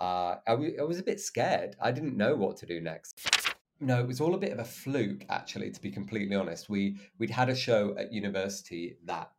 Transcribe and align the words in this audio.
um, 0.00 0.08
uh, 0.08 0.34
I, 0.46 0.50
w- 0.52 0.76
I 0.78 0.82
was 0.82 0.98
a 0.98 1.02
bit 1.02 1.20
scared. 1.20 1.76
I 1.80 1.92
didn't 1.92 2.16
know 2.16 2.34
what 2.34 2.56
to 2.58 2.66
do 2.66 2.80
next. 2.80 3.20
No, 3.80 4.00
it 4.00 4.06
was 4.06 4.20
all 4.20 4.34
a 4.34 4.38
bit 4.38 4.52
of 4.52 4.58
a 4.58 4.64
fluke, 4.64 5.24
actually. 5.28 5.70
To 5.70 5.80
be 5.80 5.90
completely 5.90 6.34
honest, 6.34 6.70
we 6.70 6.98
we'd 7.18 7.30
had 7.30 7.48
a 7.48 7.54
show 7.54 7.94
at 7.98 8.12
university 8.12 8.96
that 9.04 9.30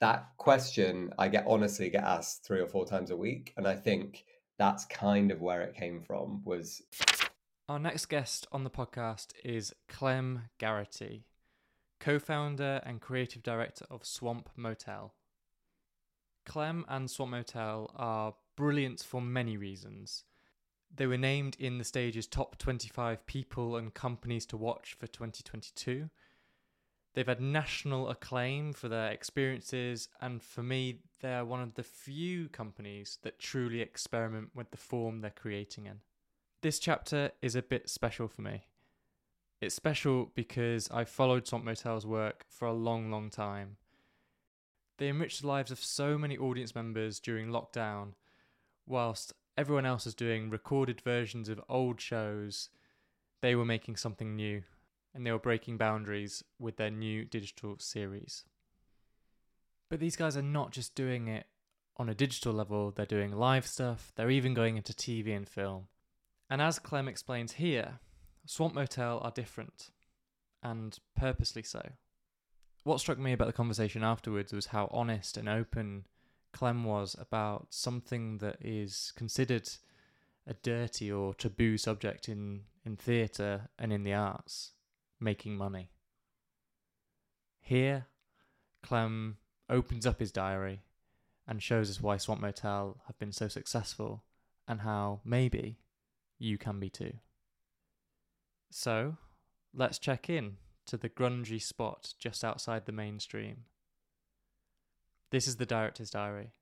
that 0.00 0.28
question 0.36 1.12
I 1.18 1.28
get 1.28 1.44
honestly 1.48 1.90
get 1.90 2.04
asked 2.04 2.44
three 2.44 2.60
or 2.60 2.66
four 2.66 2.86
times 2.86 3.10
a 3.10 3.16
week, 3.16 3.52
and 3.56 3.66
I 3.66 3.74
think 3.74 4.24
that's 4.58 4.84
kind 4.86 5.30
of 5.30 5.40
where 5.40 5.62
it 5.62 5.74
came 5.74 6.00
from. 6.00 6.42
Was 6.44 6.82
our 7.68 7.78
next 7.78 8.06
guest 8.06 8.46
on 8.52 8.62
the 8.62 8.70
podcast 8.70 9.28
is 9.44 9.74
Clem 9.88 10.42
Garritty, 10.60 11.24
co-founder 11.98 12.80
and 12.84 13.00
creative 13.00 13.42
director 13.42 13.86
of 13.90 14.06
Swamp 14.06 14.50
Motel. 14.54 15.14
Clem 16.46 16.84
and 16.88 17.10
Swamp 17.10 17.32
Motel 17.32 17.90
are 17.96 18.34
brilliant 18.56 19.00
for 19.00 19.20
many 19.20 19.56
reasons. 19.56 20.24
They 20.94 21.06
were 21.06 21.18
named 21.18 21.56
in 21.58 21.78
the 21.78 21.84
stage's 21.84 22.26
top 22.26 22.56
25 22.58 23.26
people 23.26 23.76
and 23.76 23.92
companies 23.92 24.46
to 24.46 24.56
watch 24.56 24.94
for 24.98 25.06
2022. 25.06 26.08
They've 27.14 27.26
had 27.26 27.40
national 27.40 28.08
acclaim 28.08 28.72
for 28.72 28.88
their 28.88 29.10
experiences, 29.10 30.08
and 30.20 30.42
for 30.42 30.62
me, 30.62 30.98
they're 31.20 31.44
one 31.44 31.62
of 31.62 31.74
the 31.74 31.82
few 31.84 32.48
companies 32.48 33.18
that 33.22 33.38
truly 33.38 33.80
experiment 33.80 34.50
with 34.54 34.70
the 34.70 34.76
form 34.76 35.20
they're 35.20 35.30
creating 35.30 35.86
in. 35.86 36.00
This 36.60 36.78
chapter 36.78 37.30
is 37.40 37.54
a 37.54 37.62
bit 37.62 37.88
special 37.88 38.26
for 38.26 38.42
me. 38.42 38.64
It's 39.60 39.74
special 39.74 40.32
because 40.34 40.90
I've 40.90 41.08
followed 41.08 41.46
Swamp 41.46 41.64
Motel's 41.64 42.06
work 42.06 42.44
for 42.48 42.66
a 42.66 42.72
long, 42.72 43.10
long 43.10 43.30
time. 43.30 43.76
They 44.98 45.08
enriched 45.08 45.40
the 45.40 45.48
lives 45.48 45.70
of 45.70 45.82
so 45.82 46.18
many 46.18 46.36
audience 46.36 46.74
members 46.74 47.20
during 47.20 47.48
lockdown, 47.48 48.14
whilst 48.86 49.32
everyone 49.56 49.86
else 49.86 50.04
was 50.04 50.14
doing 50.14 50.50
recorded 50.50 51.00
versions 51.00 51.48
of 51.48 51.60
old 51.68 52.00
shows, 52.00 52.70
they 53.40 53.54
were 53.54 53.64
making 53.64 53.96
something 53.96 54.34
new 54.34 54.62
and 55.14 55.24
they 55.24 55.32
were 55.32 55.38
breaking 55.38 55.76
boundaries 55.76 56.42
with 56.58 56.76
their 56.76 56.90
new 56.90 57.24
digital 57.24 57.76
series. 57.78 58.44
But 59.88 60.00
these 60.00 60.16
guys 60.16 60.36
are 60.36 60.42
not 60.42 60.72
just 60.72 60.94
doing 60.94 61.28
it 61.28 61.46
on 61.96 62.08
a 62.08 62.14
digital 62.14 62.52
level, 62.52 62.90
they're 62.90 63.06
doing 63.06 63.30
live 63.30 63.66
stuff, 63.66 64.12
they're 64.16 64.30
even 64.30 64.54
going 64.54 64.76
into 64.76 64.92
TV 64.92 65.36
and 65.36 65.48
film. 65.48 65.86
And 66.50 66.60
as 66.60 66.80
Clem 66.80 67.06
explains 67.06 67.52
here, 67.52 68.00
Swamp 68.46 68.74
Motel 68.74 69.20
are 69.22 69.30
different, 69.30 69.90
and 70.62 70.98
purposely 71.16 71.62
so. 71.62 71.92
What 72.82 73.00
struck 73.00 73.18
me 73.18 73.32
about 73.32 73.46
the 73.46 73.52
conversation 73.52 74.02
afterwards 74.02 74.52
was 74.52 74.66
how 74.66 74.90
honest 74.92 75.36
and 75.36 75.48
open 75.48 76.04
Clem 76.54 76.84
was 76.84 77.16
about 77.18 77.66
something 77.70 78.38
that 78.38 78.56
is 78.60 79.12
considered 79.16 79.68
a 80.46 80.54
dirty 80.54 81.10
or 81.10 81.34
taboo 81.34 81.76
subject 81.76 82.28
in, 82.28 82.62
in 82.84 82.96
theatre 82.96 83.68
and 83.78 83.92
in 83.92 84.04
the 84.04 84.14
arts 84.14 84.70
making 85.18 85.56
money. 85.56 85.90
Here, 87.60 88.06
Clem 88.82 89.38
opens 89.68 90.06
up 90.06 90.20
his 90.20 90.30
diary 90.30 90.82
and 91.46 91.62
shows 91.62 91.90
us 91.90 92.00
why 92.00 92.18
Swamp 92.18 92.40
Motel 92.40 93.00
have 93.06 93.18
been 93.18 93.32
so 93.32 93.48
successful 93.48 94.22
and 94.68 94.82
how 94.82 95.20
maybe 95.24 95.78
you 96.38 96.56
can 96.56 96.78
be 96.78 96.88
too. 96.88 97.14
So, 98.70 99.16
let's 99.74 99.98
check 99.98 100.30
in 100.30 100.58
to 100.86 100.96
the 100.96 101.08
grungy 101.08 101.60
spot 101.60 102.14
just 102.18 102.44
outside 102.44 102.86
the 102.86 102.92
mainstream. 102.92 103.64
This 105.34 105.48
is 105.48 105.56
the 105.56 105.66
director's 105.66 106.10
diary. 106.10 106.52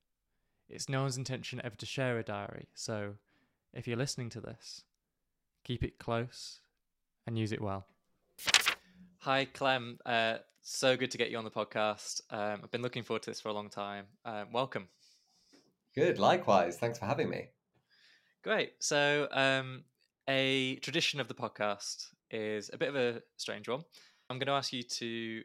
It's 0.66 0.88
no 0.88 1.02
one's 1.02 1.18
intention 1.18 1.60
ever 1.62 1.76
to 1.76 1.84
share 1.84 2.18
a 2.18 2.22
diary, 2.22 2.68
so 2.74 3.16
if 3.74 3.86
you're 3.86 3.98
listening 3.98 4.30
to 4.30 4.40
this, 4.40 4.80
keep 5.62 5.84
it 5.84 5.98
close 5.98 6.60
and 7.26 7.38
use 7.38 7.52
it 7.52 7.60
well. 7.60 7.86
Hi, 9.18 9.44
Clem. 9.44 9.98
Uh, 10.06 10.38
so 10.62 10.96
good 10.96 11.10
to 11.10 11.18
get 11.18 11.30
you 11.30 11.36
on 11.36 11.44
the 11.44 11.50
podcast. 11.50 12.22
Um, 12.30 12.60
I've 12.64 12.70
been 12.70 12.80
looking 12.80 13.02
forward 13.02 13.20
to 13.24 13.30
this 13.30 13.42
for 13.42 13.50
a 13.50 13.52
long 13.52 13.68
time. 13.68 14.06
Um, 14.24 14.54
welcome. 14.54 14.88
Good. 15.94 16.18
Likewise. 16.18 16.78
Thanks 16.78 16.98
for 16.98 17.04
having 17.04 17.28
me. 17.28 17.48
Great. 18.42 18.72
So, 18.78 19.28
um, 19.32 19.84
a 20.30 20.76
tradition 20.76 21.20
of 21.20 21.28
the 21.28 21.34
podcast 21.34 22.06
is 22.30 22.70
a 22.72 22.78
bit 22.78 22.88
of 22.88 22.96
a 22.96 23.20
strange 23.36 23.68
one. 23.68 23.82
I'm 24.30 24.38
going 24.38 24.46
to 24.46 24.54
ask 24.54 24.72
you 24.72 24.82
to 24.82 25.42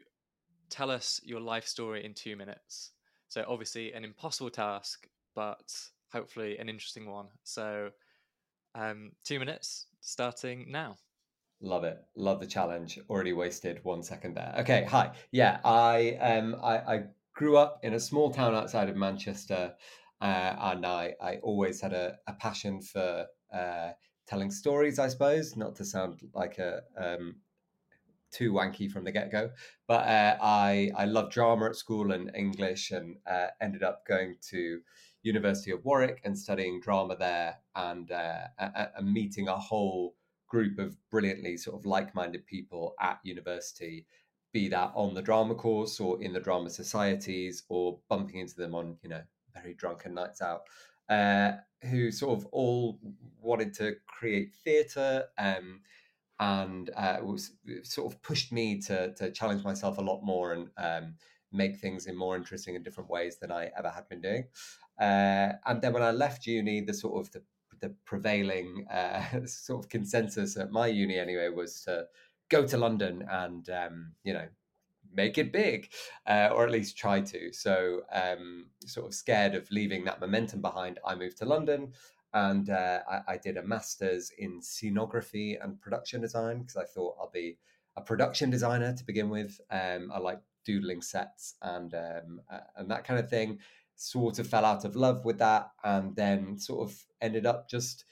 tell 0.70 0.90
us 0.90 1.20
your 1.22 1.40
life 1.40 1.66
story 1.66 2.06
in 2.06 2.14
two 2.14 2.34
minutes. 2.34 2.92
So, 3.28 3.44
obviously, 3.46 3.92
an 3.92 4.04
impossible 4.04 4.50
task, 4.50 5.08
but 5.34 5.74
hopefully 6.12 6.58
an 6.58 6.68
interesting 6.68 7.06
one. 7.06 7.28
So, 7.44 7.90
um, 8.74 9.12
two 9.24 9.38
minutes 9.38 9.86
starting 10.00 10.70
now. 10.70 10.96
Love 11.60 11.84
it. 11.84 12.04
Love 12.14 12.40
the 12.40 12.46
challenge. 12.46 12.98
Already 13.10 13.32
wasted 13.32 13.82
one 13.84 14.02
second 14.02 14.34
there. 14.34 14.54
Okay. 14.60 14.84
Hi. 14.84 15.14
Yeah. 15.32 15.60
I 15.64 16.12
um 16.20 16.54
I, 16.62 16.78
I 16.78 17.04
grew 17.32 17.56
up 17.56 17.80
in 17.82 17.94
a 17.94 18.00
small 18.00 18.30
town 18.30 18.54
outside 18.54 18.88
of 18.88 18.96
Manchester, 18.96 19.74
uh, 20.20 20.56
and 20.60 20.86
I 20.86 21.14
I 21.20 21.36
always 21.38 21.80
had 21.80 21.92
a, 21.92 22.18
a 22.28 22.34
passion 22.34 22.80
for 22.80 23.26
uh, 23.52 23.90
telling 24.26 24.52
stories. 24.52 25.00
I 25.00 25.08
suppose 25.08 25.56
not 25.56 25.74
to 25.76 25.84
sound 25.84 26.22
like 26.32 26.58
a 26.58 26.82
um 26.96 27.40
too 28.30 28.52
wanky 28.52 28.90
from 28.90 29.04
the 29.04 29.12
get 29.12 29.30
go. 29.30 29.50
But 29.86 30.06
uh, 30.06 30.36
I 30.40 30.90
I 30.96 31.04
loved 31.06 31.32
drama 31.32 31.66
at 31.66 31.76
school 31.76 32.12
and 32.12 32.30
English, 32.34 32.90
and 32.90 33.16
uh, 33.26 33.48
ended 33.60 33.82
up 33.82 34.06
going 34.06 34.36
to 34.50 34.80
University 35.22 35.70
of 35.70 35.84
Warwick 35.84 36.20
and 36.24 36.38
studying 36.38 36.80
drama 36.80 37.16
there, 37.16 37.56
and 37.74 38.10
uh, 38.10 38.48
and 38.58 39.12
meeting 39.12 39.48
a 39.48 39.56
whole 39.56 40.14
group 40.48 40.78
of 40.78 40.96
brilliantly 41.10 41.56
sort 41.56 41.78
of 41.78 41.86
like 41.86 42.14
minded 42.14 42.46
people 42.46 42.94
at 43.00 43.18
university. 43.22 44.06
Be 44.52 44.68
that 44.68 44.92
on 44.94 45.12
the 45.12 45.22
drama 45.22 45.54
course 45.54 46.00
or 46.00 46.22
in 46.22 46.32
the 46.32 46.40
drama 46.40 46.70
societies, 46.70 47.64
or 47.68 47.98
bumping 48.08 48.40
into 48.40 48.56
them 48.56 48.74
on 48.74 48.96
you 49.02 49.08
know 49.08 49.22
very 49.54 49.74
drunken 49.74 50.14
nights 50.14 50.40
out, 50.40 50.62
uh, 51.08 51.52
who 51.90 52.10
sort 52.10 52.38
of 52.38 52.46
all 52.46 52.98
wanted 53.40 53.74
to 53.74 53.96
create 54.06 54.54
theatre. 54.64 55.24
Um, 55.38 55.80
and 56.40 56.90
uh, 56.96 57.18
was 57.22 57.52
sort 57.82 58.12
of 58.12 58.22
pushed 58.22 58.52
me 58.52 58.80
to 58.82 59.12
to 59.14 59.30
challenge 59.30 59.64
myself 59.64 59.98
a 59.98 60.02
lot 60.02 60.22
more 60.22 60.52
and 60.52 60.68
um, 60.78 61.14
make 61.52 61.76
things 61.76 62.06
in 62.06 62.16
more 62.16 62.36
interesting 62.36 62.76
and 62.76 62.84
different 62.84 63.10
ways 63.10 63.38
than 63.38 63.50
I 63.50 63.70
ever 63.76 63.90
had 63.90 64.08
been 64.08 64.20
doing. 64.20 64.44
Uh, 65.00 65.52
and 65.66 65.80
then 65.80 65.92
when 65.92 66.02
I 66.02 66.10
left 66.10 66.46
uni, 66.46 66.80
the 66.80 66.92
sort 66.92 67.24
of 67.24 67.32
the, 67.32 67.42
the 67.80 67.94
prevailing 68.04 68.86
uh, 68.92 69.22
sort 69.46 69.84
of 69.84 69.88
consensus 69.88 70.56
at 70.56 70.70
my 70.70 70.86
uni 70.86 71.18
anyway 71.18 71.48
was 71.48 71.82
to 71.82 72.06
go 72.48 72.66
to 72.66 72.76
London 72.76 73.24
and 73.30 73.68
um, 73.70 74.12
you 74.24 74.32
know 74.32 74.48
make 75.14 75.38
it 75.38 75.52
big, 75.52 75.90
uh, 76.26 76.50
or 76.52 76.64
at 76.64 76.70
least 76.70 76.96
try 76.96 77.20
to. 77.20 77.52
So, 77.52 78.02
um, 78.12 78.66
sort 78.84 79.06
of 79.06 79.14
scared 79.14 79.54
of 79.54 79.70
leaving 79.70 80.04
that 80.04 80.20
momentum 80.20 80.60
behind, 80.60 80.98
I 81.06 81.14
moved 81.14 81.38
to 81.38 81.44
London 81.44 81.92
and 82.34 82.70
uh, 82.70 83.00
I, 83.10 83.32
I, 83.32 83.36
did 83.38 83.56
a 83.56 83.62
master's 83.62 84.30
in 84.38 84.60
scenography 84.60 85.56
and 85.62 85.80
production 85.80 86.20
design 86.20 86.60
because 86.60 86.76
I 86.76 86.84
thought 86.84 87.16
I'll 87.18 87.30
be 87.30 87.56
a 87.96 88.02
production 88.02 88.50
designer 88.50 88.92
to 88.92 89.04
begin 89.04 89.30
with. 89.30 89.60
Um, 89.70 90.10
I 90.14 90.18
like 90.18 90.40
doodling 90.64 91.02
sets 91.02 91.54
and 91.62 91.94
um, 91.94 92.40
uh, 92.50 92.60
and 92.76 92.90
that 92.90 93.04
kind 93.04 93.18
of 93.18 93.30
thing. 93.30 93.58
Sort 93.96 94.38
of 94.38 94.46
fell 94.46 94.64
out 94.64 94.84
of 94.84 94.94
love 94.94 95.24
with 95.24 95.38
that, 95.38 95.70
and 95.82 96.14
then 96.14 96.58
sort 96.58 96.88
of 96.88 96.96
ended 97.20 97.46
up 97.46 97.68
just 97.68 98.04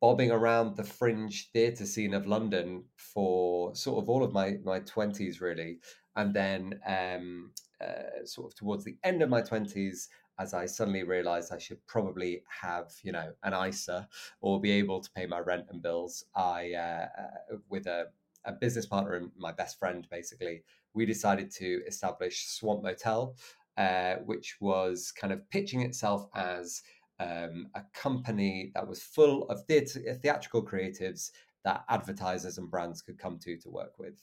bobbing 0.00 0.30
around 0.30 0.76
the 0.76 0.84
fringe 0.84 1.50
theatre 1.52 1.86
scene 1.86 2.14
of 2.14 2.26
London 2.26 2.84
for 2.96 3.74
sort 3.74 4.02
of 4.02 4.08
all 4.08 4.22
of 4.22 4.32
my 4.32 4.58
my 4.64 4.78
twenties 4.80 5.40
really, 5.40 5.78
and 6.14 6.32
then 6.32 6.78
um, 6.86 7.50
uh, 7.80 8.24
sort 8.24 8.52
of 8.52 8.54
towards 8.56 8.84
the 8.84 8.96
end 9.02 9.22
of 9.22 9.28
my 9.28 9.40
twenties 9.40 10.08
as 10.42 10.54
I 10.54 10.66
suddenly 10.66 11.04
realized 11.04 11.52
I 11.52 11.58
should 11.58 11.86
probably 11.86 12.42
have, 12.60 12.92
you 13.04 13.12
know, 13.12 13.32
an 13.44 13.68
ISA 13.68 14.08
or 14.40 14.60
be 14.60 14.72
able 14.72 15.00
to 15.00 15.10
pay 15.12 15.24
my 15.24 15.38
rent 15.38 15.66
and 15.70 15.80
bills. 15.80 16.24
I, 16.34 16.72
uh, 16.72 17.06
uh, 17.22 17.56
with 17.68 17.86
a, 17.86 18.06
a 18.44 18.52
business 18.52 18.84
partner 18.86 19.14
and 19.14 19.30
my 19.38 19.52
best 19.52 19.78
friend, 19.78 20.06
basically, 20.10 20.64
we 20.94 21.06
decided 21.06 21.50
to 21.52 21.82
establish 21.86 22.48
Swamp 22.48 22.82
Motel, 22.82 23.36
uh, 23.76 24.16
which 24.26 24.56
was 24.60 25.12
kind 25.12 25.32
of 25.32 25.48
pitching 25.48 25.82
itself 25.82 26.26
as 26.34 26.82
um, 27.20 27.68
a 27.76 27.82
company 27.94 28.72
that 28.74 28.86
was 28.86 29.00
full 29.00 29.44
of 29.48 29.64
theatrical 29.64 30.66
creatives 30.66 31.30
that 31.64 31.84
advertisers 31.88 32.58
and 32.58 32.68
brands 32.68 33.00
could 33.00 33.16
come 33.16 33.38
to 33.38 33.56
to 33.58 33.70
work 33.70 33.98
with. 34.00 34.18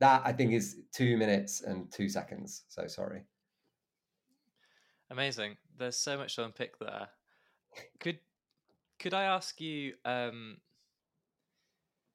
That 0.00 0.20
I 0.24 0.32
think 0.32 0.52
is 0.52 0.76
two 0.92 1.16
minutes 1.16 1.62
and 1.62 1.90
two 1.90 2.10
seconds. 2.10 2.64
So 2.68 2.86
sorry. 2.86 3.22
Amazing. 5.10 5.56
There's 5.78 5.96
so 5.96 6.16
much 6.16 6.36
to 6.36 6.44
unpick 6.44 6.78
there. 6.78 7.08
Could 8.00 8.18
could 8.98 9.14
I 9.14 9.24
ask 9.24 9.60
you 9.60 9.94
um, 10.04 10.58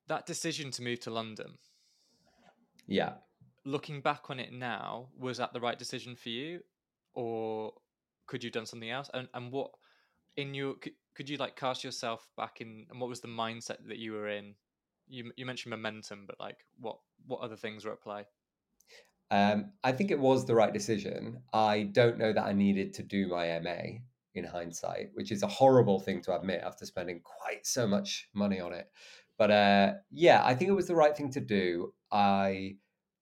that 0.08 0.26
decision 0.26 0.72
to 0.72 0.82
move 0.82 1.00
to 1.02 1.12
London? 1.12 1.58
Yeah. 2.88 3.14
Looking 3.66 4.02
back 4.02 4.30
on 4.30 4.40
it 4.40 4.54
now, 4.54 5.08
was 5.18 5.38
that 5.38 5.54
the 5.54 5.60
right 5.60 5.78
decision 5.78 6.16
for 6.16 6.30
you, 6.30 6.60
or 7.14 7.74
could 8.28 8.44
you 8.44 8.50
have 8.50 8.54
done 8.54 8.66
something 8.66 8.90
else? 8.90 9.10
And 9.14 9.28
and 9.34 9.52
what 9.52 9.72
in 10.38 10.54
your 10.54 10.76
could 10.76 10.94
could 11.16 11.30
you 11.30 11.38
like 11.38 11.56
cast 11.56 11.84
yourself 11.84 12.28
back 12.38 12.62
in 12.62 12.86
and 12.90 13.00
what 13.00 13.10
was 13.10 13.22
the 13.22 13.28
mindset 13.28 13.78
that 13.88 13.98
you 13.98 14.12
were 14.12 14.28
in 14.28 14.54
you 15.08 15.32
you 15.38 15.46
mentioned 15.46 15.72
momentum 15.72 16.26
but 16.28 16.40
like 16.40 16.66
what 16.80 16.98
what 17.26 17.40
other 17.40 17.56
things 17.56 17.86
were 17.86 17.94
at 17.94 18.02
play 18.02 18.26
um, 19.32 19.72
I 19.84 19.92
think 19.92 20.12
it 20.12 20.20
was 20.20 20.46
the 20.46 20.56
right 20.56 20.74
decision. 20.74 21.42
I 21.54 21.84
don't 21.84 22.18
know 22.18 22.34
that 22.34 22.46
I 22.46 22.54
needed 22.54 22.94
to 22.96 23.04
do 23.04 23.28
my 23.28 23.60
MA 23.60 24.00
in 24.36 24.44
hindsight, 24.44 25.10
which 25.14 25.32
is 25.32 25.44
a 25.44 25.48
horrible 25.48 26.00
thing 26.00 26.22
to 26.24 26.36
admit 26.36 26.62
after 26.64 26.86
spending 26.86 27.22
quite 27.22 27.66
so 27.66 27.88
much 27.88 28.30
money 28.34 28.60
on 28.60 28.74
it. 28.74 28.90
But 29.38 29.52
uh, 29.52 29.94
yeah, 30.12 30.42
I 30.46 30.56
think 30.56 30.70
it 30.70 30.76
was 30.76 30.88
the 30.88 30.96
right 30.96 31.16
thing 31.16 31.32
to 31.32 31.42
do. 31.42 31.94
I 32.12 32.78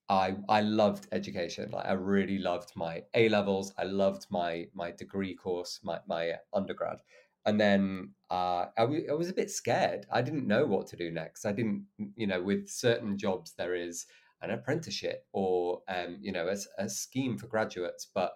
I 0.09 0.35
I 0.49 0.61
loved 0.61 1.07
education. 1.11 1.71
Like 1.71 1.85
I 1.85 1.93
really 1.93 2.37
loved 2.37 2.73
my 2.75 3.03
A 3.13 3.29
levels. 3.29 3.73
I 3.77 3.83
loved 3.83 4.27
my 4.29 4.67
my 4.73 4.91
degree 4.91 5.35
course, 5.35 5.79
my 5.83 5.99
my 6.07 6.33
undergrad, 6.53 6.99
and 7.45 7.59
then 7.59 8.13
uh, 8.29 8.65
I, 8.77 8.81
w- 8.81 9.07
I 9.09 9.13
was 9.13 9.29
a 9.29 9.33
bit 9.33 9.51
scared. 9.51 10.05
I 10.11 10.21
didn't 10.21 10.47
know 10.47 10.65
what 10.65 10.87
to 10.87 10.95
do 10.97 11.11
next. 11.11 11.45
I 11.45 11.51
didn't, 11.51 11.85
you 12.15 12.27
know, 12.27 12.41
with 12.41 12.69
certain 12.69 13.17
jobs 13.17 13.53
there 13.57 13.75
is 13.75 14.05
an 14.43 14.51
apprenticeship 14.51 15.25
or 15.31 15.81
um, 15.87 16.17
you 16.21 16.31
know 16.31 16.47
a, 16.47 16.83
a 16.83 16.89
scheme 16.89 17.37
for 17.37 17.47
graduates, 17.47 18.07
but 18.13 18.33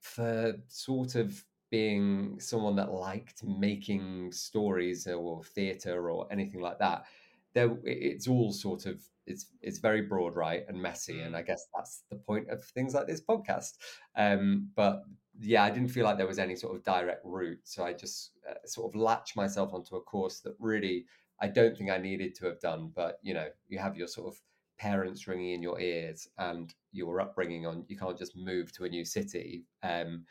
for 0.00 0.54
sort 0.68 1.16
of 1.16 1.44
being 1.70 2.40
someone 2.40 2.76
that 2.76 2.92
liked 2.92 3.44
making 3.44 4.32
stories 4.32 5.06
or 5.06 5.42
theatre 5.44 6.10
or 6.10 6.26
anything 6.32 6.60
like 6.60 6.78
that, 6.78 7.04
there 7.54 7.76
it's 7.84 8.28
all 8.28 8.52
sort 8.52 8.86
of 8.86 9.02
it's 9.26 9.46
it's 9.60 9.78
very 9.78 10.02
broad, 10.02 10.36
right, 10.36 10.64
and 10.68 10.80
messy, 10.80 11.20
and 11.20 11.36
I 11.36 11.42
mm. 11.42 11.46
guess 11.46 11.66
that's 11.74 12.04
the 12.10 12.16
point 12.16 12.48
of 12.48 12.64
things 12.64 12.94
like 12.94 13.06
this 13.06 13.20
podcast. 13.20 13.74
Um, 14.16 14.70
but 14.74 15.02
yeah, 15.40 15.64
I 15.64 15.70
didn't 15.70 15.90
feel 15.90 16.04
like 16.04 16.16
there 16.16 16.26
was 16.26 16.38
any 16.38 16.56
sort 16.56 16.76
of 16.76 16.84
direct 16.84 17.24
route, 17.24 17.60
so 17.64 17.84
I 17.84 17.92
just 17.92 18.30
uh, 18.48 18.54
sort 18.66 18.92
of 18.92 19.00
latched 19.00 19.36
myself 19.36 19.74
onto 19.74 19.96
a 19.96 20.00
course 20.00 20.40
that 20.40 20.54
really 20.58 21.06
I 21.40 21.48
don't 21.48 21.76
think 21.76 21.90
I 21.90 21.98
needed 21.98 22.34
to 22.36 22.46
have 22.46 22.60
done. 22.60 22.90
But 22.94 23.18
you 23.22 23.34
know, 23.34 23.48
you 23.68 23.78
have 23.78 23.96
your 23.96 24.08
sort 24.08 24.34
of 24.34 24.40
parents 24.78 25.26
ringing 25.26 25.54
in 25.54 25.62
your 25.62 25.80
ears 25.80 26.28
and 26.38 26.74
your 26.92 27.20
upbringing 27.20 27.66
on 27.66 27.84
you 27.88 27.96
can't 27.96 28.18
just 28.18 28.36
move 28.36 28.72
to 28.72 28.84
a 28.84 28.88
new 28.88 29.04
city 29.04 29.64
um, 29.82 30.24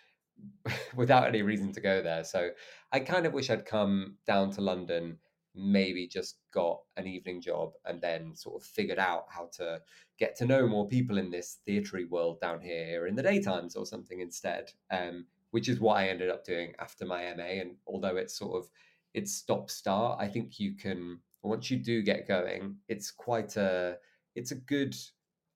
without 0.95 1.27
any 1.27 1.41
reason 1.41 1.71
to 1.73 1.81
go 1.81 2.01
there. 2.01 2.23
So 2.23 2.49
I 2.91 2.99
kind 2.99 3.25
of 3.25 3.33
wish 3.33 3.49
I'd 3.49 3.65
come 3.65 4.15
down 4.25 4.51
to 4.51 4.61
London, 4.61 5.17
maybe 5.55 6.07
just 6.07 6.37
got 6.53 6.79
an 6.95 7.07
evening 7.07 7.41
job 7.41 7.71
and 7.85 7.99
then 7.99 8.35
sort 8.35 8.61
of 8.61 8.67
figured 8.67 8.99
out 8.99 9.25
how 9.29 9.49
to 9.57 9.81
get 10.19 10.35
to 10.37 10.45
know 10.45 10.67
more 10.67 10.87
people 10.87 11.17
in 11.17 11.31
this 11.31 11.57
theatery 11.67 12.07
world 12.07 12.39
down 12.39 12.61
here 12.61 13.07
in 13.07 13.15
the 13.15 13.23
daytimes 13.23 13.75
or 13.75 13.85
something 13.85 14.19
instead. 14.19 14.71
Um, 14.91 15.25
which 15.51 15.69
is 15.69 15.79
what 15.79 15.97
I 15.97 16.09
ended 16.09 16.29
up 16.29 16.43
doing 16.43 16.73
after 16.79 17.05
my 17.05 17.33
MA. 17.35 17.61
And 17.61 17.75
although 17.87 18.17
it's 18.17 18.37
sort 18.37 18.57
of 18.57 18.69
it's 19.13 19.33
stop 19.33 19.69
start, 19.69 20.19
I 20.21 20.27
think 20.27 20.59
you 20.59 20.75
can 20.75 21.19
once 21.43 21.71
you 21.71 21.77
do 21.77 22.01
get 22.01 22.27
going, 22.27 22.75
it's 22.87 23.11
quite 23.11 23.55
a 23.55 23.97
it's 24.37 24.51
a 24.51 24.55
good 24.55 24.95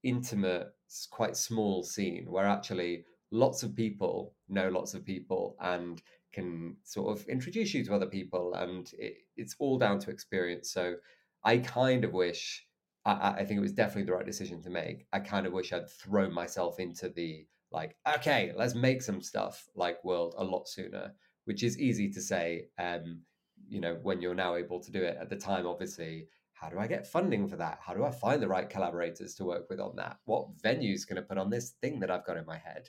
intimate, 0.02 0.68
quite 1.10 1.36
small 1.36 1.82
scene 1.84 2.26
where 2.28 2.46
actually 2.46 3.04
lots 3.30 3.62
of 3.62 3.74
people 3.74 4.34
know 4.48 4.68
lots 4.68 4.92
of 4.94 5.04
people 5.04 5.56
and 5.60 6.02
can 6.32 6.76
sort 6.84 7.16
of 7.16 7.26
introduce 7.28 7.72
you 7.72 7.84
to 7.84 7.94
other 7.94 8.06
people 8.06 8.54
and 8.54 8.92
it, 8.98 9.14
it's 9.36 9.56
all 9.58 9.78
down 9.78 9.98
to 10.00 10.10
experience. 10.10 10.70
So 10.70 10.96
i 11.44 11.58
kind 11.58 12.04
of 12.04 12.12
wish 12.12 12.66
I, 13.04 13.34
I 13.38 13.44
think 13.44 13.58
it 13.58 13.68
was 13.68 13.72
definitely 13.72 14.04
the 14.04 14.12
right 14.12 14.26
decision 14.26 14.62
to 14.62 14.70
make. 14.70 15.06
I 15.12 15.20
kind 15.20 15.46
of 15.46 15.52
wish 15.52 15.72
i'd 15.72 15.90
thrown 15.90 16.32
myself 16.32 16.78
into 16.78 17.08
the 17.08 17.46
like 17.70 17.96
okay 18.16 18.52
let's 18.54 18.74
make 18.74 19.02
some 19.02 19.22
stuff 19.22 19.66
like 19.74 20.04
world 20.04 20.34
a 20.36 20.44
lot 20.44 20.68
sooner 20.68 21.12
which 21.46 21.62
is 21.62 21.80
easy 21.80 22.10
to 22.12 22.20
say 22.20 22.66
um 22.78 23.22
you 23.68 23.80
know 23.80 23.98
when 24.02 24.20
you're 24.20 24.34
now 24.34 24.56
able 24.56 24.80
to 24.80 24.92
do 24.92 25.02
it. 25.02 25.16
At 25.20 25.30
the 25.30 25.36
time 25.36 25.66
obviously 25.66 26.28
how 26.62 26.68
do 26.68 26.78
I 26.78 26.86
get 26.86 27.06
funding 27.06 27.48
for 27.48 27.56
that? 27.56 27.80
How 27.82 27.92
do 27.92 28.04
I 28.04 28.10
find 28.12 28.40
the 28.40 28.48
right 28.48 28.70
collaborators 28.70 29.34
to 29.34 29.44
work 29.44 29.68
with 29.68 29.80
on 29.80 29.96
that? 29.96 30.18
What 30.26 30.46
venue's 30.62 31.04
going 31.04 31.16
to 31.16 31.28
put 31.28 31.36
on 31.36 31.50
this 31.50 31.74
thing 31.82 32.00
that 32.00 32.10
I've 32.10 32.24
got 32.24 32.36
in 32.36 32.46
my 32.46 32.56
head? 32.56 32.88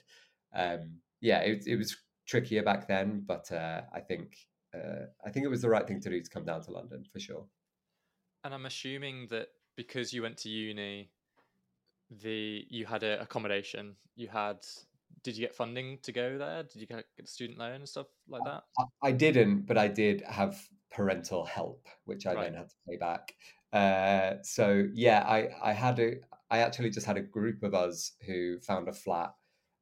um, 0.54 0.98
yeah, 1.20 1.40
it, 1.40 1.66
it 1.66 1.76
was 1.76 1.96
trickier 2.26 2.62
back 2.62 2.86
then, 2.86 3.24
but 3.26 3.50
uh, 3.52 3.82
I 3.92 4.00
think 4.00 4.36
uh, 4.74 5.06
I 5.24 5.30
think 5.30 5.44
it 5.44 5.48
was 5.48 5.62
the 5.62 5.68
right 5.68 5.86
thing 5.86 6.00
to 6.00 6.10
do 6.10 6.20
to 6.20 6.30
come 6.30 6.44
down 6.44 6.62
to 6.62 6.70
London 6.70 7.04
for 7.12 7.20
sure. 7.20 7.46
And 8.44 8.54
I'm 8.54 8.66
assuming 8.66 9.28
that 9.30 9.48
because 9.76 10.12
you 10.12 10.22
went 10.22 10.36
to 10.38 10.48
uni, 10.48 11.10
the 12.10 12.64
you 12.68 12.86
had 12.86 13.02
a 13.02 13.20
accommodation, 13.20 13.96
you 14.16 14.28
had. 14.28 14.58
Did 15.22 15.36
you 15.36 15.46
get 15.46 15.54
funding 15.54 15.98
to 16.02 16.12
go 16.12 16.36
there? 16.36 16.64
Did 16.64 16.76
you 16.76 16.86
get 16.86 17.04
a 17.18 17.26
student 17.26 17.58
loan 17.58 17.76
and 17.76 17.88
stuff 17.88 18.08
like 18.28 18.42
that? 18.44 18.64
I, 18.78 19.08
I 19.08 19.12
didn't, 19.12 19.62
but 19.62 19.78
I 19.78 19.88
did 19.88 20.20
have 20.22 20.60
parental 20.90 21.46
help, 21.46 21.88
which 22.04 22.26
I 22.26 22.34
right. 22.34 22.44
then 22.44 22.54
had 22.54 22.68
to 22.68 22.74
pay 22.86 22.96
back. 22.96 23.34
Uh, 23.74 24.36
so 24.42 24.86
yeah, 24.94 25.24
I 25.26 25.48
I 25.62 25.72
had 25.72 25.98
a 25.98 26.14
I 26.50 26.58
actually 26.58 26.90
just 26.90 27.06
had 27.06 27.16
a 27.16 27.22
group 27.22 27.64
of 27.64 27.74
us 27.74 28.12
who 28.24 28.60
found 28.60 28.88
a 28.88 28.92
flat 28.92 29.34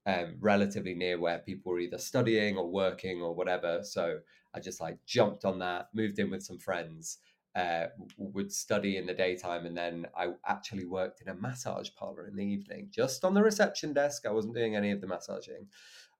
um, 0.06 0.36
relatively 0.40 0.94
near 0.94 1.20
where 1.20 1.38
people 1.40 1.72
were 1.72 1.78
either 1.78 1.98
studying 1.98 2.56
or 2.56 2.70
working 2.70 3.20
or 3.20 3.34
whatever. 3.34 3.80
So 3.84 4.20
I 4.54 4.60
just 4.60 4.80
like 4.80 4.98
jumped 5.06 5.44
on 5.44 5.58
that, 5.58 5.88
moved 5.92 6.18
in 6.18 6.30
with 6.30 6.42
some 6.42 6.58
friends, 6.58 7.18
uh, 7.54 7.86
would 8.16 8.50
study 8.50 8.96
in 8.96 9.06
the 9.06 9.12
daytime, 9.12 9.66
and 9.66 9.76
then 9.76 10.06
I 10.16 10.28
actually 10.46 10.86
worked 10.86 11.20
in 11.20 11.28
a 11.28 11.34
massage 11.34 11.90
parlor 11.94 12.26
in 12.26 12.36
the 12.36 12.44
evening, 12.44 12.88
just 12.90 13.24
on 13.24 13.34
the 13.34 13.42
reception 13.42 13.92
desk. 13.92 14.26
I 14.26 14.32
wasn't 14.32 14.54
doing 14.54 14.74
any 14.74 14.90
of 14.90 15.02
the 15.02 15.06
massaging. 15.06 15.66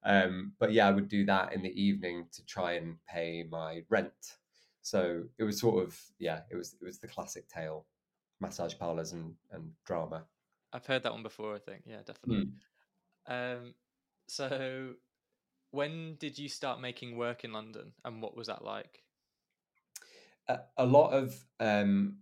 Um, 0.04 0.52
but 0.58 0.72
yeah, 0.72 0.88
I 0.88 0.90
would 0.90 1.08
do 1.08 1.24
that 1.26 1.54
in 1.54 1.62
the 1.62 1.80
evening 1.80 2.26
to 2.32 2.44
try 2.44 2.72
and 2.72 2.96
pay 3.08 3.44
my 3.50 3.82
rent. 3.88 4.12
So 4.82 5.22
it 5.38 5.44
was 5.44 5.58
sort 5.58 5.82
of 5.82 5.98
yeah, 6.18 6.40
it 6.50 6.56
was 6.56 6.74
it 6.80 6.84
was 6.84 6.98
the 6.98 7.08
classic 7.08 7.48
tale, 7.48 7.86
massage 8.40 8.76
parlors 8.76 9.12
and 9.12 9.34
and 9.52 9.70
drama. 9.86 10.24
I've 10.72 10.86
heard 10.86 11.02
that 11.04 11.12
one 11.12 11.22
before. 11.22 11.54
I 11.54 11.58
think 11.58 11.82
yeah, 11.86 12.00
definitely. 12.04 12.46
Mm. 13.28 13.56
Um, 13.58 13.74
so, 14.28 14.94
when 15.70 16.16
did 16.18 16.38
you 16.38 16.48
start 16.48 16.80
making 16.80 17.16
work 17.16 17.44
in 17.44 17.52
London, 17.52 17.92
and 18.04 18.22
what 18.22 18.36
was 18.36 18.48
that 18.48 18.64
like? 18.64 19.02
A, 20.48 20.58
a 20.78 20.86
lot 20.86 21.10
of 21.10 21.44
um, 21.60 22.16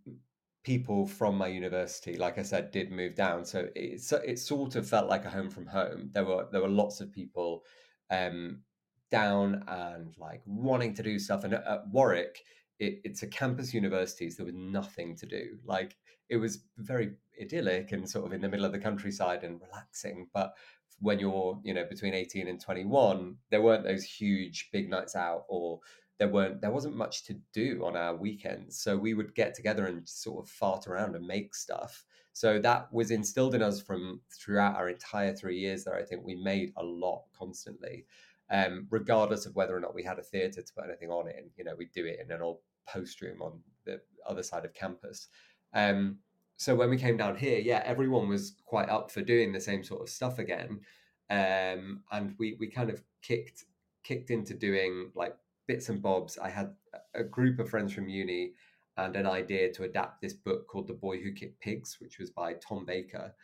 people 0.62 1.06
from 1.06 1.38
my 1.38 1.46
university, 1.46 2.16
like 2.16 2.38
I 2.38 2.42
said, 2.42 2.70
did 2.70 2.90
move 2.90 3.14
down, 3.14 3.44
so 3.44 3.68
it 3.74 4.02
it 4.26 4.38
sort 4.38 4.76
of 4.76 4.88
felt 4.88 5.08
like 5.08 5.24
a 5.24 5.30
home 5.30 5.50
from 5.50 5.66
home. 5.66 6.10
There 6.12 6.24
were 6.24 6.46
there 6.52 6.60
were 6.60 6.68
lots 6.68 7.00
of 7.00 7.12
people 7.12 7.64
um, 8.10 8.62
down 9.10 9.64
and 9.68 10.14
like 10.18 10.42
wanting 10.46 10.94
to 10.94 11.02
do 11.02 11.18
stuff, 11.18 11.44
and 11.44 11.54
at, 11.54 11.88
Warwick. 11.88 12.42
It, 12.78 13.02
it's 13.04 13.22
a 13.22 13.26
campus 13.26 13.74
university, 13.74 14.30
so 14.30 14.36
there 14.38 14.46
was 14.46 14.54
nothing 14.54 15.14
to 15.16 15.26
do. 15.26 15.58
Like 15.66 15.96
it 16.30 16.38
was 16.38 16.64
very 16.78 17.10
idyllic 17.38 17.92
and 17.92 18.08
sort 18.08 18.24
of 18.24 18.32
in 18.32 18.40
the 18.40 18.48
middle 18.48 18.64
of 18.64 18.72
the 18.72 18.78
countryside 18.78 19.44
and 19.44 19.60
relaxing. 19.60 20.28
But 20.32 20.54
when 21.00 21.18
you're 21.18 21.58
you 21.64 21.74
know 21.74 21.84
between 21.88 22.14
18 22.14 22.46
and 22.46 22.60
21 22.60 23.36
there 23.50 23.62
weren't 23.62 23.84
those 23.84 24.04
huge 24.04 24.68
big 24.72 24.88
nights 24.88 25.16
out 25.16 25.44
or 25.48 25.80
there 26.18 26.28
weren't 26.28 26.60
there 26.60 26.70
wasn't 26.70 26.94
much 26.94 27.24
to 27.24 27.34
do 27.52 27.82
on 27.84 27.96
our 27.96 28.14
weekends 28.14 28.78
so 28.78 28.96
we 28.96 29.14
would 29.14 29.34
get 29.34 29.54
together 29.54 29.86
and 29.86 30.06
sort 30.08 30.44
of 30.44 30.50
fart 30.50 30.86
around 30.86 31.16
and 31.16 31.26
make 31.26 31.54
stuff 31.54 32.04
so 32.32 32.58
that 32.58 32.92
was 32.92 33.10
instilled 33.10 33.54
in 33.54 33.62
us 33.62 33.80
from 33.80 34.20
throughout 34.38 34.76
our 34.76 34.88
entire 34.88 35.34
three 35.34 35.58
years 35.58 35.84
there 35.84 35.96
i 35.96 36.04
think 36.04 36.22
we 36.24 36.36
made 36.36 36.72
a 36.76 36.84
lot 36.84 37.24
constantly 37.36 38.04
um, 38.50 38.86
regardless 38.90 39.46
of 39.46 39.54
whether 39.54 39.76
or 39.76 39.80
not 39.80 39.94
we 39.94 40.02
had 40.02 40.18
a 40.18 40.22
theatre 40.22 40.62
to 40.62 40.72
put 40.74 40.84
anything 40.84 41.10
on 41.10 41.28
in 41.28 41.50
you 41.56 41.64
know 41.64 41.74
we'd 41.76 41.92
do 41.92 42.06
it 42.06 42.18
in 42.22 42.30
an 42.30 42.42
old 42.42 42.58
post 42.88 43.20
room 43.20 43.40
on 43.42 43.60
the 43.84 44.00
other 44.26 44.42
side 44.42 44.64
of 44.64 44.74
campus 44.74 45.28
um, 45.72 46.18
so 46.60 46.74
when 46.74 46.90
we 46.90 46.98
came 46.98 47.16
down 47.16 47.36
here, 47.36 47.58
yeah, 47.58 47.82
everyone 47.86 48.28
was 48.28 48.56
quite 48.66 48.90
up 48.90 49.10
for 49.10 49.22
doing 49.22 49.50
the 49.50 49.58
same 49.58 49.82
sort 49.82 50.02
of 50.02 50.10
stuff 50.10 50.38
again, 50.38 50.80
um, 51.30 52.02
and 52.12 52.34
we 52.38 52.58
we 52.60 52.66
kind 52.66 52.90
of 52.90 53.02
kicked 53.22 53.64
kicked 54.04 54.30
into 54.30 54.52
doing 54.52 55.10
like 55.14 55.34
bits 55.66 55.88
and 55.88 56.02
bobs. 56.02 56.36
I 56.36 56.50
had 56.50 56.74
a 57.14 57.24
group 57.24 57.60
of 57.60 57.70
friends 57.70 57.94
from 57.94 58.10
uni 58.10 58.52
and 58.98 59.16
an 59.16 59.26
idea 59.26 59.72
to 59.72 59.84
adapt 59.84 60.20
this 60.20 60.34
book 60.34 60.66
called 60.66 60.86
The 60.86 60.92
Boy 60.92 61.18
Who 61.22 61.32
Kicked 61.32 61.62
Pigs, 61.62 61.96
which 61.98 62.18
was 62.18 62.28
by 62.28 62.52
Tom 62.54 62.84
Baker. 62.84 63.34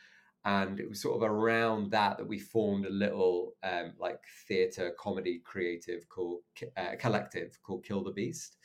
And 0.46 0.80
it 0.80 0.88
was 0.88 1.02
sort 1.02 1.16
of 1.16 1.28
around 1.28 1.90
that 1.90 2.16
that 2.16 2.26
we 2.26 2.38
formed 2.38 2.86
a 2.86 2.90
little 2.90 3.54
um, 3.62 3.92
like 3.98 4.20
theatre 4.48 4.94
comedy 4.98 5.42
creative 5.44 6.08
called 6.08 6.40
uh, 6.76 6.94
collective 6.98 7.58
called 7.62 7.84
Kill 7.84 8.02
the 8.02 8.12
Beast. 8.12 8.56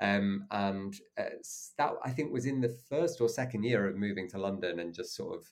Um, 0.00 0.46
and 0.50 0.94
uh, 1.18 1.36
that 1.78 1.92
I 2.04 2.10
think 2.10 2.32
was 2.32 2.46
in 2.46 2.60
the 2.60 2.76
first 2.88 3.20
or 3.20 3.28
second 3.28 3.62
year 3.62 3.86
of 3.86 3.96
moving 3.96 4.28
to 4.30 4.38
London 4.38 4.80
and 4.80 4.94
just 4.94 5.14
sort 5.14 5.36
of 5.36 5.44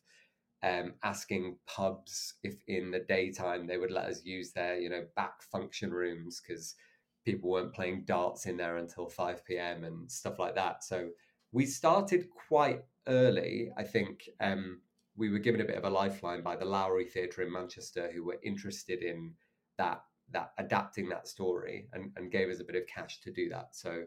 um, 0.63 0.95
asking 1.03 1.57
pubs 1.67 2.35
if 2.43 2.57
in 2.67 2.91
the 2.91 3.01
daytime 3.01 3.67
they 3.67 3.77
would 3.77 3.91
let 3.91 4.07
us 4.07 4.25
use 4.25 4.53
their 4.53 4.79
you 4.79 4.89
know 4.89 5.05
back 5.17 5.43
function 5.43 5.93
rooms 5.93 6.41
because 6.41 6.75
people 7.25 7.51
weren't 7.51 7.75
playing 7.75 8.05
darts 8.07 8.47
in 8.47 8.57
there 8.57 8.79
until 8.79 9.09
5 9.09 9.45
p.m. 9.45 9.85
and 9.85 10.11
stuff 10.11 10.39
like 10.39 10.55
that. 10.55 10.85
So 10.85 11.11
we 11.53 11.67
started 11.67 12.29
quite 12.49 12.83
early. 13.07 13.71
I 13.77 13.83
think 13.83 14.29
um, 14.41 14.81
we 15.17 15.31
were 15.31 15.39
given 15.39 15.61
a 15.61 15.65
bit 15.65 15.77
of 15.77 15.85
a 15.85 15.91
lifeline 15.91 16.43
by 16.43 16.57
the 16.57 16.65
Lowry 16.65 17.05
Theatre 17.05 17.43
in 17.43 17.53
Manchester, 17.53 18.11
who 18.13 18.25
were 18.25 18.39
interested 18.43 19.03
in 19.03 19.33
that 19.79 20.03
that 20.33 20.53
adapting 20.59 21.09
that 21.11 21.29
story 21.29 21.89
and, 21.93 22.11
and 22.17 22.33
gave 22.33 22.49
us 22.49 22.61
a 22.61 22.65
bit 22.65 22.77
of 22.77 22.87
cash 22.87 23.21
to 23.21 23.31
do 23.31 23.49
that. 23.51 23.69
So 23.73 24.05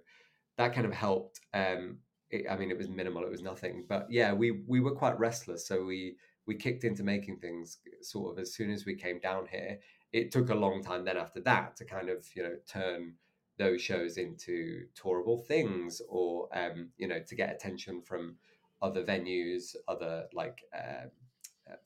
that 0.58 0.74
kind 0.74 0.86
of 0.86 0.94
helped. 0.94 1.40
Um, 1.54 2.00
it, 2.30 2.46
I 2.50 2.58
mean, 2.58 2.72
it 2.72 2.78
was 2.78 2.90
minimal; 2.90 3.24
it 3.24 3.32
was 3.32 3.42
nothing, 3.42 3.86
but 3.88 4.08
yeah, 4.10 4.34
we 4.34 4.64
we 4.68 4.80
were 4.80 4.96
quite 4.96 5.18
restless, 5.20 5.68
so 5.68 5.84
we 5.84 6.18
we 6.46 6.56
kicked 6.56 6.84
into 6.84 7.04
making 7.04 7.38
things 7.38 7.80
sort 8.02 8.32
of 8.32 8.42
as 8.42 8.54
soon 8.54 8.72
as 8.72 8.86
we 8.86 8.96
came 8.96 9.20
down 9.20 9.48
here. 9.50 9.80
It 10.14 10.32
took 10.32 10.50
a 10.50 10.56
long 10.56 10.82
time 10.82 11.06
then 11.06 11.18
after 11.18 11.42
that 11.42 11.76
to 11.78 11.86
kind 11.86 12.10
of 12.10 12.26
you 12.36 12.44
know 12.44 12.56
turn 12.68 13.14
those 13.58 13.82
shows 13.82 14.18
into 14.18 14.86
tourable 14.96 15.38
things 15.38 16.02
or 16.10 16.48
um, 16.58 16.90
you 16.98 17.08
know 17.08 17.20
to 17.20 17.36
get 17.36 17.54
attention 17.54 18.02
from 18.02 18.36
other 18.82 19.04
venues 19.04 19.76
other 19.88 20.26
like 20.34 20.64
uh, 20.76 21.06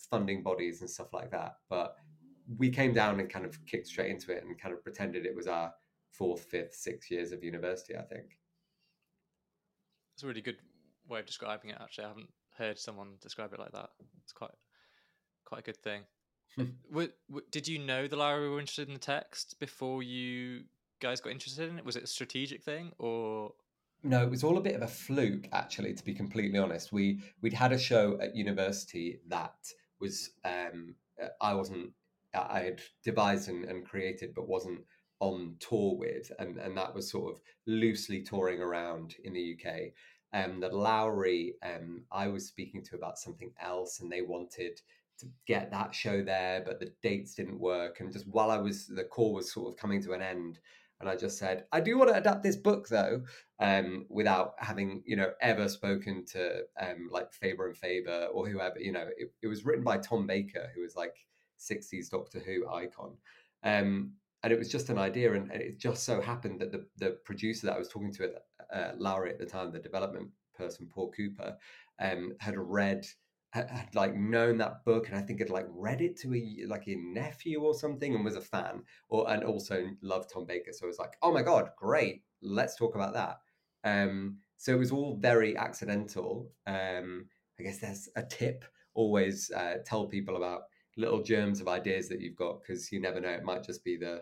funding 0.10 0.43
bodies 0.43 0.81
and 0.81 0.89
stuff 0.89 1.13
like 1.13 1.31
that 1.31 1.55
but 1.69 1.95
we 2.57 2.69
came 2.69 2.93
down 2.93 3.19
and 3.19 3.29
kind 3.29 3.45
of 3.45 3.63
kicked 3.65 3.88
straight 3.88 4.12
into 4.12 4.31
it 4.31 4.43
and 4.43 4.60
kind 4.60 4.74
of 4.74 4.83
pretended 4.83 5.25
it 5.25 5.36
was 5.36 5.48
our 5.48 5.71
fourth 6.12 6.43
fifth 6.45 6.74
sixth 6.74 7.10
years 7.10 7.31
of 7.31 7.43
university 7.43 7.95
i 7.95 8.01
think 8.01 8.38
it's 10.13 10.24
a 10.24 10.27
really 10.27 10.41
good 10.41 10.57
way 11.07 11.19
of 11.19 11.25
describing 11.25 11.69
it 11.69 11.77
actually 11.81 12.05
i 12.05 12.07
haven't 12.07 12.29
heard 12.57 12.77
someone 12.77 13.13
describe 13.21 13.53
it 13.53 13.60
like 13.60 13.71
that 13.71 13.89
it's 14.24 14.33
quite 14.33 14.51
quite 15.45 15.60
a 15.60 15.63
good 15.63 15.77
thing 15.77 16.03
did 17.51 17.67
you 17.67 17.79
know 17.79 18.07
the 18.07 18.15
Lowry 18.15 18.50
were 18.50 18.60
interested 18.60 18.88
in 18.88 18.93
the 18.93 19.00
text 19.00 19.60
before 19.60 20.03
you 20.03 20.63
guys 21.00 21.21
got 21.21 21.31
interested 21.31 21.69
in 21.69 21.77
it? 21.77 21.86
Was 21.86 21.95
it 21.95 22.03
a 22.03 22.07
strategic 22.07 22.63
thing 22.63 22.91
or? 22.98 23.53
No, 24.03 24.24
it 24.24 24.29
was 24.29 24.43
all 24.43 24.58
a 24.58 24.62
bit 24.62 24.75
of 24.75 24.81
a 24.81 24.88
fluke, 24.88 25.48
actually. 25.51 25.93
To 25.93 26.03
be 26.03 26.13
completely 26.13 26.58
honest, 26.58 26.91
we 26.91 27.22
we'd 27.41 27.53
had 27.53 27.72
a 27.72 27.77
show 27.77 28.17
at 28.20 28.36
university 28.36 29.20
that 29.27 29.55
was 30.00 30.31
um, 30.43 30.96
uh, 31.22 31.27
I 31.39 31.53
wasn't 31.53 31.91
I 32.34 32.62
had 32.62 32.81
devised 33.03 33.50
and, 33.50 33.65
and 33.65 33.86
created, 33.86 34.34
but 34.34 34.48
wasn't 34.48 34.81
on 35.20 35.55
tour 35.60 35.96
with, 35.98 36.31
and 36.39 36.58
and 36.58 36.75
that 36.77 36.96
was 36.96 37.12
sort 37.12 37.34
of 37.34 37.41
loosely 37.67 38.22
touring 38.22 38.60
around 38.60 39.15
in 39.24 39.34
the 39.34 39.55
UK. 39.55 39.91
Um, 40.34 40.62
that 40.62 40.74
Lowry, 40.74 41.55
um, 41.62 42.03
I 42.12 42.27
was 42.27 42.48
speaking 42.48 42.81
to 42.86 42.96
about 42.96 43.20
something 43.20 43.51
else, 43.62 44.00
and 44.00 44.12
they 44.12 44.22
wanted 44.22 44.81
to 45.20 45.27
get 45.46 45.70
that 45.72 45.93
show 45.93 46.24
there, 46.24 46.63
but 46.65 46.79
the 46.79 46.91
dates 47.03 47.36
didn't 47.36 47.60
work. 47.60 48.00
And 48.00 48.12
just 48.12 48.27
while 48.27 48.50
I 48.50 48.58
was, 48.58 48.88
the 48.88 49.03
call 49.03 49.34
was 49.34 49.51
sort 49.51 49.67
of 49.67 49.77
coming 49.77 50.01
to 50.03 50.13
an 50.13 50.22
end, 50.22 50.60
and 51.01 51.10
I 51.10 51.15
just 51.15 51.38
said, 51.38 51.65
I 51.72 51.81
do 51.81 51.98
want 51.98 52.10
to 52.12 52.17
adapt 52.17 52.43
this 52.43 52.55
book 52.55 52.88
though, 52.88 53.24
um, 53.60 54.05
without 54.10 54.53
having, 54.60 55.01
you 55.05 55.15
know, 55.15 55.31
ever 55.41 55.67
spoken 55.67 56.25
to 56.27 56.62
um, 56.79 57.10
like 57.12 57.34
Faber 57.34 57.67
and 57.67 57.75
Faber 57.75 58.27
or 58.31 58.48
whoever, 58.48 58.79
you 58.79 58.91
know, 58.91 59.08
it, 59.17 59.34
it, 59.41 59.48
was 59.48 59.65
written 59.65 59.84
by 59.84 59.98
Tom 59.98 60.25
Baker, 60.27 60.72
who 60.74 60.81
was 60.81 60.96
like 60.96 61.15
60s 61.60 62.10
Doctor 62.10 62.39
Who 62.39 62.70
icon. 62.70 63.17
Um, 63.63 64.13
and 64.43 64.53
it 64.53 64.60
was 64.60 64.70
just 64.70 64.89
an 64.89 64.98
idea. 64.98 65.34
And 65.34 65.51
it 65.51 65.79
just 65.79 66.03
so 66.03 66.22
happened 66.22 66.62
that 66.62 66.72
the, 66.72 66.86
the 66.98 67.17
producer 67.25 67.67
that 67.67 67.75
I 67.75 67.79
was 67.79 67.89
talking 67.89 68.13
to 68.13 68.24
at 68.24 68.43
uh, 68.74 68.91
Lowry 68.98 69.31
at 69.31 69.39
the 69.39 69.46
time, 69.46 69.72
the 69.72 69.79
development 69.79 70.29
person, 70.55 70.88
Paul 70.91 71.12
Cooper, 71.12 71.58
um, 72.00 72.34
had 72.39 72.58
read 72.58 73.05
had, 73.51 73.89
like 73.93 74.15
known 74.15 74.58
that 74.58 74.84
book 74.86 75.08
and 75.10 75.17
I 75.17 75.22
think 75.22 75.39
had 75.39 75.50
like 75.50 75.67
read 75.70 76.01
it 76.01 76.17
to 76.22 76.34
a 76.34 76.65
like 76.67 76.88
a 76.88 76.96
nephew 76.96 77.62
or 77.62 77.74
something 77.74 78.15
and 78.15 78.24
was 78.24 78.36
a 78.36 78.41
fan 78.41 78.84
or 79.10 79.29
and 79.29 79.43
also 79.43 79.89
loved 80.01 80.31
Tom 80.34 80.46
Baker. 80.46 80.72
So 80.72 80.86
I 80.86 80.88
was 80.88 81.00
like, 81.00 81.13
oh 81.22 81.34
my 81.34 81.41
god, 81.41 81.72
great, 81.77 82.24
let's 82.41 82.75
talk 82.75 82.96
about 82.96 83.13
that. 83.13 83.39
Um, 83.84 84.38
so 84.58 84.72
it 84.72 84.79
was 84.79 84.91
all 84.91 85.17
very 85.17 85.58
accidental. 85.58 86.50
Um, 86.67 87.25
I 87.60 87.63
guess 87.63 87.79
there's 87.79 88.10
a 88.15 88.24
tip: 88.24 88.63
always 88.93 89.51
uh, 89.51 89.77
tell 89.86 90.08
people 90.08 90.38
about 90.38 90.63
little 90.98 91.22
germs 91.22 91.62
of 91.62 91.67
ideas 91.67 92.08
that 92.10 92.22
you've 92.22 92.36
got 92.36 92.62
because 92.62 92.91
you 92.91 93.01
never 93.01 93.20
know; 93.20 93.29
it 93.29 93.43
might 93.43 93.63
just 93.63 93.84
be 93.84 93.98
the 93.98 94.22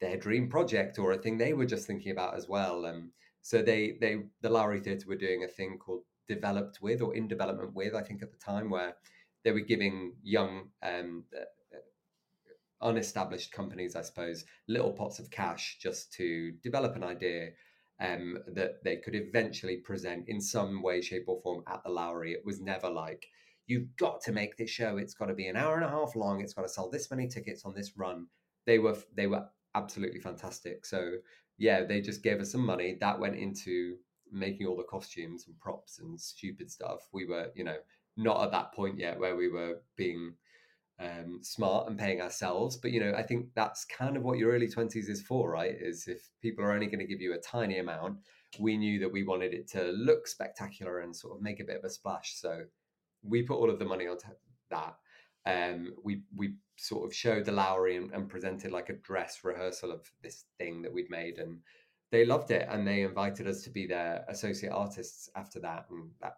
their 0.00 0.16
dream 0.16 0.48
project 0.48 0.98
or 0.98 1.12
a 1.12 1.16
thing 1.16 1.38
they 1.38 1.52
were 1.52 1.66
just 1.66 1.86
thinking 1.86 2.12
about 2.12 2.36
as 2.36 2.48
well. 2.48 2.86
Um, 2.86 3.12
so 3.42 3.62
they 3.62 3.96
they 4.00 4.22
the 4.40 4.50
Lowry 4.50 4.80
Theatre 4.80 5.06
were 5.08 5.16
doing 5.16 5.44
a 5.44 5.48
thing 5.48 5.78
called 5.78 6.02
developed 6.28 6.80
with 6.80 7.02
or 7.02 7.14
in 7.14 7.28
development 7.28 7.74
with, 7.74 7.94
I 7.94 8.02
think 8.02 8.22
at 8.22 8.30
the 8.30 8.38
time, 8.38 8.70
where 8.70 8.96
they 9.44 9.52
were 9.52 9.60
giving 9.60 10.14
young, 10.22 10.70
um, 10.82 11.24
uh, 11.36 11.40
uh, 11.76 12.88
unestablished 12.88 13.52
companies, 13.52 13.96
I 13.96 14.02
suppose, 14.02 14.44
little 14.68 14.92
pots 14.92 15.18
of 15.18 15.30
cash 15.30 15.78
just 15.80 16.12
to 16.14 16.52
develop 16.62 16.96
an 16.96 17.04
idea 17.04 17.50
um, 18.00 18.38
that 18.48 18.82
they 18.82 18.96
could 18.96 19.14
eventually 19.14 19.76
present 19.76 20.28
in 20.28 20.40
some 20.40 20.82
way, 20.82 21.00
shape, 21.00 21.24
or 21.28 21.40
form 21.40 21.62
at 21.68 21.82
the 21.84 21.90
Lowry. 21.90 22.32
It 22.32 22.44
was 22.44 22.60
never 22.60 22.90
like, 22.90 23.26
you've 23.66 23.96
got 23.96 24.20
to 24.22 24.32
make 24.32 24.56
this 24.56 24.70
show. 24.70 24.96
It's 24.96 25.14
got 25.14 25.26
to 25.26 25.34
be 25.34 25.46
an 25.46 25.56
hour 25.56 25.76
and 25.76 25.84
a 25.84 25.88
half 25.88 26.16
long. 26.16 26.40
It's 26.40 26.54
got 26.54 26.62
to 26.62 26.68
sell 26.68 26.90
this 26.90 27.10
many 27.10 27.28
tickets 27.28 27.64
on 27.64 27.74
this 27.74 27.96
run. 27.96 28.26
They 28.66 28.78
were 28.78 28.96
they 29.14 29.26
were 29.26 29.46
absolutely 29.74 30.20
fantastic. 30.20 30.84
So 30.86 31.12
yeah, 31.58 31.84
they 31.84 32.00
just 32.00 32.22
gave 32.22 32.40
us 32.40 32.52
some 32.52 32.64
money 32.64 32.96
that 33.00 33.20
went 33.20 33.36
into 33.36 33.96
making 34.30 34.66
all 34.66 34.76
the 34.76 34.84
costumes 34.84 35.46
and 35.46 35.58
props 35.58 35.98
and 35.98 36.20
stupid 36.20 36.70
stuff. 36.70 37.08
We 37.12 37.26
were, 37.26 37.50
you 37.54 37.64
know, 37.64 37.76
not 38.16 38.42
at 38.44 38.52
that 38.52 38.72
point 38.72 38.98
yet 38.98 39.18
where 39.18 39.36
we 39.36 39.48
were 39.48 39.80
being 39.96 40.34
um, 41.00 41.40
smart 41.42 41.88
and 41.88 41.98
paying 41.98 42.20
ourselves. 42.20 42.76
But 42.76 42.92
you 42.92 43.00
know, 43.00 43.14
I 43.16 43.22
think 43.22 43.48
that's 43.54 43.84
kind 43.84 44.16
of 44.16 44.22
what 44.22 44.38
your 44.38 44.52
early 44.52 44.68
twenties 44.68 45.08
is 45.08 45.22
for, 45.22 45.50
right? 45.50 45.74
Is 45.78 46.06
if 46.06 46.28
people 46.40 46.64
are 46.64 46.72
only 46.72 46.86
going 46.86 47.00
to 47.00 47.06
give 47.06 47.20
you 47.20 47.34
a 47.34 47.38
tiny 47.38 47.78
amount, 47.78 48.18
we 48.58 48.76
knew 48.76 49.00
that 49.00 49.12
we 49.12 49.24
wanted 49.24 49.52
it 49.52 49.68
to 49.68 49.90
look 49.92 50.26
spectacular 50.26 51.00
and 51.00 51.14
sort 51.14 51.36
of 51.36 51.42
make 51.42 51.60
a 51.60 51.64
bit 51.64 51.78
of 51.78 51.84
a 51.84 51.90
splash. 51.90 52.34
So 52.36 52.62
we 53.22 53.42
put 53.42 53.56
all 53.56 53.70
of 53.70 53.78
the 53.78 53.84
money 53.84 54.06
on 54.06 54.18
that. 54.70 54.96
Um, 55.46 55.94
we 56.02 56.22
we 56.34 56.54
sort 56.76 57.04
of 57.04 57.14
showed 57.14 57.44
the 57.44 57.52
Lowry 57.52 57.96
and, 57.96 58.10
and 58.12 58.28
presented 58.28 58.72
like 58.72 58.88
a 58.88 58.94
dress 58.94 59.40
rehearsal 59.44 59.92
of 59.92 60.10
this 60.22 60.44
thing 60.58 60.82
that 60.82 60.92
we'd 60.92 61.10
made 61.10 61.38
and 61.38 61.58
they 62.14 62.24
loved 62.24 62.50
it 62.50 62.66
and 62.70 62.86
they 62.86 63.02
invited 63.02 63.46
us 63.48 63.62
to 63.62 63.70
be 63.70 63.86
their 63.86 64.24
associate 64.28 64.70
artists 64.70 65.28
after 65.36 65.58
that 65.60 65.86
and 65.90 66.10
that 66.20 66.36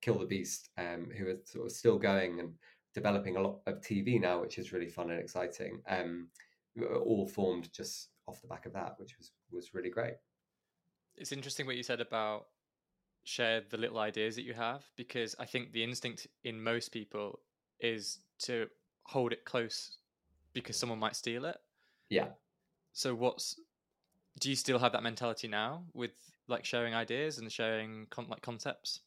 kill 0.00 0.18
the 0.18 0.26
beast 0.26 0.70
um, 0.78 1.08
who 1.16 1.28
are 1.28 1.36
sort 1.44 1.66
of 1.66 1.72
still 1.72 1.98
going 1.98 2.40
and 2.40 2.54
developing 2.94 3.36
a 3.36 3.40
lot 3.40 3.60
of 3.66 3.80
tv 3.80 4.20
now 4.20 4.40
which 4.40 4.58
is 4.58 4.72
really 4.72 4.88
fun 4.88 5.10
and 5.10 5.20
exciting 5.20 5.80
um, 5.88 6.28
all 7.04 7.26
formed 7.26 7.72
just 7.72 8.08
off 8.26 8.40
the 8.40 8.48
back 8.48 8.66
of 8.66 8.72
that 8.72 8.94
which 8.98 9.16
was 9.18 9.32
was 9.52 9.74
really 9.74 9.90
great. 9.90 10.14
It's 11.16 11.32
interesting 11.32 11.66
what 11.66 11.76
you 11.76 11.82
said 11.82 12.00
about 12.00 12.46
share 13.24 13.62
the 13.68 13.76
little 13.76 13.98
ideas 13.98 14.34
that 14.36 14.44
you 14.44 14.54
have 14.54 14.82
because 14.96 15.36
i 15.38 15.44
think 15.44 15.72
the 15.72 15.84
instinct 15.84 16.26
in 16.44 16.62
most 16.62 16.90
people 16.90 17.38
is 17.80 18.20
to 18.38 18.66
hold 19.02 19.32
it 19.32 19.44
close 19.44 19.98
because 20.52 20.76
someone 20.76 20.98
might 20.98 21.16
steal 21.16 21.44
it. 21.44 21.56
Yeah. 22.08 22.28
So 22.92 23.14
what's 23.14 23.60
do 24.38 24.50
you 24.50 24.56
still 24.56 24.78
have 24.78 24.92
that 24.92 25.02
mentality 25.02 25.48
now 25.48 25.84
with 25.94 26.12
like 26.48 26.64
sharing 26.64 26.94
ideas 26.94 27.38
and 27.38 27.50
sharing 27.50 28.06
con- 28.10 28.28
like 28.28 28.42
concepts? 28.42 29.00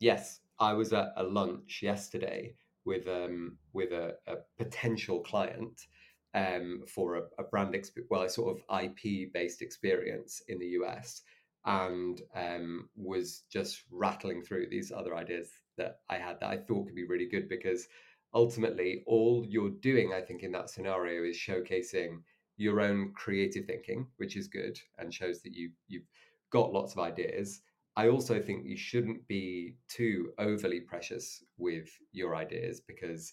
Yes, 0.00 0.40
I 0.58 0.72
was 0.72 0.92
at 0.92 1.12
a 1.16 1.22
lunch 1.22 1.80
yesterday 1.82 2.54
with 2.84 3.06
um 3.08 3.58
with 3.72 3.92
a, 3.92 4.14
a 4.26 4.36
potential 4.58 5.20
client 5.20 5.86
um 6.34 6.82
for 6.86 7.16
a, 7.16 7.22
a 7.38 7.42
brand 7.44 7.74
exp- 7.74 8.06
well 8.10 8.22
a 8.22 8.28
sort 8.28 8.56
of 8.56 8.82
IP 8.82 9.32
based 9.32 9.60
experience 9.62 10.42
in 10.48 10.58
the 10.58 10.68
US 10.80 11.22
and 11.64 12.22
um 12.34 12.88
was 12.94 13.42
just 13.50 13.82
rattling 13.90 14.42
through 14.42 14.68
these 14.68 14.92
other 14.92 15.16
ideas 15.16 15.50
that 15.76 16.00
I 16.08 16.16
had 16.16 16.40
that 16.40 16.50
I 16.50 16.56
thought 16.56 16.86
could 16.86 16.94
be 16.94 17.06
really 17.06 17.26
good 17.28 17.48
because 17.48 17.88
ultimately 18.32 19.02
all 19.06 19.44
you're 19.46 19.70
doing 19.70 20.12
I 20.14 20.20
think 20.20 20.42
in 20.42 20.52
that 20.52 20.70
scenario 20.70 21.24
is 21.24 21.36
showcasing 21.36 22.20
your 22.56 22.80
own 22.80 23.12
creative 23.14 23.66
thinking, 23.66 24.06
which 24.16 24.36
is 24.36 24.48
good 24.48 24.78
and 24.98 25.12
shows 25.12 25.42
that 25.42 25.52
you 25.54 25.70
you've 25.88 26.08
got 26.50 26.72
lots 26.72 26.92
of 26.92 27.00
ideas. 27.00 27.62
I 27.96 28.08
also 28.08 28.40
think 28.40 28.66
you 28.66 28.76
shouldn't 28.76 29.26
be 29.26 29.76
too 29.88 30.32
overly 30.38 30.80
precious 30.80 31.42
with 31.56 31.88
your 32.12 32.36
ideas 32.36 32.80
because 32.80 33.32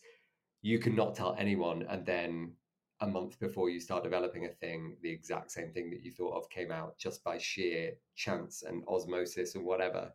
you 0.62 0.80
cannot 0.80 1.16
tell 1.16 1.36
anyone 1.38 1.86
and 1.90 2.06
then 2.06 2.54
a 3.02 3.08
month 3.08 3.38
before 3.40 3.70
you 3.70 3.82
start 3.82 4.04
developing 4.04 4.46
a 4.46 4.50
thing, 4.50 4.96
the 5.02 5.12
exact 5.12 5.52
same 5.52 5.72
thing 5.72 5.90
that 5.90 6.04
you 6.04 6.12
thought 6.12 6.38
of 6.38 6.50
came 6.50 6.72
out 6.72 6.98
just 6.98 7.22
by 7.24 7.38
sheer 7.38 7.92
chance 8.16 8.64
and 8.64 8.84
osmosis 8.88 9.56
and 9.56 9.66
whatever. 9.66 10.12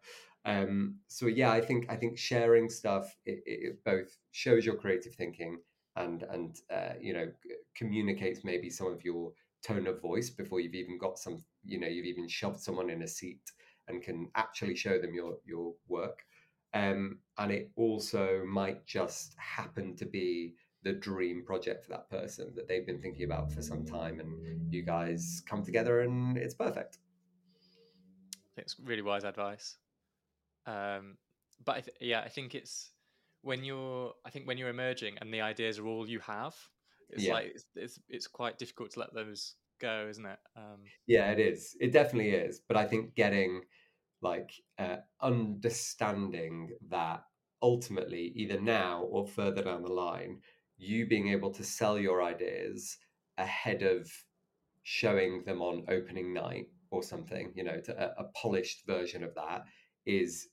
Um, 0.46 0.96
so 1.08 1.26
yeah, 1.26 1.50
I 1.50 1.60
think 1.60 1.86
I 1.90 1.96
think 1.96 2.16
sharing 2.16 2.70
stuff 2.70 3.14
it, 3.26 3.42
it 3.44 3.84
both 3.84 4.16
shows 4.30 4.64
your 4.64 4.76
creative 4.76 5.14
thinking 5.14 5.58
and 5.98 6.22
and 6.24 6.60
uh, 6.70 6.94
you 7.00 7.12
know 7.12 7.30
communicates 7.76 8.44
maybe 8.44 8.70
some 8.70 8.86
of 8.86 9.04
your 9.04 9.32
tone 9.62 9.86
of 9.86 10.00
voice 10.00 10.30
before 10.30 10.60
you've 10.60 10.74
even 10.74 10.98
got 10.98 11.18
some 11.18 11.42
you 11.64 11.78
know 11.78 11.86
you've 11.86 12.06
even 12.06 12.28
shoved 12.28 12.60
someone 12.60 12.90
in 12.90 13.02
a 13.02 13.08
seat 13.08 13.40
and 13.88 14.02
can 14.02 14.30
actually 14.34 14.76
show 14.76 14.98
them 14.98 15.14
your 15.14 15.36
your 15.44 15.74
work. 15.88 16.24
Um, 16.74 17.20
and 17.38 17.50
it 17.50 17.70
also 17.76 18.42
might 18.46 18.86
just 18.86 19.34
happen 19.38 19.96
to 19.96 20.04
be 20.04 20.54
the 20.82 20.92
dream 20.92 21.42
project 21.44 21.84
for 21.84 21.90
that 21.90 22.10
person 22.10 22.52
that 22.54 22.68
they've 22.68 22.86
been 22.86 23.00
thinking 23.00 23.24
about 23.24 23.50
for 23.50 23.62
some 23.62 23.84
time 23.86 24.20
and 24.20 24.72
you 24.72 24.82
guys 24.82 25.42
come 25.48 25.64
together 25.64 26.02
and 26.02 26.36
it's 26.36 26.54
perfect. 26.54 26.98
It's 28.58 28.76
really 28.78 29.00
wise 29.00 29.24
advice. 29.24 29.78
Um, 30.66 31.16
but 31.64 31.76
I 31.76 31.80
th- 31.80 31.96
yeah 32.00 32.20
i 32.20 32.28
think 32.28 32.54
it's 32.54 32.90
when 33.42 33.64
you're 33.64 34.14
i 34.24 34.30
think 34.30 34.46
when 34.46 34.58
you're 34.58 34.68
emerging 34.68 35.18
and 35.18 35.32
the 35.32 35.40
ideas 35.40 35.78
are 35.78 35.86
all 35.86 36.08
you 36.08 36.20
have 36.20 36.56
it's 37.10 37.26
Yeah. 37.26 37.28
like 37.28 37.46
it's, 37.54 37.66
it's 37.74 38.00
it's 38.08 38.26
quite 38.26 38.58
difficult 38.58 38.90
to 38.92 39.00
let 39.00 39.14
those 39.14 39.56
go, 39.80 40.08
isn't 40.08 40.26
it? 40.26 40.38
Um, 40.56 40.92
Yeah, 41.06 41.30
it 41.30 41.38
is. 41.38 41.76
It 41.80 41.92
definitely 41.92 42.30
is. 42.30 42.60
But 42.60 42.76
I 42.76 42.86
think 42.86 43.14
getting 43.14 43.64
like 44.20 44.52
uh, 44.78 44.98
understanding 45.20 46.78
that 46.88 47.24
ultimately, 47.62 48.28
either 48.36 48.60
now 48.60 49.02
or 49.04 49.26
further 49.26 49.62
down 49.62 49.82
the 49.82 49.92
line, 49.92 50.42
you 50.76 51.06
being 51.06 51.28
able 51.28 51.52
to 51.52 51.64
sell 51.64 51.98
your 51.98 52.22
ideas 52.22 52.98
ahead 53.38 53.82
of 53.82 54.10
showing 54.82 55.44
them 55.44 55.62
on 55.62 55.84
opening 55.88 56.32
night 56.34 56.68
or 56.90 57.02
something, 57.02 57.52
you 57.56 57.64
know, 57.64 57.80
to 57.80 58.20
a, 58.20 58.24
a 58.24 58.28
polished 58.32 58.86
version 58.86 59.24
of 59.24 59.34
that 59.34 59.64
is 60.06 60.50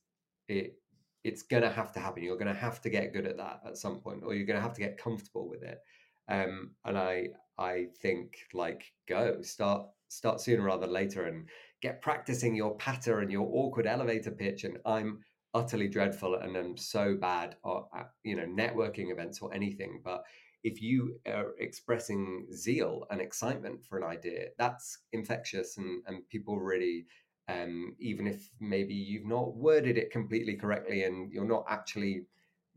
it. 0.48 0.82
It's 1.26 1.42
gonna 1.42 1.72
have 1.72 1.92
to 1.94 2.00
happen. 2.00 2.24
You're 2.24 2.38
gonna 2.38 2.54
have 2.54 2.82
to 2.82 2.90
get 2.90 3.12
good 3.14 3.26
at 3.26 3.38
that 3.38 3.62
at 3.66 3.78
some 3.78 4.00
point, 4.00 4.24
or 4.24 4.36
you're 4.36 4.46
gonna 4.46 4.62
have 4.62 4.74
to 4.74 4.82
get 4.82 4.98
comfortable 4.98 5.50
with 5.50 5.64
it. 5.64 5.80
Um, 6.28 6.72
and 6.86 6.98
I, 6.98 7.30
I 7.58 7.88
think 8.02 8.38
like 8.54 8.94
go 9.08 9.42
start 9.42 9.88
start 10.08 10.40
sooner 10.40 10.64
rather 10.64 10.86
than 10.86 10.94
later 10.94 11.26
and 11.26 11.50
get 11.82 12.02
practicing 12.02 12.56
your 12.56 12.76
patter 12.78 13.20
and 13.20 13.32
your 13.32 13.50
awkward 13.52 13.88
elevator 13.88 14.32
pitch. 14.32 14.66
And 14.66 14.78
I'm 14.86 15.20
utterly 15.56 15.88
dreadful 15.88 16.36
and 16.36 16.56
I'm 16.56 16.78
so 16.78 17.16
bad 17.16 17.56
at 17.66 18.10
you 18.24 18.36
know 18.36 18.46
networking 18.46 19.12
events 19.12 19.42
or 19.42 19.52
anything. 19.52 20.02
But 20.04 20.24
if 20.64 20.82
you 20.82 21.20
are 21.28 21.54
expressing 21.60 22.48
zeal 22.54 23.06
and 23.10 23.22
excitement 23.22 23.84
for 23.84 23.98
an 23.98 24.04
idea, 24.04 24.48
that's 24.58 25.00
infectious 25.12 25.78
and, 25.78 26.04
and 26.08 26.28
people 26.30 26.60
really 26.60 27.06
um, 27.48 27.96
even 28.00 28.28
if 28.28 28.50
maybe 28.60 28.94
you've 28.94 29.26
not 29.26 29.56
worded 29.56 29.98
it 29.98 30.12
completely 30.12 30.56
correctly 30.56 31.04
and 31.04 31.32
you're 31.32 31.46
not 31.46 31.66
actually 31.70 32.26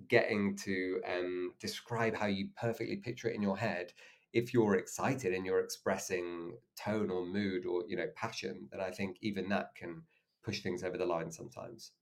getting 0.08 0.56
to 0.56 1.00
um, 1.06 1.52
describe 1.60 2.14
how 2.14 2.26
you 2.26 2.48
perfectly 2.60 2.96
picture 2.96 3.28
it 3.28 3.34
in 3.34 3.42
your 3.42 3.56
head 3.56 3.92
if 4.32 4.52
you're 4.52 4.76
excited 4.76 5.32
and 5.32 5.46
you're 5.46 5.60
expressing 5.60 6.56
tone 6.76 7.10
or 7.10 7.24
mood 7.24 7.64
or 7.66 7.82
you 7.88 7.96
know 7.96 8.06
passion 8.14 8.68
then 8.70 8.80
i 8.80 8.90
think 8.90 9.16
even 9.22 9.48
that 9.48 9.74
can 9.74 10.02
push 10.42 10.60
things 10.60 10.82
over 10.82 10.96
the 10.96 11.04
line 11.04 11.30
sometimes. 11.30 11.92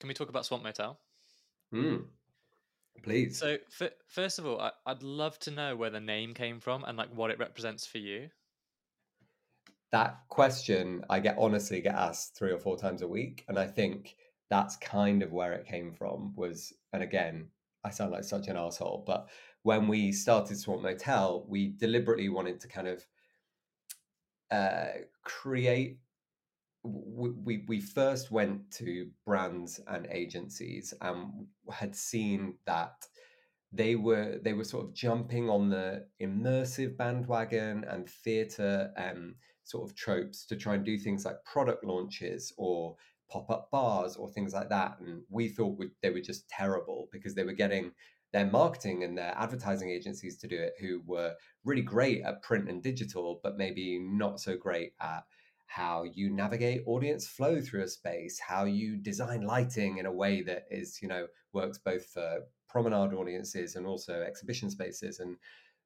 Can 0.00 0.08
we 0.08 0.14
talk 0.14 0.28
about 0.28 0.44
swamp 0.44 0.64
motel 0.64 0.98
mm, 1.72 2.04
please. 3.02 3.38
So 3.38 3.56
f- 3.80 3.92
first 4.06 4.38
of 4.38 4.46
all 4.46 4.60
I- 4.60 4.72
i'd 4.86 5.02
love 5.02 5.38
to 5.40 5.50
know 5.50 5.76
where 5.76 5.90
the 5.90 6.00
name 6.00 6.34
came 6.34 6.60
from 6.60 6.84
and 6.84 6.98
like 6.98 7.10
what 7.14 7.30
it 7.30 7.38
represents 7.38 7.86
for 7.86 7.98
you 7.98 8.30
that 9.94 10.18
question 10.28 11.04
I 11.08 11.20
get 11.20 11.36
honestly 11.38 11.80
get 11.80 11.94
asked 11.94 12.36
three 12.36 12.50
or 12.50 12.58
four 12.58 12.76
times 12.76 13.00
a 13.02 13.06
week, 13.06 13.44
and 13.46 13.56
I 13.56 13.68
think 13.68 14.16
that's 14.50 14.76
kind 14.76 15.22
of 15.22 15.32
where 15.32 15.52
it 15.52 15.68
came 15.68 15.92
from. 15.92 16.34
Was 16.34 16.72
and 16.92 17.00
again, 17.00 17.46
I 17.84 17.90
sound 17.90 18.10
like 18.10 18.24
such 18.24 18.48
an 18.48 18.56
asshole, 18.56 19.04
but 19.06 19.28
when 19.62 19.86
we 19.86 20.10
started 20.10 20.58
Swamp 20.58 20.82
Motel, 20.82 21.46
we 21.48 21.68
deliberately 21.68 22.28
wanted 22.28 22.58
to 22.60 22.68
kind 22.68 22.88
of 22.88 23.06
uh, 24.50 24.98
create. 25.22 26.00
We, 26.82 27.30
we 27.30 27.64
we 27.68 27.80
first 27.80 28.32
went 28.32 28.72
to 28.72 29.10
brands 29.24 29.80
and 29.86 30.08
agencies 30.10 30.92
and 31.02 31.46
had 31.70 31.94
seen 31.94 32.56
that 32.66 33.06
they 33.70 33.94
were 33.94 34.40
they 34.42 34.54
were 34.54 34.64
sort 34.64 34.86
of 34.86 34.92
jumping 34.92 35.48
on 35.48 35.70
the 35.70 36.06
immersive 36.20 36.96
bandwagon 36.96 37.84
and 37.88 38.10
theatre 38.10 38.92
um, 38.96 39.36
sort 39.64 39.88
of 39.88 39.96
tropes 39.96 40.44
to 40.46 40.56
try 40.56 40.74
and 40.74 40.84
do 40.84 40.98
things 40.98 41.24
like 41.24 41.44
product 41.44 41.84
launches 41.84 42.52
or 42.56 42.96
pop 43.30 43.50
up 43.50 43.70
bars 43.70 44.16
or 44.16 44.28
things 44.28 44.52
like 44.52 44.68
that. 44.68 44.98
And 45.00 45.22
we 45.28 45.48
thought 45.48 45.82
they 46.02 46.10
were 46.10 46.20
just 46.20 46.48
terrible 46.48 47.08
because 47.10 47.34
they 47.34 47.44
were 47.44 47.52
getting 47.52 47.92
their 48.32 48.46
marketing 48.46 49.04
and 49.04 49.16
their 49.16 49.34
advertising 49.36 49.90
agencies 49.90 50.36
to 50.38 50.48
do 50.48 50.56
it 50.56 50.74
who 50.80 51.02
were 51.06 51.34
really 51.64 51.82
great 51.82 52.22
at 52.22 52.42
print 52.42 52.68
and 52.68 52.82
digital, 52.82 53.40
but 53.42 53.56
maybe 53.56 53.98
not 53.98 54.40
so 54.40 54.56
great 54.56 54.92
at 55.00 55.24
how 55.66 56.04
you 56.12 56.30
navigate 56.30 56.82
audience 56.86 57.26
flow 57.26 57.60
through 57.60 57.82
a 57.82 57.88
space, 57.88 58.38
how 58.38 58.64
you 58.64 58.96
design 58.96 59.42
lighting 59.42 59.98
in 59.98 60.06
a 60.06 60.12
way 60.12 60.42
that 60.42 60.64
is, 60.70 61.00
you 61.00 61.08
know, 61.08 61.26
works 61.52 61.78
both 61.78 62.04
for 62.06 62.40
promenade 62.68 63.14
audiences 63.14 63.76
and 63.76 63.86
also 63.86 64.22
exhibition 64.22 64.68
spaces. 64.68 65.20
And 65.20 65.36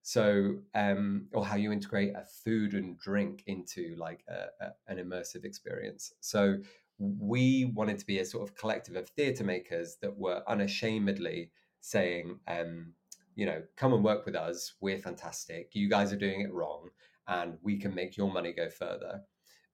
so, 0.02 0.56
um, 0.74 1.26
or 1.32 1.44
how 1.44 1.56
you 1.56 1.72
integrate 1.72 2.14
a 2.14 2.24
food 2.44 2.74
and 2.74 2.98
drink 2.98 3.42
into 3.46 3.94
like 3.98 4.24
a, 4.28 4.64
a, 4.64 4.70
an 4.88 4.98
immersive 4.98 5.44
experience. 5.44 6.12
So, 6.20 6.58
we 6.98 7.72
wanted 7.76 7.98
to 7.98 8.06
be 8.06 8.18
a 8.18 8.24
sort 8.24 8.48
of 8.48 8.56
collective 8.56 8.96
of 8.96 9.08
theatre 9.10 9.44
makers 9.44 9.98
that 10.02 10.16
were 10.16 10.42
unashamedly 10.48 11.52
saying, 11.80 12.40
um, 12.48 12.92
you 13.36 13.46
know, 13.46 13.62
come 13.76 13.92
and 13.92 14.02
work 14.02 14.26
with 14.26 14.34
us. 14.34 14.74
We're 14.80 14.98
fantastic. 14.98 15.70
You 15.74 15.88
guys 15.88 16.12
are 16.12 16.16
doing 16.16 16.40
it 16.40 16.52
wrong, 16.52 16.88
and 17.28 17.56
we 17.62 17.78
can 17.78 17.94
make 17.94 18.16
your 18.16 18.32
money 18.32 18.52
go 18.52 18.68
further. 18.68 19.20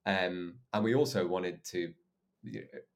Um, 0.04 0.56
and 0.74 0.84
we 0.84 0.94
also 0.94 1.26
wanted 1.26 1.64
to, 1.66 1.94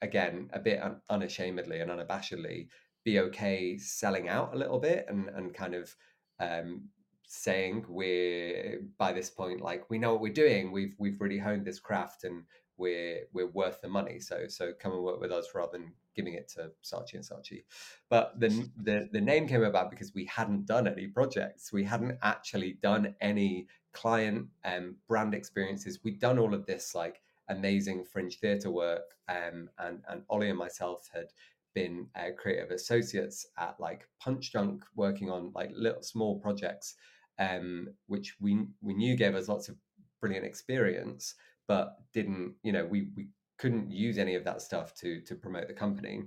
again, 0.03 0.51
a 0.53 0.59
bit 0.59 0.83
un- 0.83 1.01
unashamedly 1.09 1.81
and 1.81 1.91
unabashedly, 1.91 2.69
be 3.05 3.19
okay 3.21 3.79
selling 3.79 4.29
out 4.29 4.55
a 4.55 4.59
little 4.59 4.79
bit 4.79 5.07
and 5.09 5.31
and 5.31 5.55
kind 5.55 5.75
of 5.75 5.97
um, 6.41 6.89
saying 7.29 7.85
we're 7.89 8.81
by 8.97 9.13
this 9.13 9.29
point 9.29 9.61
like 9.61 9.89
we 9.91 9.99
know 9.99 10.13
what 10.13 10.23
we're 10.23 10.33
doing. 10.33 10.73
We've 10.73 10.95
we've 10.99 11.21
really 11.21 11.39
honed 11.39 11.65
this 11.67 11.79
craft 11.79 12.25
and 12.25 12.43
we're 12.79 13.27
we're 13.33 13.49
worth 13.49 13.81
the 13.83 13.89
money. 13.89 14.19
So 14.19 14.49
so 14.49 14.73
come 14.73 14.93
and 14.93 15.03
work 15.03 15.21
with 15.21 15.31
us 15.31 15.49
rather 15.55 15.73
than 15.73 15.93
giving 16.17 16.35
it 16.35 16.49
to 16.49 16.71
Saatchi 16.83 17.15
and 17.15 17.25
Saatchi. 17.25 17.65
But 18.09 18.41
the 18.41 18.49
the 18.79 19.09
the 19.13 19.21
name 19.21 19.47
came 19.47 19.63
about 19.63 19.91
because 19.91 20.15
we 20.15 20.25
hadn't 20.25 20.67
done 20.67 20.89
any 20.89 21.07
projects. 21.07 21.71
We 21.71 21.85
hadn't 21.85 22.19
actually 22.23 22.79
done 22.83 23.15
any 23.21 23.69
client 23.93 24.47
and 24.65 24.85
um, 24.87 24.97
brand 25.07 25.35
experiences. 25.35 26.01
We'd 26.03 26.21
done 26.21 26.39
all 26.39 26.55
of 26.55 26.65
this 26.65 26.95
like 26.95 27.21
amazing 27.51 28.05
fringe 28.05 28.39
theatre 28.39 28.71
work 28.71 29.17
um, 29.29 29.69
and 29.79 30.03
and 30.09 30.23
Ollie 30.31 30.49
and 30.49 30.59
myself 30.59 31.11
had 31.13 31.27
been 31.75 32.07
uh, 32.17 32.31
creative 32.39 32.71
associates 32.71 33.47
at 33.59 33.79
like 33.79 34.09
Punchdrunk 34.25 34.81
working 34.97 35.31
on 35.31 35.53
like 35.55 35.71
little 35.75 36.03
small 36.03 36.39
projects 36.39 36.95
um, 37.39 37.89
which 38.07 38.37
we 38.41 38.67
we 38.81 38.95
knew 38.95 39.17
gave 39.17 39.35
us 39.35 39.49
lots 39.49 39.69
of 39.69 39.77
brilliant 40.21 40.47
experience, 40.47 41.35
but 41.67 41.97
didn't 42.13 42.55
you 42.63 42.73
know 42.73 42.85
we 42.85 43.09
we 43.17 43.29
couldn't 43.59 43.91
use 43.91 44.19
any 44.19 44.35
of 44.35 44.45
that 44.45 44.63
stuff 44.63 44.95
to 44.97 45.21
to 45.23 45.35
promote 45.35 45.69
the 45.69 45.75
company. 45.75 46.23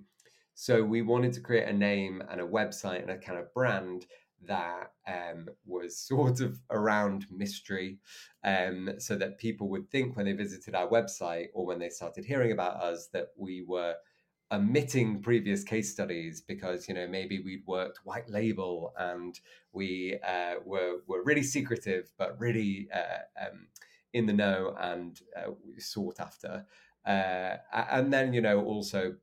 So 0.53 0.83
we 0.83 1.01
wanted 1.01 1.33
to 1.33 1.41
create 1.41 1.67
a 1.67 1.73
name 1.73 2.21
and 2.29 2.41
a 2.41 2.45
website 2.45 3.01
and 3.01 3.09
a 3.09 3.17
kind 3.17 3.39
of 3.39 3.53
brand 3.53 4.05
that 4.47 4.91
um, 5.07 5.47
was 5.65 5.97
sort 6.07 6.41
of 6.41 6.59
around 6.69 7.25
mystery, 7.31 7.99
um, 8.43 8.91
so 8.97 9.15
that 9.15 9.37
people 9.37 9.69
would 9.69 9.89
think 9.89 10.15
when 10.15 10.25
they 10.25 10.33
visited 10.33 10.75
our 10.75 10.87
website 10.87 11.47
or 11.53 11.65
when 11.65 11.79
they 11.79 11.89
started 11.89 12.25
hearing 12.25 12.51
about 12.51 12.81
us 12.81 13.07
that 13.13 13.27
we 13.37 13.63
were 13.67 13.95
omitting 14.51 15.21
previous 15.21 15.63
case 15.63 15.91
studies 15.91 16.41
because 16.41 16.87
you 16.87 16.93
know 16.93 17.07
maybe 17.07 17.39
we'd 17.39 17.65
worked 17.65 17.99
white 18.03 18.29
label 18.29 18.93
and 18.97 19.39
we 19.71 20.17
uh, 20.27 20.55
were 20.65 20.97
were 21.07 21.23
really 21.23 21.43
secretive 21.43 22.11
but 22.17 22.39
really 22.39 22.89
uh, 22.93 23.45
um, 23.47 23.67
in 24.13 24.25
the 24.25 24.33
know 24.33 24.75
and 24.79 25.21
uh, 25.37 25.51
sought 25.77 26.19
after. 26.19 26.65
Uh, 27.05 27.55
and 27.91 28.13
then 28.13 28.33
you 28.33 28.41
know 28.41 28.61
also 28.63 29.15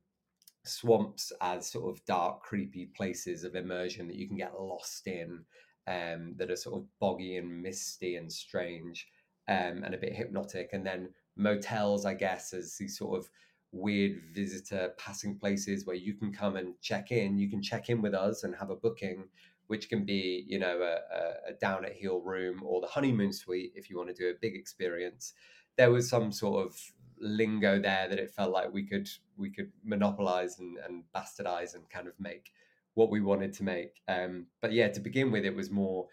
swamps 0.65 1.33
as 1.41 1.71
sort 1.71 1.95
of 1.95 2.05
dark 2.05 2.43
creepy 2.43 2.87
places 2.87 3.45
of 3.45 3.55
immersion 3.55 4.09
that 4.09 4.17
you 4.17 4.27
can 4.27 4.37
get 4.37 4.59
lost 4.59 5.07
in 5.07 5.45
um, 5.87 6.35
that 6.37 6.51
are 6.51 6.57
sort 6.57 6.77
of 6.77 6.87
boggy 7.01 7.37
and 7.37 7.63
misty 7.63 8.17
and 8.17 8.31
strange 8.31 9.09
um, 9.49 9.83
and 9.85 9.95
a 9.95 9.99
bit 9.99 10.15
hypnotic. 10.15 10.71
And 10.73 10.85
then 10.85 11.11
motels 11.39 12.05
i 12.05 12.13
guess 12.13 12.53
as 12.53 12.77
these 12.77 12.99
sort 12.99 13.17
of 13.17 13.31
weird 13.73 14.21
visitor 14.33 14.93
passing 14.99 15.39
places 15.39 15.87
where 15.87 15.97
you 15.97 16.15
can 16.15 16.33
come 16.33 16.57
and 16.57 16.75
check 16.81 17.11
in. 17.11 17.39
You 17.39 17.51
can 17.51 17.63
check 17.63 17.89
in 17.89 18.01
with 18.03 18.15
us 18.15 18.45
and 18.45 18.55
have 18.57 18.71
a 18.71 18.77
booking, 18.77 19.25
which 19.67 19.89
can 19.89 20.05
be, 20.05 20.45
you 20.47 20.59
know, 20.59 20.81
a, 20.81 21.51
a 21.51 21.53
down 21.61 21.85
at 21.85 21.93
heel 21.93 22.21
room 22.21 22.63
or 22.65 22.81
the 22.81 22.87
honeymoon 22.87 23.33
suite 23.33 23.73
if 23.75 23.91
you 23.91 23.97
want 23.97 24.09
to 24.09 24.15
do 24.15 24.31
a 24.31 24.41
big 24.41 24.55
experience. 24.55 25.35
There 25.77 25.91
was 25.91 26.09
some 26.09 26.33
sort 26.33 26.67
of 26.67 26.77
lingo 27.21 27.81
there 27.81 28.09
that 28.09 28.19
it 28.19 28.31
felt 28.31 28.53
like 28.53 28.73
we 28.73 28.87
could 28.87 29.09
we 29.37 29.51
could 29.51 29.73
monopolize 29.85 30.59
and, 30.61 30.79
and 30.87 31.03
bastardize 31.15 31.75
and 31.75 31.89
kind 31.91 32.07
of 32.07 32.15
make 32.19 32.53
what 32.95 33.11
we 33.11 33.21
wanted 33.21 33.53
to 33.55 33.65
make. 33.65 34.01
Um, 34.09 34.47
but 34.61 34.73
yeah, 34.73 34.89
to 34.89 35.01
begin 35.01 35.31
with, 35.31 35.45
it 35.45 35.55
was 35.55 35.71
more 35.71 36.09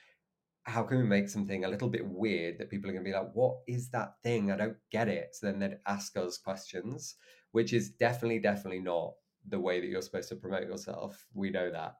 how 0.65 0.81
can 0.81 0.97
we 0.97 1.03
make 1.03 1.29
something 1.29 1.63
a 1.63 1.69
little 1.69 1.89
bit 1.89 2.05
weird 2.05 2.57
that 2.57 2.69
people 2.69 2.89
are 2.89 2.93
going 2.93 3.05
to 3.05 3.09
be 3.09 3.15
like, 3.15 3.29
what 3.33 3.57
is 3.67 3.89
that 3.89 4.15
thing? 4.23 4.51
I 4.51 4.57
don't 4.57 4.77
get 4.91 5.07
it. 5.07 5.35
So 5.35 5.45
then 5.45 5.59
they'd 5.59 5.77
ask 5.85 6.17
us 6.17 6.37
questions 6.39 7.15
which 7.55 7.71
is 7.71 7.91
definitely, 7.91 8.37
definitely 8.37 8.81
not 8.81 9.13
the 9.47 9.57
way 9.57 9.79
that 9.79 9.87
you're 9.87 10.01
supposed 10.01 10.27
to 10.27 10.35
promote 10.35 10.67
yourself. 10.67 11.25
We 11.33 11.49
know 11.51 11.71
that. 11.71 11.95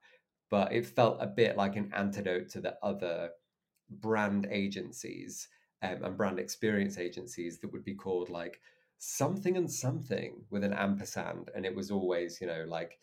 But 0.52 0.74
it 0.74 0.86
felt 0.86 1.22
a 1.22 1.28
bit 1.28 1.56
like 1.56 1.78
an 1.78 1.94
antidote 1.96 2.50
to 2.50 2.60
the 2.60 2.76
other 2.84 3.30
brand 3.90 4.50
agencies 4.52 5.48
um, 5.82 6.04
and 6.04 6.18
brand 6.18 6.40
experience 6.40 6.98
agencies 6.98 7.60
that 7.60 7.72
would 7.72 7.86
be 7.86 7.96
called 7.96 8.30
like 8.30 8.60
something 8.98 9.56
and 9.56 9.72
something 9.72 10.44
with 10.50 10.66
an 10.66 10.74
ampersand. 10.74 11.50
And 11.56 11.66
it 11.66 11.74
was 11.74 11.90
always, 11.90 12.42
you 12.42 12.48
know, 12.48 12.66
like 12.68 13.00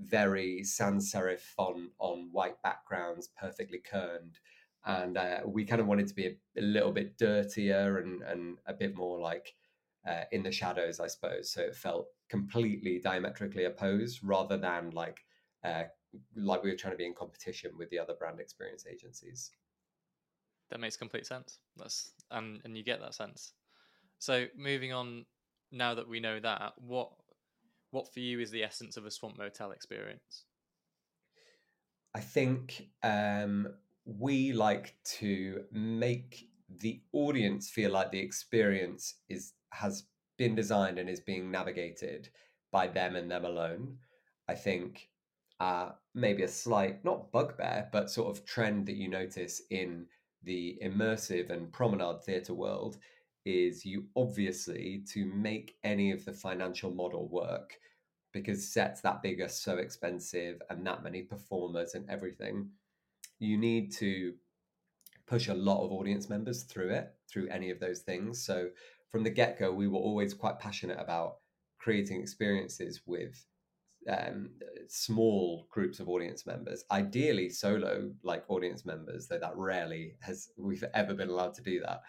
very 0.00 0.62
sans 0.62 1.12
serif 1.12 1.40
font 1.40 1.90
on 1.98 2.28
white 2.30 2.62
backgrounds, 2.62 3.30
perfectly 3.36 3.80
kerned. 3.80 4.38
and 4.86 5.16
uh, 5.16 5.40
we 5.44 5.64
kind 5.64 5.80
of 5.80 5.88
wanted 5.88 6.06
to 6.06 6.14
be 6.14 6.26
a, 6.26 6.36
a, 6.56 6.62
little 6.62 6.92
bit 6.92 7.18
dirtier 7.18 7.98
and 7.98 8.22
and 8.22 8.58
a 8.66 8.72
bit 8.72 8.94
more 8.94 9.18
like 9.18 9.54
uh, 10.06 10.24
in 10.32 10.42
the 10.42 10.52
shadows, 10.52 11.00
I 11.00 11.06
suppose. 11.06 11.52
So 11.52 11.62
it 11.62 11.76
felt 11.76 12.08
completely 12.28 12.98
diametrically 12.98 13.64
opposed, 13.64 14.20
rather 14.22 14.56
than 14.56 14.90
like 14.90 15.20
uh, 15.64 15.84
like 16.34 16.62
we 16.62 16.70
were 16.70 16.76
trying 16.76 16.94
to 16.94 16.98
be 16.98 17.06
in 17.06 17.14
competition 17.14 17.72
with 17.78 17.90
the 17.90 17.98
other 17.98 18.14
brand 18.14 18.40
experience 18.40 18.86
agencies. 18.90 19.50
That 20.70 20.80
makes 20.80 20.96
complete 20.96 21.26
sense. 21.26 21.58
That's 21.76 22.12
and 22.30 22.60
and 22.64 22.76
you 22.76 22.82
get 22.82 23.00
that 23.00 23.14
sense. 23.14 23.52
So 24.18 24.46
moving 24.56 24.92
on, 24.92 25.26
now 25.72 25.94
that 25.94 26.08
we 26.08 26.20
know 26.20 26.40
that, 26.40 26.74
what 26.78 27.10
what 27.90 28.12
for 28.12 28.20
you 28.20 28.40
is 28.40 28.50
the 28.50 28.62
essence 28.62 28.96
of 28.96 29.06
a 29.06 29.10
swamp 29.10 29.38
motel 29.38 29.72
experience? 29.72 30.44
I 32.14 32.20
think 32.20 32.88
um, 33.02 33.68
we 34.04 34.52
like 34.52 34.96
to 35.18 35.64
make 35.72 36.48
the 36.68 37.00
audience 37.12 37.68
feel 37.68 37.90
like 37.92 38.10
the 38.10 38.20
experience 38.20 39.16
is 39.28 39.52
has 39.70 40.04
been 40.36 40.54
designed 40.54 40.98
and 40.98 41.08
is 41.08 41.20
being 41.20 41.50
navigated 41.50 42.28
by 42.72 42.86
them 42.86 43.16
and 43.16 43.30
them 43.30 43.44
alone. 43.44 43.98
I 44.48 44.54
think 44.54 45.08
uh, 45.60 45.90
maybe 46.14 46.42
a 46.42 46.48
slight, 46.48 47.04
not 47.04 47.30
bugbear, 47.32 47.88
but 47.92 48.10
sort 48.10 48.36
of 48.36 48.44
trend 48.44 48.86
that 48.86 48.96
you 48.96 49.08
notice 49.08 49.62
in 49.70 50.06
the 50.42 50.78
immersive 50.82 51.50
and 51.50 51.72
promenade 51.72 52.22
theatre 52.22 52.54
world 52.54 52.96
is 53.44 53.84
you 53.84 54.04
obviously, 54.16 55.02
to 55.12 55.24
make 55.26 55.76
any 55.84 56.12
of 56.12 56.24
the 56.24 56.32
financial 56.32 56.90
model 56.90 57.28
work, 57.28 57.78
because 58.32 58.72
sets 58.72 59.00
that 59.00 59.22
big 59.22 59.40
are 59.40 59.48
so 59.48 59.76
expensive 59.78 60.62
and 60.70 60.86
that 60.86 61.02
many 61.02 61.22
performers 61.22 61.94
and 61.94 62.08
everything, 62.08 62.70
you 63.38 63.56
need 63.56 63.92
to 63.92 64.34
push 65.26 65.48
a 65.48 65.54
lot 65.54 65.84
of 65.84 65.92
audience 65.92 66.28
members 66.28 66.62
through 66.62 66.90
it, 66.90 67.12
through 67.28 67.48
any 67.48 67.70
of 67.70 67.80
those 67.80 68.00
things. 68.00 68.42
So 68.42 68.68
from 69.10 69.24
the 69.24 69.30
get 69.30 69.58
go, 69.58 69.72
we 69.72 69.88
were 69.88 69.98
always 69.98 70.34
quite 70.34 70.58
passionate 70.58 70.98
about 71.00 71.36
creating 71.78 72.20
experiences 72.20 73.02
with 73.06 73.44
um, 74.08 74.50
small 74.88 75.66
groups 75.70 76.00
of 76.00 76.08
audience 76.08 76.46
members, 76.46 76.84
ideally 76.90 77.50
solo 77.50 78.10
like 78.22 78.44
audience 78.48 78.86
members, 78.86 79.26
though 79.28 79.38
that 79.38 79.56
rarely 79.56 80.14
has 80.20 80.50
we've 80.56 80.84
ever 80.94 81.14
been 81.14 81.28
allowed 81.28 81.54
to 81.54 81.62
do 81.62 81.80
that, 81.80 82.00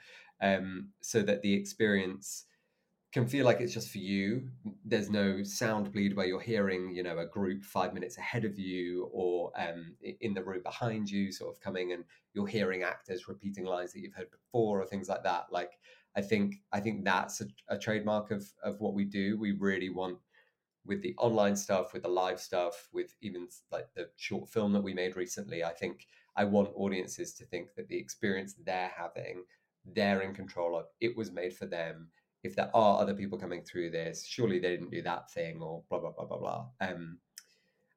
um, 0.42 0.90
so 1.02 1.22
that 1.22 1.42
the 1.42 1.54
experience 1.54 2.46
can 3.12 3.28
feel 3.28 3.46
like 3.46 3.60
it's 3.60 3.74
just 3.74 3.90
for 3.90 3.98
you. 3.98 4.48
There's 4.86 5.10
no 5.10 5.44
sound 5.44 5.92
bleed 5.92 6.16
where 6.16 6.26
you're 6.26 6.40
hearing, 6.40 6.92
you 6.96 7.04
know, 7.04 7.18
a 7.18 7.26
group 7.26 7.66
five 7.66 7.94
minutes 7.94 8.18
ahead 8.18 8.46
of 8.46 8.58
you 8.58 9.10
or 9.12 9.52
um, 9.60 9.96
in 10.22 10.34
the 10.34 10.44
room 10.44 10.62
behind 10.64 11.10
you, 11.10 11.32
sort 11.32 11.54
of 11.54 11.60
coming 11.60 11.92
and 11.92 12.06
you're 12.34 12.48
hearing 12.48 12.84
actors 12.84 13.28
repeating 13.28 13.66
lines 13.66 13.92
that 13.92 14.00
you've 14.00 14.14
heard 14.14 14.32
before 14.32 14.82
or 14.82 14.86
things 14.86 15.10
like 15.10 15.24
that. 15.24 15.48
Like, 15.52 15.72
I 16.16 16.22
think 16.22 16.56
I 16.72 16.80
think 16.80 17.06
that's 17.06 17.42
a, 17.42 17.46
a 17.70 17.78
trademark 17.78 18.32
of 18.32 18.46
of 18.64 18.80
what 18.80 18.94
we 18.94 19.06
do. 19.06 19.38
We 19.40 19.52
really 19.54 19.90
want 19.90 20.18
with 20.86 21.02
the 21.02 21.16
online 21.18 21.56
stuff, 21.56 21.94
with 21.94 22.04
the 22.04 22.10
live 22.10 22.40
stuff, 22.40 22.88
with 22.92 23.16
even 23.22 23.48
like 23.72 23.88
the 23.96 24.10
short 24.18 24.50
film 24.50 24.74
that 24.74 24.82
we 24.82 24.94
made 24.94 25.16
recently, 25.16 25.64
I 25.64 25.74
think 25.74 26.08
I 26.36 26.46
want 26.46 26.72
audiences 26.76 27.34
to 27.36 27.46
think 27.46 27.76
that 27.76 27.88
the 27.88 27.98
experience 27.98 28.56
they're 28.66 28.92
having, 28.98 29.44
they're 29.86 30.22
in 30.22 30.34
control 30.34 30.78
of. 30.78 30.86
It 31.00 31.16
was 31.16 31.32
made 31.32 31.54
for 31.54 31.66
them. 31.66 32.10
If 32.44 32.56
there 32.56 32.72
are 32.74 33.00
other 33.00 33.14
people 33.14 33.38
coming 33.38 33.62
through 33.62 33.92
this, 33.92 34.26
surely 34.26 34.58
they 34.58 34.72
didn't 34.72 34.90
do 34.90 35.04
that 35.04 35.30
thing 35.32 35.62
or 35.62 35.84
blah 35.90 36.00
blah 36.00 36.12
blah 36.12 36.26
blah 36.26 36.40
blah. 36.40 36.66
Um, 36.80 37.20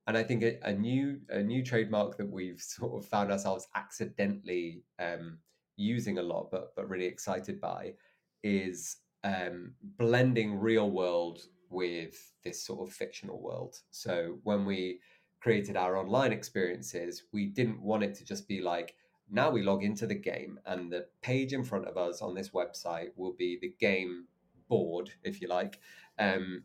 and 0.07 0.19
I 0.19 0.23
think 0.23 0.43
a, 0.43 0.59
a, 0.63 0.73
new 0.73 1.21
a 1.31 1.43
new 1.43 1.65
trademark 1.65 2.19
that 2.19 2.31
we've 2.31 2.61
sort 2.61 3.03
of 3.03 3.09
found 3.09 3.33
ourselves 3.33 3.67
accidentally 3.75 4.83
um, 4.99 5.39
using 5.77 6.19
a 6.19 6.23
lot, 6.23 6.51
but 6.51 6.75
but 6.77 6.89
really 6.89 7.07
excited 7.07 7.61
by, 7.61 7.95
is 8.43 8.97
um, 9.25 9.75
blending 9.99 10.59
real 10.59 10.91
world 10.91 11.43
with 11.71 12.33
this 12.45 12.65
sort 12.65 12.87
of 12.87 12.95
fictional 12.95 13.41
world. 13.41 13.77
So 13.91 14.39
when 14.45 14.65
we 14.65 15.01
created 15.41 15.77
our 15.77 15.97
online 15.97 16.33
experiences, 16.33 17.25
we 17.33 17.47
didn't 17.47 17.83
want 17.83 18.03
it 18.03 18.15
to 18.15 18.25
just 18.25 18.47
be 18.49 18.61
like, 18.61 18.95
now 19.31 19.51
we 19.51 19.63
log 19.63 19.83
into 19.83 20.07
the 20.07 20.15
game 20.15 20.59
and 20.67 20.93
the 20.93 21.07
page 21.23 21.53
in 21.53 21.65
front 21.65 21.87
of 21.87 21.97
us 21.97 22.23
on 22.23 22.35
this 22.35 22.51
website 22.51 23.09
will 23.17 23.33
be 23.33 23.59
the 23.61 23.75
game 23.81 24.27
board, 24.69 25.11
if 25.23 25.41
you 25.41 25.49
like. 25.49 25.81
Um, 26.19 26.65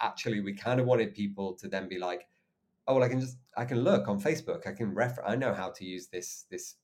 actually, 0.00 0.40
we 0.40 0.54
kind 0.54 0.78
of 0.80 0.86
wanted 0.86 1.14
people 1.14 1.54
to 1.54 1.68
then 1.68 1.88
be 1.88 1.98
like, 1.98 2.26
oh, 2.86 2.94
well, 2.94 3.04
I 3.04 3.08
can 3.08 3.20
just, 3.20 3.38
I 3.56 3.64
can 3.64 3.80
look 3.80 4.08
on 4.08 4.20
Facebook. 4.20 4.66
I 4.66 4.72
can 4.72 4.94
refer, 4.94 5.24
I 5.26 5.36
know 5.36 5.54
how 5.54 5.70
to 5.70 5.84
use 5.84 6.08
this, 6.08 6.44
this 6.50 6.76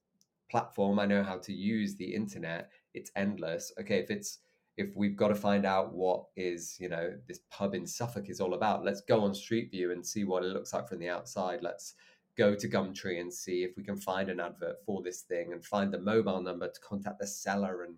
platform. 0.50 0.98
I 0.98 1.06
know 1.06 1.22
how 1.22 1.38
to 1.38 1.52
use 1.52 1.96
the 1.96 2.14
internet. 2.14 2.70
It's 2.94 3.10
endless. 3.16 3.72
Okay. 3.80 3.98
If 3.98 4.10
it's, 4.10 4.38
if 4.76 4.96
we've 4.96 5.16
got 5.16 5.28
to 5.28 5.34
find 5.34 5.66
out 5.66 5.92
what 5.92 6.24
is 6.36 6.76
you 6.80 6.88
know 6.88 7.12
this 7.28 7.40
pub 7.50 7.74
in 7.74 7.86
Suffolk 7.86 8.30
is 8.30 8.40
all 8.40 8.54
about, 8.54 8.84
let's 8.84 9.02
go 9.02 9.22
on 9.22 9.34
Street 9.34 9.70
View 9.70 9.92
and 9.92 10.06
see 10.06 10.24
what 10.24 10.42
it 10.42 10.52
looks 10.52 10.72
like 10.72 10.88
from 10.88 10.98
the 10.98 11.08
outside. 11.08 11.60
Let's 11.62 11.94
go 12.38 12.54
to 12.54 12.68
Gumtree 12.68 13.20
and 13.20 13.32
see 13.32 13.64
if 13.64 13.76
we 13.76 13.82
can 13.82 13.96
find 13.96 14.30
an 14.30 14.40
advert 14.40 14.76
for 14.86 15.02
this 15.02 15.22
thing 15.22 15.52
and 15.52 15.64
find 15.64 15.92
the 15.92 15.98
mobile 15.98 16.40
number 16.40 16.68
to 16.68 16.80
contact 16.80 17.18
the 17.18 17.26
seller 17.26 17.82
and 17.82 17.96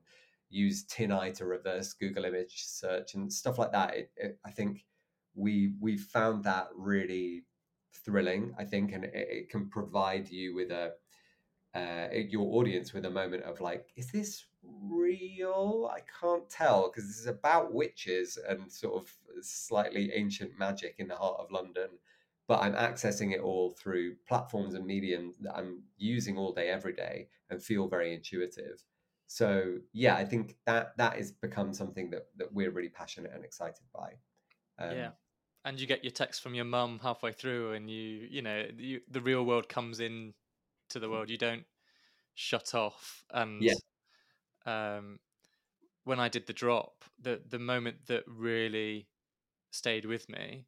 use 0.50 0.84
TinEye 0.86 1.34
to 1.34 1.46
reverse 1.46 1.92
Google 1.92 2.24
image 2.24 2.64
search 2.64 3.14
and 3.14 3.32
stuff 3.32 3.58
like 3.58 3.72
that. 3.72 3.94
It, 3.94 4.10
it, 4.16 4.38
I 4.44 4.50
think 4.50 4.84
we 5.34 5.74
we 5.80 5.96
found 5.96 6.44
that 6.44 6.68
really 6.74 7.44
thrilling. 8.04 8.54
I 8.58 8.64
think, 8.64 8.92
and 8.92 9.04
it, 9.04 9.12
it 9.14 9.50
can 9.50 9.68
provide 9.68 10.28
you 10.30 10.54
with 10.54 10.70
a 10.70 10.94
uh, 11.74 12.08
your 12.12 12.54
audience 12.56 12.92
with 12.92 13.06
a 13.06 13.10
moment 13.10 13.44
of 13.44 13.60
like, 13.60 13.90
is 13.96 14.10
this 14.10 14.44
real? 14.62 15.90
I 15.92 16.00
can't 16.20 16.48
tell 16.50 16.88
because 16.88 17.06
this 17.06 17.18
is 17.18 17.26
about 17.26 17.72
witches 17.72 18.38
and 18.48 18.70
sort 18.70 18.94
of 19.02 19.12
slightly 19.42 20.12
ancient 20.12 20.58
magic 20.58 20.96
in 20.98 21.08
the 21.08 21.16
heart 21.16 21.38
of 21.38 21.50
London. 21.50 21.88
But 22.48 22.62
I'm 22.62 22.74
accessing 22.74 23.32
it 23.32 23.40
all 23.40 23.70
through 23.70 24.16
platforms 24.28 24.74
and 24.74 24.84
mediums 24.84 25.38
that 25.38 25.56
I'm 25.56 25.82
using 25.96 26.36
all 26.36 26.52
day, 26.52 26.68
every 26.68 26.92
day, 26.92 27.28
and 27.48 27.62
feel 27.62 27.88
very 27.88 28.12
intuitive. 28.12 28.82
So 29.26 29.76
yeah, 29.94 30.16
I 30.16 30.26
think 30.26 30.56
that 30.66 30.94
that 30.98 31.16
has 31.16 31.32
become 31.32 31.72
something 31.72 32.10
that 32.10 32.26
that 32.36 32.52
we're 32.52 32.70
really 32.70 32.90
passionate 32.90 33.32
and 33.34 33.44
excited 33.44 33.86
by. 33.94 34.12
Um, 34.78 34.96
yeah, 34.96 35.10
and 35.64 35.80
you 35.80 35.86
get 35.86 36.04
your 36.04 36.10
text 36.10 36.42
from 36.42 36.54
your 36.54 36.66
mum 36.66 37.00
halfway 37.02 37.32
through, 37.32 37.72
and 37.72 37.88
you 37.88 38.26
you 38.28 38.42
know 38.42 38.66
you, 38.76 39.00
the 39.10 39.22
real 39.22 39.44
world 39.44 39.70
comes 39.70 40.00
in 40.00 40.34
to 40.92 41.00
the 41.00 41.10
world. 41.10 41.30
You 41.30 41.38
don't 41.38 41.64
shut 42.34 42.74
off 42.74 43.24
and 43.30 43.62
yeah 43.62 43.74
um, 44.66 45.18
when 46.04 46.20
I 46.20 46.28
did 46.28 46.46
the 46.46 46.52
drop, 46.52 47.04
the 47.20 47.40
the 47.48 47.58
moment 47.58 48.06
that 48.06 48.24
really 48.26 49.08
stayed 49.70 50.04
with 50.04 50.28
me, 50.28 50.66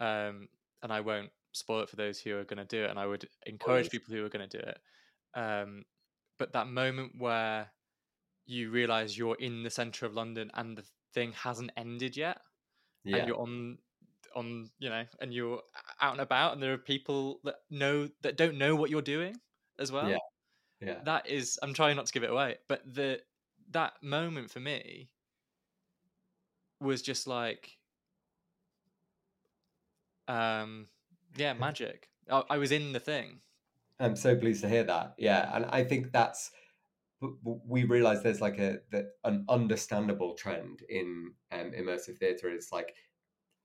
um, 0.00 0.48
and 0.82 0.92
I 0.92 1.00
won't 1.00 1.30
spoil 1.52 1.82
it 1.82 1.88
for 1.88 1.96
those 1.96 2.20
who 2.20 2.36
are 2.36 2.44
going 2.44 2.58
to 2.58 2.64
do 2.64 2.84
it, 2.84 2.90
and 2.90 2.98
I 2.98 3.06
would 3.06 3.28
encourage 3.46 3.90
people 3.90 4.14
who 4.14 4.24
are 4.24 4.28
going 4.28 4.48
to 4.48 4.58
do 4.58 4.64
it. 4.64 4.78
Um, 5.34 5.84
but 6.38 6.52
that 6.52 6.66
moment 6.66 7.12
where 7.18 7.70
you 8.44 8.70
realize 8.70 9.16
you're 9.16 9.36
in 9.36 9.62
the 9.62 9.70
center 9.70 10.06
of 10.06 10.14
London 10.14 10.50
and 10.54 10.76
the 10.76 10.84
thing 11.14 11.32
hasn't 11.32 11.72
ended 11.76 12.16
yet, 12.16 12.38
yeah. 13.04 13.18
and 13.18 13.28
you're 13.28 13.40
on 13.40 13.78
on 14.34 14.70
you 14.78 14.90
know, 14.90 15.04
and 15.20 15.32
you're 15.32 15.62
out 16.00 16.12
and 16.12 16.20
about, 16.20 16.52
and 16.52 16.62
there 16.62 16.72
are 16.72 16.78
people 16.78 17.40
that 17.44 17.56
know 17.70 18.08
that 18.22 18.36
don't 18.36 18.58
know 18.58 18.74
what 18.74 18.90
you're 18.90 19.02
doing 19.02 19.36
as 19.78 19.92
well. 19.92 20.08
Yeah. 20.08 20.16
Yeah 20.80 20.96
that 21.04 21.26
is 21.26 21.58
i'm 21.62 21.72
trying 21.72 21.96
not 21.96 22.06
to 22.06 22.12
give 22.12 22.22
it 22.22 22.30
away 22.30 22.56
but 22.68 22.82
the 22.84 23.20
that 23.70 23.94
moment 24.02 24.50
for 24.50 24.60
me 24.60 25.08
was 26.80 27.02
just 27.02 27.26
like 27.26 27.78
um 30.28 30.86
yeah 31.36 31.52
magic. 31.54 32.08
I, 32.30 32.42
I, 32.50 32.58
was 32.58 32.72
in 32.72 32.92
the 32.92 32.98
thing. 33.00 33.40
I'm 34.00 34.16
so 34.16 34.34
pleased 34.34 34.62
to 34.62 34.68
hear 34.68 34.82
that. 34.84 35.14
Yeah 35.18 35.50
and 35.54 35.64
i 35.66 35.84
think 35.84 36.12
that's 36.12 36.50
we 37.42 37.84
realize 37.84 38.22
there's 38.22 38.42
like 38.42 38.58
a 38.58 38.78
that 38.90 39.12
an 39.24 39.44
understandable 39.48 40.34
trend 40.34 40.82
in 40.90 41.32
um, 41.52 41.72
immersive 41.72 42.18
theater 42.18 42.50
is 42.50 42.68
like 42.72 42.94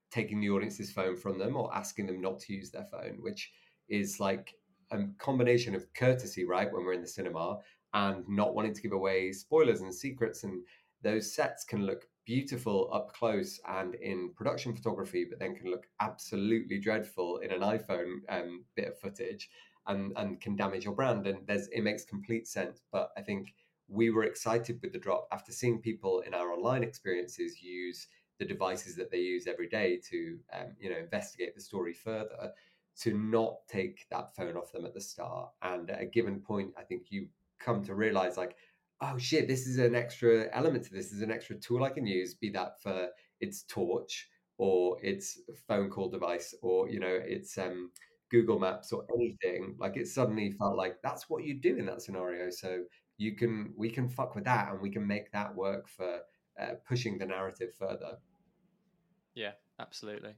taking 0.10 0.40
the 0.40 0.50
audience's 0.50 0.92
phone 0.92 1.18
from 1.18 1.38
them 1.38 1.58
or 1.58 1.76
asking 1.76 2.06
them 2.06 2.22
not 2.22 2.40
to 2.40 2.54
use 2.54 2.72
their 2.72 2.86
phone 2.86 3.18
which 3.20 3.52
is 3.90 4.20
like 4.20 4.54
a 4.92 5.06
combination 5.18 5.76
of 5.76 5.92
courtesy, 5.94 6.46
right, 6.46 6.72
when 6.72 6.86
we're 6.86 6.94
in 6.94 7.02
the 7.02 7.08
cinema, 7.08 7.58
and 7.94 8.28
not 8.28 8.56
wanting 8.56 8.74
to 8.74 8.82
give 8.82 8.94
away 8.94 9.32
spoilers 9.32 9.82
and 9.82 9.94
secrets. 9.94 10.44
And 10.44 10.64
those 11.02 11.34
sets 11.34 11.64
can 11.64 11.86
look 11.86 12.08
beautiful 12.26 12.90
up 12.94 13.14
close 13.14 13.60
and 13.68 13.96
in 13.96 14.32
production 14.36 14.76
photography, 14.76 15.26
but 15.30 15.40
then 15.40 15.56
can 15.56 15.70
look 15.70 15.88
absolutely 16.00 16.80
dreadful 16.80 17.38
in 17.38 17.52
an 17.52 17.62
iPhone 17.62 18.18
um, 18.30 18.64
bit 18.76 18.90
of 18.90 19.00
footage 19.00 19.50
and, 19.88 20.14
and 20.16 20.40
can 20.40 20.56
damage 20.56 20.86
your 20.86 20.94
brand. 20.94 21.28
And 21.28 21.46
there's 21.48 21.68
it 21.70 21.82
makes 21.82 22.06
complete 22.06 22.48
sense. 22.48 22.82
But 22.92 23.12
I 23.18 23.22
think 23.22 23.54
we 23.88 24.10
were 24.10 24.24
excited 24.24 24.80
with 24.82 24.94
the 24.94 25.00
drop 25.00 25.28
after 25.32 25.52
seeing 25.52 25.82
people 25.82 26.22
in 26.22 26.34
our 26.34 26.52
online 26.52 26.84
experiences 26.84 27.62
use 27.62 28.08
the 28.40 28.46
devices 28.46 28.96
that 28.96 29.12
they 29.12 29.20
use 29.20 29.46
every 29.46 29.68
day 29.68 30.00
to 30.10 30.40
um, 30.54 30.68
you 30.80 30.90
know 30.90 30.98
investigate 30.98 31.54
the 31.54 31.62
story 31.62 31.94
further 31.94 32.52
to 33.00 33.18
not 33.18 33.56
take 33.68 34.06
that 34.12 34.36
phone 34.36 34.58
off 34.58 34.72
them 34.72 34.86
at 34.86 34.94
the 34.94 35.02
start. 35.02 35.50
And 35.62 35.90
at 35.90 36.02
a 36.02 36.06
given 36.06 36.40
point, 36.42 36.72
I 36.78 36.84
think 36.84 37.08
you 37.10 37.28
come 37.60 37.84
to 37.86 37.94
realize 37.94 38.38
like 38.38 38.56
oh 39.02 39.18
shit 39.20 39.48
this 39.48 39.68
is 39.68 39.78
an 39.78 39.94
extra 39.94 40.48
element 40.52 40.84
to 40.84 40.92
this, 40.92 41.06
this 41.06 41.14
is 41.14 41.22
an 41.22 41.30
extra 41.30 41.56
tool 41.56 41.84
i 41.84 41.90
can 41.90 42.08
use 42.08 42.34
be 42.34 42.50
that 42.50 42.82
for 42.82 43.08
its 43.40 43.64
torch 43.64 44.28
or 44.58 44.98
its 45.04 45.40
phone 45.68 45.90
call 45.90 46.10
device 46.10 46.56
or 46.62 46.90
you 46.90 47.00
know 47.00 47.20
its 47.24 47.58
um, 47.58 47.92
google 48.32 48.60
maps 48.60 48.94
or 48.94 49.06
anything. 49.14 49.76
Like 49.78 49.98
it 49.98 50.08
suddenly 50.08 50.52
felt 50.52 50.78
like 50.78 51.02
that's 51.04 51.30
what 51.30 51.44
you 51.44 51.60
do 51.60 51.76
in 51.76 51.86
that 51.88 52.02
scenario. 52.02 52.50
So 52.50 52.84
you 53.18 53.36
can 53.36 53.74
we 53.76 53.90
can 53.90 54.08
fuck 54.08 54.36
with 54.36 54.46
that 54.46 54.72
and 54.72 54.82
we 54.82 54.90
can 54.90 55.06
make 55.06 55.32
that 55.32 55.54
work 55.54 55.88
for 55.88 56.20
uh, 56.60 56.74
pushing 56.88 57.18
the 57.18 57.26
narrative 57.26 57.74
further. 57.78 58.18
Yeah 59.36 59.52
absolutely 59.80 60.36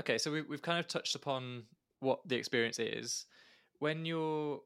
okay 0.00 0.18
so 0.18 0.30
we, 0.30 0.42
we've 0.42 0.62
kind 0.62 0.78
of 0.78 0.86
touched 0.86 1.14
upon 1.14 1.64
what 2.00 2.20
the 2.26 2.36
experience 2.36 2.78
is. 2.78 3.26
When 3.78 4.04
you're 4.04 4.60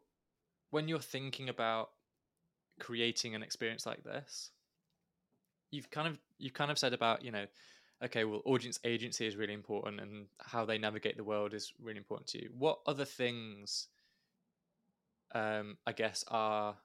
when 0.70 0.88
you're 0.88 1.00
thinking 1.00 1.48
about 1.48 1.90
creating 2.80 3.34
an 3.34 3.42
experience 3.42 3.84
like 3.84 4.02
this 4.02 4.50
you've 5.70 5.90
kind 5.90 6.08
of 6.08 6.18
you've 6.38 6.54
kind 6.54 6.70
of 6.70 6.78
said 6.78 6.92
about 6.92 7.24
you 7.24 7.30
know 7.30 7.46
okay 8.04 8.24
well 8.24 8.42
audience 8.44 8.80
agency 8.84 9.26
is 9.26 9.36
really 9.36 9.52
important 9.52 10.00
and 10.00 10.26
how 10.40 10.64
they 10.64 10.78
navigate 10.78 11.16
the 11.16 11.24
world 11.24 11.54
is 11.54 11.72
really 11.82 11.98
important 11.98 12.28
to 12.28 12.42
you. 12.42 12.50
What 12.56 12.78
other 12.86 13.04
things 13.04 13.88
um 15.34 15.78
i 15.86 15.92
guess 15.92 16.24
are 16.28 16.76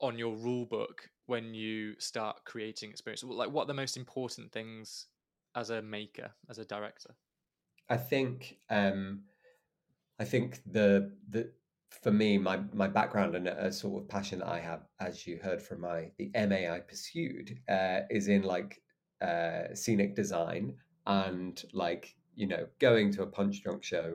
on 0.00 0.18
your 0.18 0.34
rule 0.34 0.64
book 0.64 1.10
when 1.26 1.52
you 1.52 1.94
start 1.98 2.42
creating 2.46 2.90
experience 2.90 3.22
like 3.22 3.50
what 3.50 3.64
are 3.64 3.66
the 3.66 3.74
most 3.74 3.98
important 3.98 4.50
things 4.50 5.06
as 5.54 5.68
a 5.68 5.82
maker 5.82 6.30
as 6.48 6.58
a 6.58 6.64
director 6.64 7.14
i 7.90 7.96
think 7.96 8.58
um 8.70 9.20
i 10.18 10.24
think 10.24 10.60
the 10.66 11.12
the 11.28 11.52
for 11.90 12.12
me, 12.12 12.38
my 12.38 12.60
my 12.72 12.88
background 12.88 13.34
and 13.34 13.48
a 13.48 13.72
sort 13.72 14.02
of 14.02 14.08
passion 14.08 14.38
that 14.38 14.48
I 14.48 14.60
have, 14.60 14.82
as 15.00 15.26
you 15.26 15.38
heard 15.42 15.60
from 15.60 15.80
my 15.82 16.10
the 16.18 16.30
MA 16.34 16.72
I 16.72 16.80
pursued, 16.80 17.58
uh, 17.68 18.00
is 18.10 18.28
in 18.28 18.42
like 18.42 18.80
uh, 19.20 19.74
scenic 19.74 20.14
design 20.14 20.76
and 21.06 21.62
like 21.72 22.14
you 22.36 22.46
know 22.46 22.66
going 22.78 23.12
to 23.12 23.22
a 23.22 23.26
Punchdrunk 23.26 23.82
show. 23.82 24.14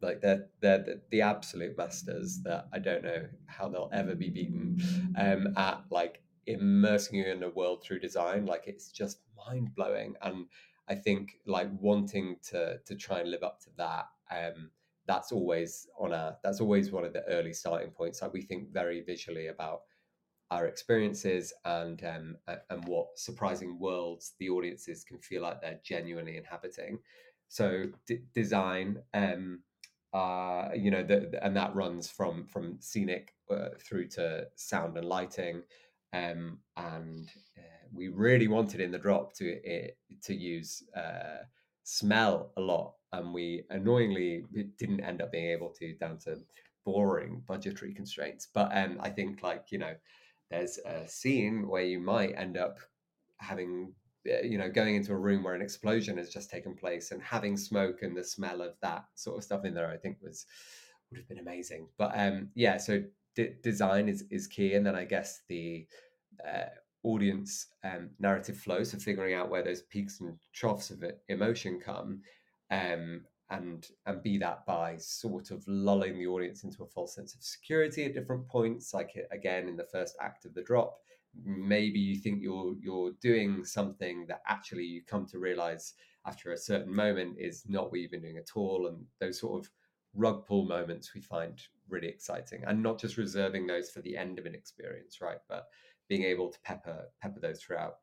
Like 0.00 0.20
they're 0.20 0.48
they're 0.60 0.78
the, 0.78 1.00
the 1.10 1.20
absolute 1.22 1.78
masters 1.78 2.40
that 2.42 2.66
I 2.72 2.80
don't 2.80 3.04
know 3.04 3.26
how 3.46 3.68
they'll 3.68 3.90
ever 3.92 4.16
be 4.16 4.30
beaten 4.30 4.78
um, 5.16 5.54
at 5.56 5.84
like 5.90 6.22
immersing 6.46 7.20
you 7.20 7.26
in 7.26 7.42
a 7.44 7.50
world 7.50 7.84
through 7.84 8.00
design. 8.00 8.46
Like 8.46 8.64
it's 8.66 8.90
just 8.90 9.20
mind 9.36 9.74
blowing, 9.76 10.16
and 10.22 10.46
I 10.88 10.94
think 10.94 11.38
like 11.46 11.68
wanting 11.80 12.36
to 12.50 12.78
to 12.84 12.94
try 12.96 13.20
and 13.20 13.30
live 13.30 13.42
up 13.42 13.60
to 13.62 13.70
that. 13.78 14.06
Um, 14.30 14.70
that's 15.06 15.32
always 15.32 15.88
on 15.98 16.12
a 16.12 16.38
that's 16.42 16.60
always 16.60 16.90
one 16.92 17.04
of 17.04 17.12
the 17.12 17.24
early 17.24 17.52
starting 17.52 17.90
points. 17.90 18.22
Like 18.22 18.32
we 18.32 18.42
think 18.42 18.72
very 18.72 19.00
visually 19.02 19.48
about 19.48 19.82
our 20.50 20.66
experiences 20.66 21.52
and 21.64 22.04
um, 22.04 22.36
and 22.70 22.84
what 22.86 23.18
surprising 23.18 23.78
worlds 23.78 24.34
the 24.38 24.50
audiences 24.50 25.02
can 25.04 25.18
feel 25.18 25.42
like 25.42 25.60
they're 25.60 25.80
genuinely 25.84 26.36
inhabiting. 26.36 26.98
So 27.48 27.86
d- 28.06 28.20
design, 28.34 29.02
um, 29.14 29.60
uh, 30.12 30.68
you 30.74 30.90
know, 30.90 31.02
the, 31.02 31.38
and 31.44 31.56
that 31.56 31.74
runs 31.74 32.10
from 32.10 32.46
from 32.46 32.76
scenic 32.80 33.34
uh, 33.50 33.70
through 33.78 34.08
to 34.08 34.46
sound 34.56 34.96
and 34.98 35.06
lighting, 35.06 35.62
um, 36.12 36.58
and 36.76 37.30
uh, 37.58 37.71
we 37.94 38.08
really 38.08 38.48
wanted 38.48 38.80
in 38.80 38.90
the 38.90 38.98
drop 38.98 39.34
to 39.34 39.90
to 40.22 40.34
use 40.34 40.82
uh, 40.96 41.44
smell 41.84 42.52
a 42.56 42.60
lot 42.60 42.94
and 43.12 43.32
we 43.34 43.64
annoyingly 43.70 44.44
didn't 44.78 45.00
end 45.00 45.20
up 45.20 45.32
being 45.32 45.50
able 45.50 45.70
to 45.70 45.94
down 45.94 46.18
to 46.18 46.38
boring 46.84 47.42
budgetary 47.46 47.92
constraints. 47.94 48.48
But 48.52 48.76
um, 48.76 48.98
i 49.00 49.08
think 49.10 49.42
like 49.42 49.66
you 49.70 49.78
know 49.78 49.94
there's 50.50 50.78
a 50.78 51.06
scene 51.08 51.68
where 51.68 51.82
you 51.82 51.98
might 52.00 52.36
end 52.36 52.56
up 52.56 52.78
having 53.38 53.94
eh, 54.26 54.42
you 54.42 54.58
know 54.58 54.70
going 54.70 54.96
into 54.96 55.12
a 55.12 55.18
room 55.18 55.42
where 55.42 55.54
an 55.54 55.62
explosion 55.62 56.16
has 56.18 56.30
just 56.30 56.50
taken 56.50 56.74
place 56.74 57.10
and 57.10 57.22
having 57.22 57.56
smoke 57.56 58.02
and 58.02 58.16
the 58.16 58.24
smell 58.24 58.60
of 58.62 58.74
that 58.80 59.04
sort 59.14 59.36
of 59.38 59.44
stuff 59.44 59.64
in 59.64 59.74
there 59.74 59.90
i 59.90 59.96
think 59.96 60.18
was 60.20 60.46
would 61.10 61.18
have 61.18 61.28
been 61.28 61.38
amazing. 61.38 61.88
But 61.98 62.12
um 62.18 62.50
yeah 62.54 62.76
so 62.76 63.02
d- 63.34 63.54
design 63.62 64.08
is 64.08 64.24
is 64.30 64.46
key 64.46 64.74
and 64.74 64.86
then 64.86 64.94
i 64.94 65.04
guess 65.04 65.42
the 65.48 65.86
uh, 66.46 66.66
audience 67.04 67.66
um, 67.84 68.10
narrative 68.18 68.56
flow 68.56 68.82
so 68.84 68.98
figuring 68.98 69.34
out 69.34 69.50
where 69.50 69.62
those 69.62 69.82
peaks 69.82 70.20
and 70.20 70.36
troughs 70.52 70.90
of 70.90 71.02
emotion 71.28 71.80
come 71.80 72.20
um, 72.70 73.22
and 73.50 73.88
and 74.06 74.22
be 74.22 74.38
that 74.38 74.64
by 74.66 74.96
sort 74.96 75.50
of 75.50 75.62
lulling 75.66 76.18
the 76.18 76.26
audience 76.26 76.64
into 76.64 76.82
a 76.82 76.86
false 76.86 77.14
sense 77.14 77.34
of 77.34 77.42
security 77.42 78.04
at 78.04 78.14
different 78.14 78.46
points 78.48 78.94
like 78.94 79.10
again 79.30 79.68
in 79.68 79.76
the 79.76 79.86
first 79.92 80.16
act 80.20 80.44
of 80.44 80.54
the 80.54 80.62
drop 80.62 80.98
maybe 81.44 81.98
you 81.98 82.16
think 82.16 82.42
you're 82.42 82.74
you're 82.80 83.12
doing 83.20 83.64
something 83.64 84.26
that 84.26 84.42
actually 84.48 84.84
you 84.84 85.02
come 85.04 85.26
to 85.26 85.38
realize 85.38 85.94
after 86.26 86.52
a 86.52 86.58
certain 86.58 86.94
moment 86.94 87.36
is 87.38 87.64
not 87.68 87.90
what 87.90 88.00
you've 88.00 88.10
been 88.10 88.22
doing 88.22 88.36
at 88.36 88.50
all 88.54 88.86
and 88.86 89.04
those 89.20 89.40
sort 89.40 89.64
of 89.64 89.70
rug 90.14 90.46
pull 90.46 90.66
moments 90.66 91.14
we 91.14 91.20
find 91.20 91.62
really 91.88 92.08
exciting 92.08 92.62
and 92.66 92.82
not 92.82 92.98
just 92.98 93.16
reserving 93.16 93.66
those 93.66 93.90
for 93.90 94.00
the 94.02 94.16
end 94.16 94.38
of 94.38 94.46
an 94.46 94.54
experience 94.54 95.20
right 95.20 95.38
but 95.48 95.66
being 96.12 96.24
able 96.24 96.48
to 96.50 96.60
pepper 96.60 96.98
pepper 97.22 97.40
those 97.40 97.60
throughout. 97.62 97.94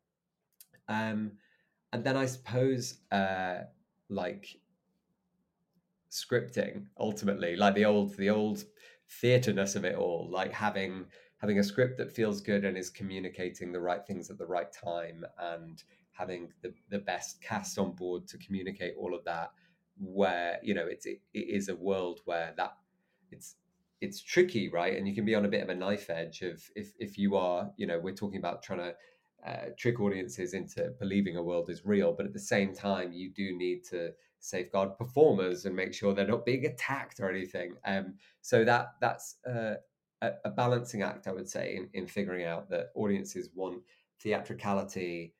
Um 0.87 1.19
and 1.91 2.03
then 2.03 2.17
i 2.17 2.25
suppose 2.25 2.99
uh 3.11 3.59
like 4.09 4.59
scripting 6.11 6.85
ultimately 6.99 7.55
like 7.55 7.75
the 7.75 7.85
old 7.85 8.15
the 8.17 8.29
old 8.29 8.63
theaterness 9.07 9.75
of 9.75 9.85
it 9.85 9.95
all 9.95 10.27
like 10.31 10.51
having 10.51 11.05
having 11.37 11.59
a 11.59 11.63
script 11.63 11.97
that 11.97 12.11
feels 12.11 12.41
good 12.41 12.65
and 12.65 12.77
is 12.77 12.89
communicating 12.89 13.71
the 13.71 13.79
right 13.79 14.05
things 14.05 14.29
at 14.29 14.37
the 14.37 14.45
right 14.45 14.71
time 14.71 15.23
and 15.39 15.83
having 16.11 16.51
the, 16.61 16.73
the 16.89 16.99
best 16.99 17.41
cast 17.41 17.77
on 17.79 17.91
board 17.91 18.27
to 18.27 18.37
communicate 18.37 18.93
all 18.97 19.15
of 19.15 19.23
that 19.23 19.51
where 19.99 20.59
you 20.63 20.73
know 20.73 20.85
it's 20.85 21.05
it, 21.05 21.21
it 21.33 21.47
is 21.49 21.69
a 21.69 21.75
world 21.75 22.21
where 22.25 22.53
that 22.57 22.73
it's 23.31 23.55
it's 24.01 24.21
tricky 24.21 24.69
right 24.69 24.97
and 24.97 25.07
you 25.07 25.15
can 25.15 25.25
be 25.25 25.35
on 25.35 25.45
a 25.45 25.49
bit 25.49 25.63
of 25.63 25.69
a 25.69 25.75
knife 25.75 26.09
edge 26.09 26.41
of 26.41 26.63
if 26.75 26.93
if 26.99 27.17
you 27.17 27.35
are 27.35 27.69
you 27.77 27.85
know 27.85 27.99
we're 27.99 28.13
talking 28.13 28.39
about 28.39 28.63
trying 28.63 28.79
to 28.79 28.93
uh, 29.45 29.69
trick 29.77 29.99
audiences 30.01 30.53
into 30.53 30.91
believing 30.99 31.37
a 31.37 31.43
world 31.43 31.69
is 31.69 31.85
real 31.85 32.13
but 32.13 32.25
at 32.25 32.33
the 32.33 32.39
same 32.39 32.73
time 32.73 33.13
you 33.13 33.31
do 33.31 33.55
need 33.55 33.83
to 33.83 34.11
safeguard 34.39 34.97
performers 34.97 35.65
and 35.65 35.75
make 35.75 35.93
sure 35.93 36.13
they're 36.13 36.27
not 36.27 36.45
being 36.45 36.65
attacked 36.65 37.19
or 37.19 37.29
anything. 37.29 37.75
Um, 37.85 38.15
so 38.41 38.63
that 38.63 38.93
that's 39.01 39.37
uh, 39.47 39.75
a, 40.21 40.31
a, 40.45 40.49
balancing 40.49 41.01
act, 41.01 41.27
I 41.27 41.33
would 41.33 41.49
say, 41.49 41.75
in, 41.75 41.89
in 41.93 42.07
figuring 42.07 42.45
out 42.45 42.69
that 42.69 42.87
audiences 42.95 43.49
want 43.53 43.83
theatricality. 44.21 45.35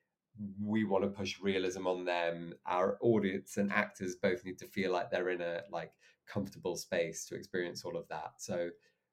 We 0.62 0.84
want 0.84 1.04
to 1.04 1.10
push 1.10 1.40
realism 1.40 1.86
on 1.86 2.04
them. 2.04 2.54
Our 2.66 2.98
audience 3.00 3.56
and 3.56 3.72
actors 3.72 4.16
both 4.16 4.44
need 4.44 4.58
to 4.58 4.66
feel 4.66 4.92
like 4.92 5.10
they're 5.10 5.30
in 5.30 5.40
a 5.40 5.62
like 5.70 5.92
comfortable 6.32 6.76
space 6.76 7.24
to 7.26 7.34
experience 7.34 7.84
all 7.84 7.96
of 7.96 8.08
that. 8.08 8.32
So 8.38 8.70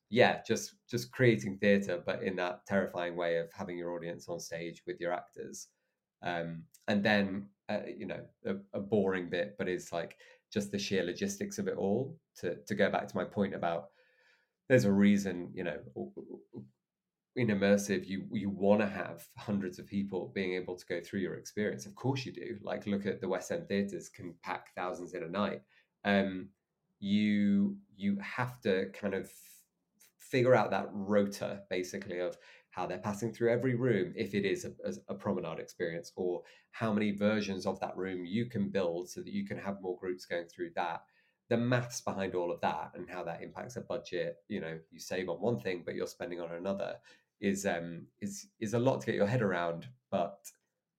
yeah, 0.10 0.41
just 0.47 0.75
just 0.89 1.12
creating 1.12 1.58
theatre, 1.58 2.01
but 2.06 2.23
in 2.23 2.36
that 2.38 2.65
terrifying 2.65 3.15
way 3.15 3.38
of 3.38 3.51
having 3.53 3.77
your 3.77 3.93
audience 3.93 4.30
on 4.30 4.39
stage 4.39 4.84
with 4.88 4.99
your 4.99 5.12
actors. 5.12 5.67
Um, 6.23 6.63
and 6.88 7.03
then 7.03 7.47
uh, 7.69 7.80
you 7.95 8.06
know 8.06 8.21
a, 8.45 8.56
a, 8.73 8.80
boring 8.80 9.30
bit, 9.30 9.56
but 9.58 9.67
it's 9.67 9.91
like 9.91 10.17
just 10.51 10.71
the 10.71 10.80
sheer 10.80 11.03
logistics 11.03 11.60
of 11.60 11.67
it 11.67 11.75
all. 11.77 12.17
To 12.38 12.56
to 12.56 12.75
go 12.75 12.89
back 12.89 13.08
to 13.08 13.17
my 13.17 13.25
point 13.25 13.53
about 13.53 13.89
there's 14.69 14.86
a 14.86 14.91
reason 14.91 15.49
you 15.53 15.63
know 15.63 15.77
in 17.36 17.47
immersive 17.47 18.08
you 18.08 18.23
you 18.32 18.49
want 18.49 18.82
to 18.82 18.88
have 18.88 19.27
hundreds 19.38 19.77
of 19.80 19.86
people 19.86 20.32
being 20.34 20.53
able 20.53 20.75
to 20.75 20.86
go 20.86 21.01
through 21.01 21.19
your 21.19 21.36
experience. 21.36 21.86
Of 21.86 21.95
course 21.95 22.25
you 22.25 22.32
do. 22.32 22.58
Like 22.62 22.88
look 22.88 23.06
at 23.06 23.19
the 23.19 23.27
West 23.27 23.51
End 23.51 23.67
theaters 23.67 24.10
can 24.10 24.34
pack 24.43 24.73
thousands 24.75 25.13
in 25.13 25.23
a 25.23 25.30
night. 25.30 25.62
Um, 26.06 26.49
you 26.99 27.77
you 27.95 28.17
have 28.19 28.60
to 28.62 28.89
kind 28.89 29.13
of 29.13 29.29
figure 30.19 30.55
out 30.55 30.71
that 30.71 30.89
rota 30.91 31.62
basically 31.69 32.19
of 32.19 32.38
how 32.71 32.86
they're 32.86 32.99
passing 32.99 33.31
through 33.31 33.51
every 33.51 33.75
room 33.75 34.13
if 34.15 34.36
it 34.36 34.45
is 34.45 34.65
a, 34.65 34.93
a, 35.10 35.15
promenade 35.15 35.57
experience 35.57 36.12
or 36.15 36.43
how 36.71 36.93
many 36.93 37.12
versions 37.12 37.65
of 37.65 37.79
that 37.79 37.97
room 37.97 38.23
you 38.23 38.45
can 38.45 38.69
build 38.69 39.10
so 39.10 39.21
that 39.21 39.33
you 39.33 39.45
can 39.47 39.57
have 39.57 39.81
more 39.81 39.97
groups 39.97 40.25
going 40.25 40.45
through 40.45 40.69
that. 40.75 41.01
The 41.49 41.57
maths 41.57 42.01
behind 42.01 42.36
all 42.36 42.51
of 42.51 42.62
that 42.62 42.91
and 42.93 43.10
how 43.10 43.23
that 43.23 43.41
impacts 43.41 43.77
a 43.77 43.81
budget 43.81 44.36
you 44.49 44.60
know 44.60 44.77
you 44.91 44.99
save 44.99 45.29
on 45.29 45.38
one 45.38 45.60
thing 45.60 45.81
but 45.86 45.95
you're 45.95 46.05
spending 46.05 46.41
on 46.41 46.51
another 46.51 46.97
is 47.39 47.65
um 47.65 48.05
is 48.19 48.47
is 48.60 48.73
a 48.73 48.79
lot 48.79 48.99
to 48.99 49.05
get 49.05 49.15
your 49.15 49.27
head 49.27 49.41
around 49.41 49.88
but 50.12 50.39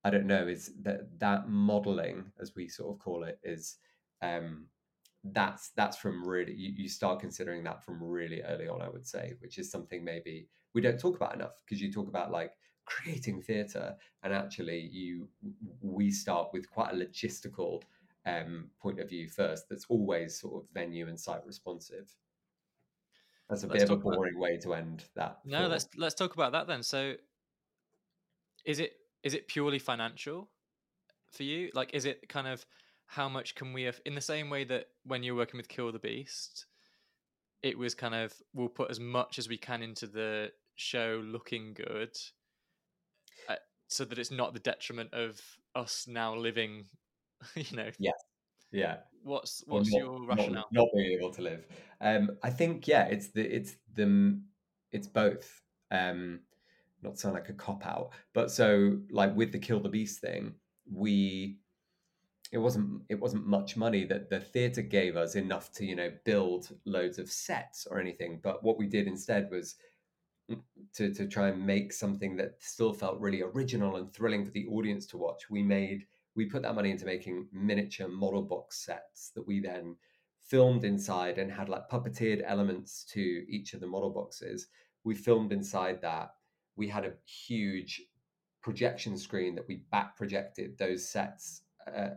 i 0.04 0.11
don't 0.11 0.26
know 0.26 0.46
is 0.46 0.70
that 0.80 1.18
that 1.18 1.48
modeling 1.48 2.32
as 2.40 2.54
we 2.54 2.66
sort 2.68 2.94
of 2.94 2.98
call 2.98 3.24
it 3.24 3.38
is 3.42 3.76
um 4.22 4.64
that's 5.32 5.70
that's 5.70 5.96
from 5.96 6.26
really 6.26 6.52
you, 6.54 6.72
you 6.76 6.88
start 6.88 7.20
considering 7.20 7.62
that 7.64 7.82
from 7.84 8.02
really 8.02 8.42
early 8.42 8.68
on 8.68 8.80
i 8.82 8.88
would 8.88 9.06
say 9.06 9.34
which 9.40 9.58
is 9.58 9.70
something 9.70 10.04
maybe 10.04 10.46
we 10.74 10.80
don't 10.80 10.98
talk 11.00 11.16
about 11.16 11.34
enough 11.34 11.60
because 11.64 11.80
you 11.80 11.92
talk 11.92 12.08
about 12.08 12.30
like 12.30 12.52
creating 12.84 13.42
theatre 13.42 13.94
and 14.22 14.32
actually 14.32 14.80
you 14.92 15.28
we 15.82 16.10
start 16.10 16.48
with 16.52 16.70
quite 16.70 16.92
a 16.92 16.96
logistical 16.96 17.82
um, 18.26 18.70
point 18.80 18.98
of 19.00 19.08
view 19.08 19.28
first 19.28 19.68
that's 19.68 19.86
always 19.88 20.38
sort 20.38 20.62
of 20.62 20.68
venue 20.72 21.08
and 21.08 21.18
site 21.18 21.44
responsive 21.46 22.08
That's 23.48 23.62
a 23.62 23.66
Let's 23.66 23.84
bit 23.84 23.90
of 23.90 23.90
a 23.90 24.00
about- 24.02 24.14
boring 24.16 24.38
way 24.38 24.58
to 24.58 24.74
end 24.74 25.04
that. 25.14 25.38
No, 25.44 25.60
thought. 25.62 25.70
let's 25.70 25.88
let's 25.96 26.14
talk 26.14 26.34
about 26.34 26.52
that 26.52 26.66
then. 26.66 26.82
So, 26.82 27.14
is 28.64 28.78
it 28.80 28.92
is 29.22 29.34
it 29.34 29.48
purely 29.48 29.78
financial 29.78 30.48
for 31.32 31.42
you? 31.42 31.70
Like, 31.74 31.94
is 31.94 32.04
it 32.04 32.28
kind 32.28 32.46
of 32.46 32.64
how 33.09 33.29
much 33.29 33.55
can 33.55 33.73
we 33.73 33.85
have 33.85 34.01
in 34.05 34.14
the 34.14 34.21
same 34.21 34.51
way 34.51 34.64
that 34.64 34.87
when 35.05 35.23
you're 35.23 35.35
working 35.35 35.57
with 35.57 35.68
Kill 35.68 35.90
the 35.90 35.99
Beast, 35.99 36.66
it 37.62 37.77
was 37.77 37.94
kind 37.94 38.14
of 38.14 38.33
we'll 38.55 38.68
put 38.68 38.90
as 38.90 39.01
much 39.01 39.38
as 39.38 39.49
we 39.49 39.57
can 39.57 39.83
into 39.83 40.07
the 40.07 40.53
show 40.77 41.23
looking 41.25 41.75
good, 41.75 42.16
uh, 43.49 43.55
so 43.88 44.05
that 44.05 44.18
it's 44.18 44.31
not 44.31 44.53
the 44.53 44.61
detriment 44.61 45.12
of 45.14 45.40
us 45.75 46.07
now 46.07 46.35
living. 46.37 46.85
You 47.55 47.77
know, 47.77 47.90
yeah. 48.01 48.11
Yeah. 48.73 48.97
What's 49.23 49.62
what's 49.66 49.92
not- 49.92 49.99
your 49.99 50.27
rationale? 50.27 50.66
Not, 50.73 50.88
being 50.92 51.18
able 51.18 51.31
to 51.31 51.42
live. 51.42 51.64
Um, 52.01 52.33
I 52.42 52.51
think 52.51 52.87
yeah, 52.88 53.05
it's 53.07 53.29
the 53.29 53.42
it's 53.42 53.77
the 53.94 54.40
it's 54.92 55.07
both. 55.07 55.62
Um, 55.90 56.40
not 57.01 57.16
sound 57.16 57.35
like 57.35 57.49
a 57.49 57.53
cop 57.53 57.87
out, 57.87 58.11
but 58.35 58.51
so 58.51 58.99
like 59.11 59.35
with 59.37 59.53
the 59.53 59.59
kill 59.59 59.81
the 59.81 59.88
beast 59.88 60.21
thing, 60.21 60.55
we 60.92 61.59
it 62.50 62.58
wasn't 62.58 63.02
it 63.08 63.20
wasn't 63.20 63.46
much 63.46 63.76
money 63.76 64.04
that 64.04 64.30
the 64.30 64.40
theatre 64.40 64.82
gave 64.82 65.16
us 65.16 65.34
enough 65.34 65.70
to 65.72 65.84
you 65.84 65.94
know 65.94 66.11
build 66.24 66.68
loads 66.84 67.18
of 67.18 67.30
sets 67.30 67.87
or 67.87 68.00
anything. 68.00 68.40
But 68.42 68.62
what 68.64 68.78
we 68.78 68.87
did 68.87 69.06
instead 69.06 69.50
was 69.50 69.76
mm, 70.50 70.61
to 70.94 71.12
to 71.12 71.26
try 71.26 71.48
and 71.48 71.66
make 71.66 71.92
something 71.92 72.37
that 72.37 72.56
still 72.61 72.92
felt 72.92 73.20
really 73.20 73.42
original 73.42 73.96
and 73.96 74.12
thrilling 74.12 74.44
for 74.44 74.52
the 74.52 74.66
audience 74.68 75.06
to 75.08 75.18
watch. 75.18 75.50
We 75.50 75.62
made 75.62 76.06
we 76.34 76.46
put 76.46 76.62
that 76.62 76.74
money 76.74 76.90
into 76.90 77.04
making 77.04 77.48
miniature 77.52 78.08
model 78.08 78.42
box 78.42 78.84
sets 78.84 79.30
that 79.34 79.46
we 79.46 79.61
then 79.61 79.96
filmed 80.40 80.84
inside 80.84 81.37
and 81.37 81.52
had 81.52 81.68
like 81.68 81.88
puppeteered 81.90 82.42
elements 82.46 83.04
to 83.12 83.44
each 83.48 83.74
of 83.74 83.80
the 83.80 83.87
model 83.87 84.11
boxes. 84.11 84.68
We 85.04 85.14
filmed 85.14 85.52
inside 85.52 86.00
that. 86.02 86.30
We 86.76 86.88
had 86.88 87.04
a 87.04 87.14
huge 87.26 88.02
projection 88.62 89.18
screen 89.18 89.54
that 89.56 89.68
we 89.68 89.82
back 89.90 90.16
projected 90.16 90.78
those 90.78 91.06
sets 91.08 91.62
uh, 91.94 92.11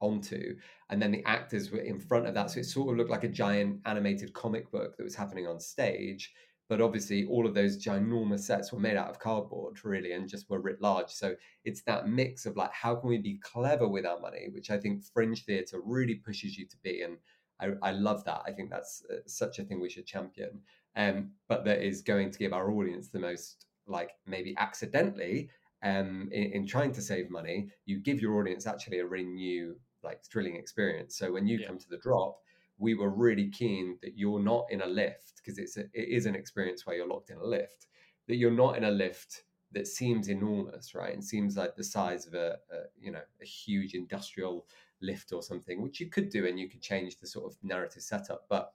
onto, 0.00 0.56
and 0.90 1.00
then 1.00 1.12
the 1.12 1.24
actors 1.24 1.70
were 1.70 1.80
in 1.80 1.98
front 1.98 2.26
of 2.26 2.34
that. 2.34 2.50
So 2.50 2.60
it 2.60 2.64
sort 2.64 2.90
of 2.90 2.96
looked 2.96 3.10
like 3.10 3.24
a 3.24 3.28
giant 3.28 3.80
animated 3.84 4.32
comic 4.32 4.70
book 4.70 4.96
that 4.96 5.04
was 5.04 5.14
happening 5.14 5.46
on 5.46 5.60
stage. 5.60 6.32
But 6.68 6.82
obviously, 6.82 7.24
all 7.24 7.46
of 7.46 7.54
those 7.54 7.82
ginormous 7.82 8.40
sets 8.40 8.72
were 8.72 8.78
made 8.78 8.98
out 8.98 9.08
of 9.08 9.18
cardboard, 9.18 9.82
really, 9.84 10.12
and 10.12 10.28
just 10.28 10.50
were 10.50 10.60
writ 10.60 10.82
large. 10.82 11.08
So 11.10 11.34
it's 11.64 11.82
that 11.84 12.08
mix 12.08 12.44
of 12.44 12.56
like, 12.56 12.72
how 12.72 12.94
can 12.94 13.08
we 13.08 13.16
be 13.16 13.40
clever 13.42 13.88
with 13.88 14.04
our 14.04 14.20
money, 14.20 14.48
which 14.52 14.70
I 14.70 14.76
think 14.76 15.02
fringe 15.02 15.46
theatre 15.46 15.80
really 15.82 16.16
pushes 16.16 16.58
you 16.58 16.66
to 16.66 16.76
be. 16.82 17.00
And 17.00 17.16
I, 17.58 17.88
I 17.88 17.92
love 17.92 18.22
that. 18.24 18.42
I 18.46 18.52
think 18.52 18.68
that's 18.68 19.02
uh, 19.10 19.16
such 19.26 19.58
a 19.58 19.64
thing 19.64 19.80
we 19.80 19.88
should 19.88 20.06
champion. 20.06 20.60
Um, 20.94 21.30
but 21.48 21.64
that 21.64 21.82
is 21.82 22.02
going 22.02 22.30
to 22.32 22.38
give 22.38 22.52
our 22.52 22.70
audience 22.70 23.08
the 23.08 23.18
most, 23.18 23.64
like 23.86 24.10
maybe 24.26 24.54
accidentally, 24.58 25.48
um, 25.82 26.28
in, 26.32 26.52
in 26.52 26.66
trying 26.66 26.92
to 26.92 27.00
save 27.00 27.30
money, 27.30 27.68
you 27.86 27.98
give 27.98 28.20
your 28.20 28.38
audience 28.38 28.66
actually 28.66 28.98
a 28.98 29.06
really 29.06 29.24
new, 29.24 29.76
like 30.08 30.22
thrilling 30.24 30.56
experience. 30.56 31.16
So 31.16 31.32
when 31.32 31.46
you 31.46 31.58
Yeah. 31.58 31.66
come 31.68 31.78
to 31.78 31.88
the 31.88 31.98
drop, 31.98 32.42
we 32.78 32.94
were 32.94 33.10
really 33.10 33.48
keen 33.50 33.98
that 34.02 34.16
you're 34.16 34.40
not 34.52 34.66
in 34.70 34.80
a 34.82 34.86
lift 34.86 35.36
because 35.36 35.58
it's 35.58 35.76
a, 35.76 35.84
it 35.92 36.08
is 36.18 36.26
an 36.26 36.34
experience 36.34 36.86
where 36.86 36.96
you're 36.96 37.06
locked 37.14 37.30
in 37.30 37.38
a 37.38 37.44
lift. 37.44 37.86
That 38.26 38.36
you're 38.36 38.50
not 38.64 38.76
in 38.76 38.84
a 38.84 38.90
lift 38.90 39.44
that 39.72 39.86
seems 39.86 40.28
enormous, 40.28 40.94
right, 40.94 41.12
and 41.12 41.22
seems 41.24 41.56
like 41.56 41.76
the 41.76 41.84
size 41.84 42.26
of 42.26 42.34
a, 42.34 42.58
a 42.70 42.78
you 42.98 43.10
know 43.10 43.22
a 43.40 43.44
huge 43.44 43.94
industrial 43.94 44.66
lift 45.00 45.32
or 45.32 45.42
something, 45.42 45.82
which 45.82 46.00
you 46.00 46.08
could 46.08 46.28
do 46.30 46.46
and 46.46 46.58
you 46.58 46.68
could 46.68 46.80
change 46.82 47.18
the 47.18 47.26
sort 47.26 47.52
of 47.52 47.62
narrative 47.62 48.02
setup. 48.02 48.46
But 48.48 48.74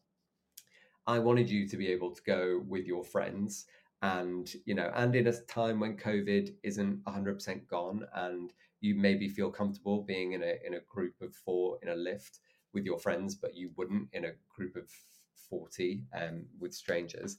I 1.07 1.19
wanted 1.19 1.49
you 1.49 1.67
to 1.67 1.77
be 1.77 1.87
able 1.87 2.11
to 2.11 2.21
go 2.23 2.59
with 2.67 2.85
your 2.85 3.03
friends 3.03 3.65
and 4.01 4.53
you 4.65 4.75
know 4.75 4.91
and 4.95 5.15
in 5.15 5.27
a 5.27 5.41
time 5.43 5.79
when 5.79 5.95
covid 5.95 6.55
isn't 6.63 7.01
100% 7.05 7.67
gone 7.67 8.05
and 8.15 8.53
you 8.83 8.95
maybe 8.95 9.29
feel 9.29 9.49
comfortable 9.49 10.03
being 10.03 10.33
in 10.33 10.43
a 10.43 10.55
in 10.65 10.73
a 10.73 10.81
group 10.89 11.13
of 11.21 11.33
four 11.33 11.79
in 11.81 11.89
a 11.89 11.95
lift 11.95 12.39
with 12.73 12.83
your 12.83 12.99
friends 12.99 13.33
but 13.35 13.55
you 13.55 13.71
wouldn't 13.77 14.09
in 14.11 14.25
a 14.25 14.31
group 14.55 14.75
of 14.75 14.89
40 15.49 16.03
um, 16.19 16.45
with 16.59 16.73
strangers. 16.73 17.37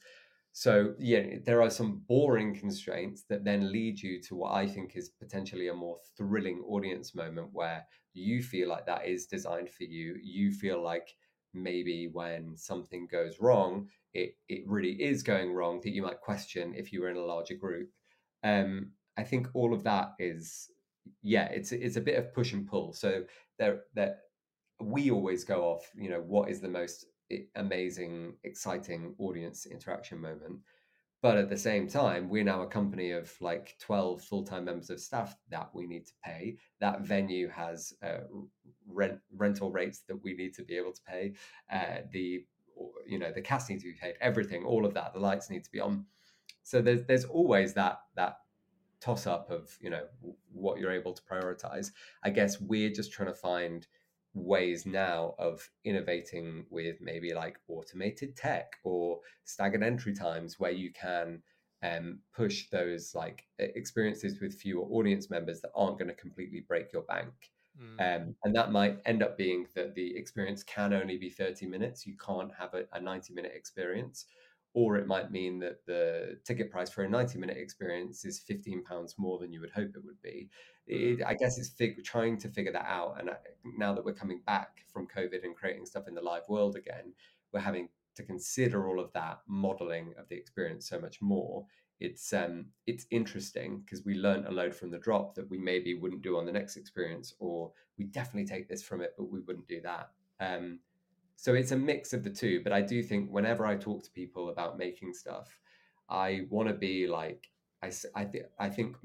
So 0.53 0.95
yeah 0.99 1.39
there 1.45 1.61
are 1.61 1.71
some 1.71 2.03
boring 2.09 2.55
constraints 2.55 3.25
that 3.29 3.45
then 3.45 3.73
lead 3.73 4.01
you 4.01 4.23
to 4.23 4.37
what 4.37 4.53
i 4.53 4.67
think 4.67 4.93
is 4.95 5.11
potentially 5.11 5.69
a 5.69 5.75
more 5.75 5.99
thrilling 6.17 6.63
audience 6.69 7.15
moment 7.15 7.49
where 7.53 7.85
you 8.13 8.43
feel 8.43 8.69
like 8.69 8.87
that 8.87 9.07
is 9.07 9.27
designed 9.27 9.69
for 9.69 9.83
you. 9.83 10.17
You 10.23 10.53
feel 10.53 10.81
like 10.81 11.09
maybe 11.53 12.09
when 12.13 12.57
something 12.57 13.09
goes 13.11 13.41
wrong 13.41 13.89
it, 14.13 14.37
it 14.49 14.63
really 14.67 14.93
is 15.03 15.25
going 15.25 15.53
wrong 15.53 15.81
that 15.83 15.91
you 15.91 16.03
might 16.03 16.21
question 16.21 16.73
if 16.77 16.93
you 16.93 17.01
were 17.01 17.11
in 17.11 17.17
a 17.17 17.25
larger 17.25 17.55
group. 17.55 17.91
Um, 18.43 18.93
i 19.17 19.23
think 19.23 19.49
all 19.55 19.73
of 19.73 19.85
that 19.85 20.13
is 20.19 20.69
yeah 21.23 21.47
it's 21.47 21.73
it's 21.73 21.97
a 21.97 22.01
bit 22.01 22.19
of 22.19 22.33
push 22.33 22.53
and 22.53 22.67
pull. 22.67 22.93
So 22.93 23.25
there 23.59 23.83
there 23.95 24.17
we 24.81 25.11
always 25.11 25.45
go 25.45 25.63
off 25.63 25.91
you 25.97 26.11
know 26.11 26.21
what 26.21 26.51
is 26.51 26.61
the 26.61 26.69
most 26.69 27.07
amazing 27.57 28.35
exciting 28.45 29.15
audience 29.19 29.67
interaction 29.67 30.21
moment. 30.21 30.61
But 31.23 31.39
at 31.39 31.49
the 31.49 31.57
same 31.57 31.89
time 31.89 32.29
we're 32.29 32.45
now 32.45 32.63
a 32.63 32.67
company 32.67 33.13
of 33.13 33.33
like 33.41 33.77
12 33.81 34.21
full-time 34.21 34.67
members 34.67 34.91
of 34.91 35.01
staff 35.01 35.35
that 35.51 35.71
we 35.73 35.87
need 35.87 36.07
to 36.07 36.13
pay. 36.23 36.59
That 36.81 37.01
venue 37.01 37.49
has 37.49 37.95
uh, 38.03 38.25
rent 38.87 39.19
rental 39.35 39.71
rates 39.71 40.03
that 40.09 40.23
we 40.23 40.35
need 40.35 40.55
to 40.55 40.63
be 40.63 40.77
able 40.77 40.93
to 40.93 41.03
pay 41.03 41.35
uh, 41.73 42.03
the 42.13 42.45
you 43.07 43.19
know 43.19 43.33
the 43.33 43.41
cast 43.41 43.71
needs 43.71 43.85
to 43.85 43.91
be 43.91 43.99
paid 43.99 44.15
everything 44.21 44.65
all 44.65 44.85
of 44.85 44.95
that 44.95 45.15
the 45.15 45.21
lights 45.21 45.51
need 45.51 45.65
to 45.65 45.71
be 45.71 45.81
on. 45.81 46.05
So 46.63 46.81
there's 46.81 47.05
there's 47.05 47.25
always 47.25 47.75
that 47.75 48.01
that 48.17 48.39
toss 49.05 49.27
up 49.27 49.51
of 49.51 49.77
you 49.81 49.91
know 49.91 50.05
what 50.53 50.79
you're 50.79 50.91
able 50.91 51.13
to 51.13 51.23
prioritize 51.23 51.91
i 52.23 52.31
guess 52.31 52.59
we're 52.61 52.91
just 52.91 53.13
trying 53.13 53.29
to 53.29 53.35
find 53.35 53.87
ways 54.33 54.87
now 54.87 55.35
of 55.39 55.69
innovating 55.85 56.65
with 56.71 57.01
maybe 57.01 57.35
like 57.35 57.59
automated 57.69 58.35
tech 58.35 58.77
or 58.83 59.21
staggered 59.45 59.83
entry 59.83 60.15
times 60.15 60.59
where 60.59 60.73
you 60.73 60.91
can 60.93 61.43
um, 61.83 62.21
push 62.35 62.71
those 62.71 63.15
like 63.15 63.45
experiences 63.59 64.41
with 64.41 64.55
fewer 64.55 64.85
audience 64.87 65.29
members 65.29 65.61
that 65.61 65.71
aren't 65.75 65.99
going 65.99 66.09
to 66.09 66.15
completely 66.15 66.65
break 66.67 66.93
your 66.93 67.03
bank 67.03 67.51
Mm. 67.81 67.99
um, 67.99 68.35
and 68.45 68.55
that 68.55 68.71
might 68.71 69.01
end 69.05 69.23
up 69.23 69.37
being 69.37 69.67
that 69.75 69.95
the 69.95 70.17
experience 70.17 70.63
can 70.63 70.93
only 70.93 71.17
be 71.17 71.29
30 71.29 71.67
minutes. 71.67 72.07
You 72.07 72.17
can't 72.17 72.53
have 72.55 72.73
a, 72.75 72.85
a 72.93 73.01
90 73.01 73.35
minute 73.35 73.53
experience. 73.55 74.27
Or 74.75 74.97
it 74.97 75.07
might 75.07 75.31
mean 75.31 75.59
that 75.61 75.87
the 75.87 76.39
ticket 76.45 76.71
price 76.71 76.91
for 76.91 77.05
a 77.05 77.09
90 77.09 77.39
minute 77.39 77.57
experience 77.57 78.25
is 78.25 78.41
15 78.41 78.85
pounds 78.85 79.15
more 79.17 79.39
than 79.39 79.53
you 79.53 79.61
would 79.61 79.71
hope 79.71 79.91
it 79.95 80.05
would 80.05 80.21
be. 80.21 80.51
It, 80.87 81.23
I 81.25 81.35
guess 81.35 81.59
it's 81.59 81.71
fig- 81.71 82.05
trying 82.05 82.39
to 82.39 82.49
figure 82.49 82.73
that 82.73 82.87
out. 82.87 83.21
And 83.21 83.31
I, 83.31 83.37
now 83.79 83.95
that 83.95 84.05
we're 84.05 84.15
coming 84.15 84.41
back 84.47 84.85
from 84.93 85.07
COVID 85.07 85.45
and 85.45 85.57
creating 85.57 85.87
stuff 85.87 86.09
in 86.09 86.15
the 86.15 86.21
live 86.21 86.49
world 86.49 86.77
again, 86.77 87.13
we're 87.53 87.61
having 87.61 87.89
to 88.17 88.25
consider 88.25 88.89
all 88.89 89.01
of 89.01 89.13
that 89.13 89.41
modeling 89.47 90.13
of 90.19 90.29
the 90.29 90.37
experience 90.37 90.89
so 90.89 91.01
much 91.01 91.23
more 91.23 91.65
it's 92.01 92.33
um 92.33 92.67
it's 92.87 93.07
interesting 93.11 93.81
because 93.81 94.05
we 94.05 94.15
learned 94.15 94.47
a 94.47 94.51
load 94.51 94.75
from 94.75 94.91
the 94.91 94.99
drop 94.99 95.35
that 95.35 95.49
we 95.49 95.59
maybe 95.59 95.95
wouldn't 95.95 96.23
do 96.23 96.37
on 96.37 96.45
the 96.45 96.53
next 96.53 96.77
experience 96.77 97.35
or 97.39 97.71
we 97.99 98.05
definitely 98.05 98.47
take 98.47 98.69
this 98.69 98.83
from 98.83 99.01
it 99.01 99.15
but 99.17 99.31
we 99.31 99.41
wouldn't 99.41 99.69
do 99.69 99.81
that 99.81 100.11
um 100.41 100.79
so 101.37 101.55
it's 101.55 101.73
a 101.73 101.77
mix 101.77 102.13
of 102.13 102.25
the 102.25 102.31
two 102.31 102.61
but 102.63 102.73
i 102.73 102.81
do 102.81 103.03
think 103.03 103.31
whenever 103.31 103.67
i 103.67 103.75
talk 103.75 104.03
to 104.03 104.11
people 104.11 104.51
about 104.51 104.79
making 104.79 105.13
stuff 105.13 105.59
i 106.09 106.43
want 106.51 106.69
to 106.69 106.75
be 106.75 107.07
like 107.07 107.51
i 107.83 107.91
I, 108.15 108.25
th- 108.25 108.45
I 108.59 108.69
think 108.69 108.97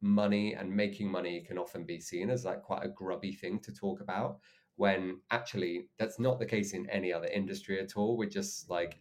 money 0.00 0.54
and 0.54 0.70
making 0.74 1.10
money 1.10 1.40
can 1.40 1.58
often 1.58 1.84
be 1.84 2.00
seen 2.00 2.30
as 2.30 2.44
like 2.44 2.62
quite 2.62 2.84
a 2.84 2.88
grubby 2.88 3.32
thing 3.32 3.58
to 3.60 3.72
talk 3.72 4.00
about 4.00 4.38
when 4.76 5.20
actually 5.30 5.88
that's 5.98 6.20
not 6.20 6.38
the 6.38 6.46
case 6.46 6.72
in 6.72 6.88
any 6.88 7.12
other 7.12 7.26
industry 7.26 7.80
at 7.80 7.96
all. 7.96 8.16
We're 8.16 8.28
just 8.28 8.70
like 8.70 9.00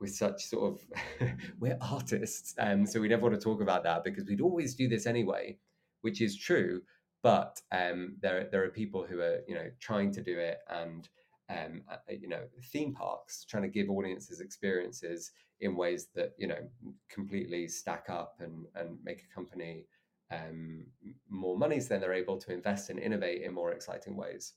we're 0.00 0.06
such 0.06 0.46
sort 0.46 0.72
of 1.20 1.30
we're 1.60 1.78
artists 1.80 2.54
um 2.58 2.84
so 2.86 3.00
we 3.00 3.08
never 3.08 3.22
want 3.22 3.34
to 3.34 3.40
talk 3.40 3.60
about 3.60 3.84
that 3.84 4.02
because 4.02 4.26
we'd 4.26 4.40
always 4.40 4.74
do 4.74 4.88
this 4.88 5.06
anyway 5.06 5.56
which 6.00 6.20
is 6.20 6.36
true 6.36 6.82
but 7.22 7.60
um 7.70 8.16
there 8.20 8.48
there 8.50 8.64
are 8.64 8.70
people 8.70 9.06
who 9.06 9.20
are 9.20 9.38
you 9.46 9.54
know 9.54 9.70
trying 9.78 10.10
to 10.10 10.20
do 10.20 10.36
it 10.36 10.58
and 10.70 11.08
um 11.50 11.82
uh, 11.90 11.96
you 12.08 12.28
know 12.28 12.42
theme 12.72 12.94
parks 12.94 13.44
trying 13.44 13.62
to 13.62 13.68
give 13.68 13.90
audiences 13.90 14.40
experiences 14.40 15.32
in 15.60 15.76
ways 15.76 16.08
that 16.14 16.32
you 16.38 16.46
know 16.46 16.68
completely 17.10 17.66
stack 17.68 18.06
up 18.08 18.36
and 18.40 18.66
and 18.74 18.98
make 19.02 19.22
a 19.22 19.34
company 19.34 19.86
um 20.30 20.84
more 21.28 21.58
money 21.58 21.80
so 21.80 21.88
then 21.88 22.00
they're 22.00 22.12
able 22.12 22.38
to 22.38 22.52
invest 22.52 22.90
and 22.90 22.98
innovate 22.98 23.42
in 23.42 23.52
more 23.52 23.72
exciting 23.72 24.16
ways 24.16 24.54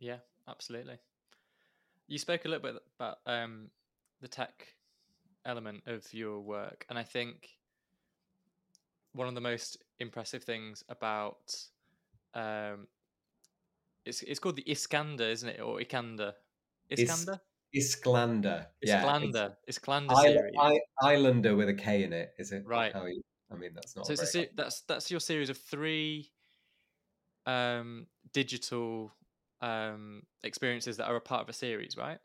Yeah, 0.00 0.18
absolutely. 0.48 0.98
You 2.08 2.18
spoke 2.18 2.44
a 2.44 2.48
little 2.48 2.62
bit 2.62 2.82
about 2.98 3.18
um, 3.26 3.70
the 4.20 4.28
tech 4.28 4.68
element 5.46 5.82
of 5.86 6.12
your 6.12 6.40
work, 6.40 6.84
and 6.88 6.98
I 6.98 7.02
think 7.02 7.48
one 9.12 9.28
of 9.28 9.34
the 9.34 9.40
most 9.40 9.78
impressive 10.00 10.42
things 10.42 10.84
about 10.88 11.54
um, 12.34 12.88
it's 14.04 14.22
it's 14.22 14.38
called 14.38 14.56
the 14.56 14.64
Iskander, 14.70 15.24
isn't 15.24 15.48
it, 15.48 15.60
or 15.60 15.78
Ikander? 15.78 16.32
Is- 16.90 17.00
Iskander. 17.00 17.40
Isklander. 17.76 18.66
Yeah, 18.82 19.02
Isklander. 19.02 19.54
Isklander 19.68 20.22
series. 20.22 20.52
I, 20.60 20.78
Islander 21.02 21.56
with 21.56 21.68
a 21.68 21.74
K 21.74 22.04
in 22.04 22.12
it. 22.12 22.32
Is 22.38 22.52
it 22.52 22.64
Right. 22.64 22.94
You, 22.94 23.20
I 23.50 23.56
mean, 23.56 23.70
that's 23.74 23.96
not. 23.96 24.06
so 24.06 24.12
it's 24.12 24.22
a 24.22 24.26
se- 24.26 24.50
that's 24.54 24.82
that's 24.82 25.10
your 25.10 25.18
series 25.20 25.50
of 25.50 25.58
three 25.58 26.30
um 27.46 28.06
digital 28.32 29.12
um 29.60 30.22
experiences 30.44 30.96
that 30.96 31.06
are 31.06 31.16
a 31.16 31.20
part 31.20 31.42
of 31.42 31.48
a 31.48 31.52
series, 31.52 31.96
right? 31.96 32.18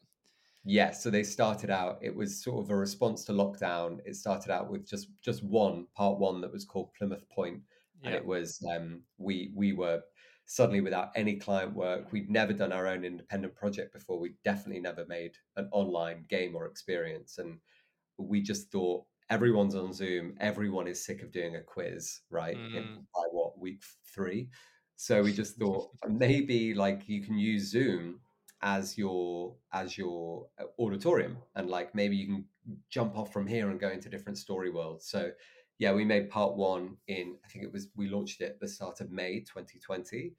Yeah, 0.65 0.91
so 0.91 1.09
they 1.09 1.23
started 1.23 1.69
out. 1.69 1.97
It 2.01 2.15
was 2.15 2.43
sort 2.43 2.63
of 2.63 2.69
a 2.69 2.75
response 2.75 3.23
to 3.25 3.31
lockdown. 3.31 3.99
It 4.05 4.15
started 4.17 4.51
out 4.51 4.69
with 4.69 4.87
just 4.87 5.07
just 5.21 5.43
one 5.43 5.87
part 5.95 6.19
one 6.19 6.41
that 6.41 6.51
was 6.51 6.63
called 6.65 6.93
Plymouth 6.97 7.27
Point, 7.29 7.61
and 8.03 8.13
Yeah. 8.13 8.19
it 8.19 8.25
was 8.25 8.63
um, 8.75 9.01
we 9.17 9.51
we 9.55 9.73
were 9.73 10.01
suddenly 10.49 10.81
without 10.81 11.11
any 11.15 11.35
client 11.35 11.75
work. 11.75 12.11
We'd 12.11 12.27
never 12.27 12.53
done 12.53 12.73
our 12.73 12.87
own 12.87 13.05
independent 13.05 13.53
project 13.53 13.93
before. 13.93 14.19
We'd 14.19 14.41
definitely 14.43 14.81
never 14.81 15.05
made 15.05 15.33
an 15.57 15.69
online 15.71 16.25
game 16.27 16.55
or 16.55 16.65
experience, 16.65 17.37
and 17.37 17.59
we 18.17 18.41
just 18.41 18.71
thought 18.71 19.05
everyone's 19.29 19.75
on 19.75 19.93
Zoom. 19.93 20.33
Everyone 20.39 20.87
is 20.87 21.05
sick 21.05 21.21
of 21.21 21.31
doing 21.31 21.55
a 21.55 21.61
quiz, 21.61 22.21
right? 22.31 22.57
In, 22.57 22.83
Mm. 22.83 22.95
by 23.13 23.25
what 23.31 23.59
week 23.59 23.83
three? 24.15 24.49
So 24.95 25.21
we 25.21 25.33
just 25.33 25.57
thought 25.57 25.91
maybe 26.09 26.73
like 26.73 27.07
you 27.07 27.21
can 27.21 27.37
use 27.37 27.69
Zoom 27.69 28.19
as 28.63 28.97
your 28.97 29.55
as 29.71 29.97
your 29.99 30.47
uh, 30.59 30.65
auditorium 30.81 31.37
and 31.55 31.69
like 31.69 31.93
maybe 31.93 32.15
you 32.17 32.25
can 32.25 32.45
jump 32.89 33.15
off 33.15 33.31
from 33.31 33.45
here 33.47 33.69
and 33.69 33.79
go 33.79 33.89
into 33.89 34.09
different 34.09 34.37
story 34.37 34.69
worlds 34.69 35.05
so 35.09 35.31
yeah 35.79 35.91
we 35.91 36.05
made 36.05 36.29
part 36.29 36.55
one 36.55 36.95
in 37.07 37.35
i 37.43 37.47
think 37.47 37.63
it 37.63 37.73
was 37.73 37.87
we 37.95 38.07
launched 38.07 38.41
it 38.41 38.51
at 38.51 38.59
the 38.59 38.67
start 38.67 39.01
of 39.01 39.11
may 39.11 39.39
2020 39.39 40.33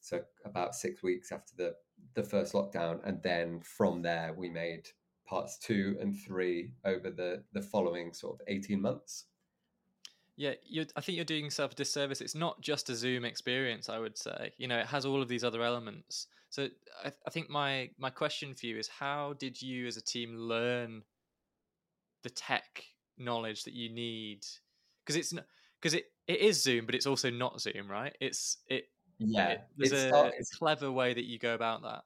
so 0.00 0.20
about 0.44 0.74
six 0.74 1.02
weeks 1.02 1.30
after 1.30 1.52
the 1.56 1.74
the 2.14 2.22
first 2.22 2.52
lockdown 2.54 2.98
and 3.04 3.22
then 3.22 3.60
from 3.60 4.02
there 4.02 4.34
we 4.36 4.48
made 4.48 4.88
parts 5.26 5.58
two 5.58 5.96
and 6.00 6.18
three 6.18 6.72
over 6.84 7.10
the 7.10 7.42
the 7.52 7.62
following 7.62 8.12
sort 8.12 8.34
of 8.34 8.40
18 8.48 8.80
months 8.80 9.26
Yeah, 10.36 10.52
I 10.96 11.00
think 11.00 11.16
you're 11.16 11.24
doing 11.24 11.44
yourself 11.44 11.72
a 11.72 11.74
disservice. 11.74 12.20
It's 12.20 12.34
not 12.34 12.60
just 12.60 12.90
a 12.90 12.94
Zoom 12.94 13.24
experience. 13.24 13.88
I 13.88 13.98
would 13.98 14.18
say, 14.18 14.52
you 14.58 14.68
know, 14.68 14.78
it 14.78 14.86
has 14.86 15.06
all 15.06 15.22
of 15.22 15.28
these 15.28 15.42
other 15.42 15.62
elements. 15.62 16.26
So 16.50 16.68
I, 17.02 17.10
I 17.26 17.30
think 17.30 17.48
my 17.48 17.88
my 17.98 18.10
question 18.10 18.54
for 18.54 18.66
you 18.66 18.78
is, 18.78 18.86
how 18.86 19.34
did 19.38 19.62
you 19.62 19.86
as 19.86 19.96
a 19.96 20.02
team 20.02 20.36
learn 20.36 21.02
the 22.22 22.28
tech 22.28 22.84
knowledge 23.16 23.64
that 23.64 23.72
you 23.72 23.88
need? 23.88 24.44
Because 25.06 25.16
it's 25.16 25.34
because 25.80 25.94
it, 25.94 26.06
it 26.26 26.40
is 26.40 26.62
Zoom, 26.62 26.86
but 26.86 26.94
it's 26.94 27.06
also 27.06 27.30
not 27.30 27.60
Zoom, 27.60 27.88
right? 27.90 28.16
It's 28.20 28.58
it. 28.68 28.86
yeah 29.18 29.48
it- 29.50 29.60
there's 29.76 29.92
it 29.92 30.12
a 30.12 30.32
it's 30.38 30.54
clever 30.54 30.90
way 30.90 31.14
that 31.14 31.24
you 31.24 31.38
go 31.38 31.54
about 31.54 31.82
that. 31.82 32.04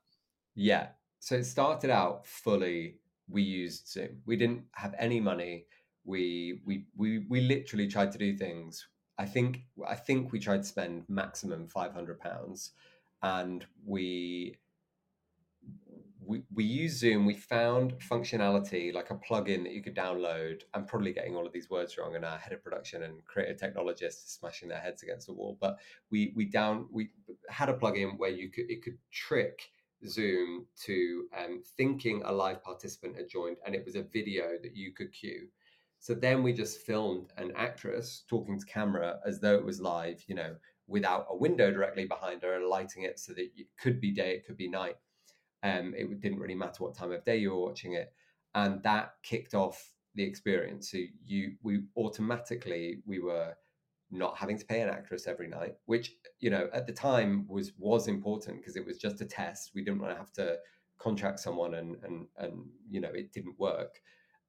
Yeah. 0.54 0.90
So 1.18 1.36
it 1.36 1.44
started 1.44 1.90
out 1.90 2.26
fully 2.26 3.00
we 3.28 3.42
used 3.42 3.88
Zoom. 3.88 4.22
We 4.26 4.36
didn't 4.36 4.66
have 4.72 4.94
any 4.98 5.20
money. 5.20 5.66
We 6.04 6.60
we 6.64 6.86
we 6.96 7.18
we 7.28 7.40
literally 7.42 7.86
tried 7.88 8.12
to 8.12 8.18
do 8.18 8.36
things. 8.36 8.88
I 9.18 9.26
think 9.26 9.66
I 9.86 9.96
think 9.96 10.32
we 10.32 10.40
tried 10.40 10.58
to 10.58 10.64
spend 10.64 11.08
maximum 11.08 11.68
five 11.68 11.92
hundred 11.92 12.20
pounds, 12.20 12.72
and 13.22 13.66
we 13.84 14.56
we 16.30 16.42
we 16.54 16.62
used 16.62 16.98
Zoom. 16.98 17.26
We 17.26 17.34
found 17.34 17.98
functionality 17.98 18.94
like 18.94 19.10
a 19.10 19.16
plugin 19.16 19.64
that 19.64 19.72
you 19.72 19.82
could 19.82 19.96
download. 19.96 20.62
I'm 20.74 20.86
probably 20.86 21.12
getting 21.12 21.34
all 21.34 21.44
of 21.44 21.52
these 21.52 21.68
words 21.68 21.98
wrong, 21.98 22.14
and 22.14 22.24
our 22.24 22.38
head 22.38 22.52
of 22.52 22.62
production 22.62 23.02
and 23.02 23.24
creative 23.24 23.58
technologists 23.58 24.24
are 24.24 24.38
smashing 24.38 24.68
their 24.68 24.78
heads 24.78 25.02
against 25.02 25.26
the 25.26 25.32
wall. 25.32 25.58
But 25.60 25.78
we 26.10 26.32
we 26.36 26.44
down 26.44 26.86
we 26.92 27.10
had 27.48 27.68
a 27.68 27.74
plugin 27.74 28.16
where 28.16 28.30
you 28.30 28.48
could 28.48 28.70
it 28.70 28.84
could 28.84 28.96
trick 29.10 29.72
Zoom 30.06 30.66
to 30.84 31.24
um, 31.36 31.62
thinking 31.76 32.22
a 32.24 32.32
live 32.32 32.62
participant 32.62 33.16
had 33.16 33.28
joined, 33.28 33.56
and 33.66 33.74
it 33.74 33.84
was 33.84 33.96
a 33.96 34.02
video 34.02 34.56
that 34.62 34.76
you 34.76 34.92
could 34.92 35.12
cue. 35.12 35.48
So 35.98 36.14
then 36.14 36.44
we 36.44 36.52
just 36.52 36.78
filmed 36.86 37.32
an 37.38 37.52
actress 37.56 38.22
talking 38.30 38.58
to 38.58 38.66
camera 38.66 39.18
as 39.26 39.40
though 39.40 39.56
it 39.56 39.64
was 39.64 39.80
live, 39.80 40.22
you 40.28 40.36
know, 40.36 40.54
without 40.86 41.26
a 41.28 41.36
window 41.36 41.72
directly 41.72 42.06
behind 42.06 42.42
her 42.42 42.54
and 42.54 42.66
lighting 42.66 43.02
it 43.02 43.18
so 43.18 43.34
that 43.34 43.50
it 43.56 43.66
could 43.78 44.00
be 44.00 44.12
day, 44.12 44.34
it 44.36 44.46
could 44.46 44.56
be 44.56 44.68
night. 44.68 44.96
Um, 45.62 45.94
it 45.96 46.20
didn't 46.20 46.38
really 46.38 46.54
matter 46.54 46.82
what 46.82 46.94
time 46.94 47.12
of 47.12 47.24
day 47.24 47.36
you 47.36 47.50
were 47.50 47.62
watching 47.62 47.94
it, 47.94 48.12
and 48.54 48.82
that 48.82 49.14
kicked 49.22 49.54
off 49.54 49.92
the 50.14 50.22
experience. 50.22 50.90
So 50.90 50.98
you, 51.24 51.54
we 51.62 51.82
automatically 51.96 53.02
we 53.06 53.20
were 53.20 53.54
not 54.10 54.36
having 54.36 54.58
to 54.58 54.64
pay 54.64 54.80
an 54.80 54.88
actress 54.88 55.26
every 55.26 55.48
night, 55.48 55.76
which 55.86 56.14
you 56.40 56.50
know 56.50 56.68
at 56.72 56.86
the 56.86 56.92
time 56.92 57.46
was 57.48 57.72
was 57.78 58.08
important 58.08 58.58
because 58.58 58.76
it 58.76 58.86
was 58.86 58.98
just 58.98 59.20
a 59.20 59.24
test. 59.24 59.72
We 59.74 59.84
didn't 59.84 60.00
want 60.00 60.12
to 60.12 60.18
have 60.18 60.32
to 60.32 60.58
contract 60.98 61.40
someone 61.40 61.74
and 61.74 61.96
and 62.04 62.26
and 62.38 62.66
you 62.90 63.00
know 63.00 63.10
it 63.10 63.32
didn't 63.32 63.58
work. 63.58 64.00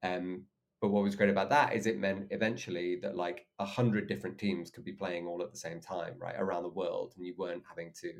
Um, 0.04 0.46
but 0.82 0.90
what 0.90 1.04
was 1.04 1.16
great 1.16 1.30
about 1.30 1.52
that 1.52 1.74
is 1.76 1.86
it 1.86 2.00
meant 2.00 2.28
eventually 2.32 2.96
that 3.04 3.16
like 3.16 3.46
a 3.60 3.66
hundred 3.66 4.08
different 4.08 4.40
teams 4.40 4.72
could 4.72 4.84
be 4.84 4.94
playing 4.94 5.28
all 5.28 5.44
at 5.44 5.52
the 5.52 5.58
same 5.58 5.80
time, 5.80 6.16
right, 6.18 6.36
around 6.40 6.64
the 6.64 6.70
world, 6.70 7.14
and 7.16 7.26
you 7.26 7.36
weren't 7.38 7.64
having 7.70 7.94
to 8.02 8.14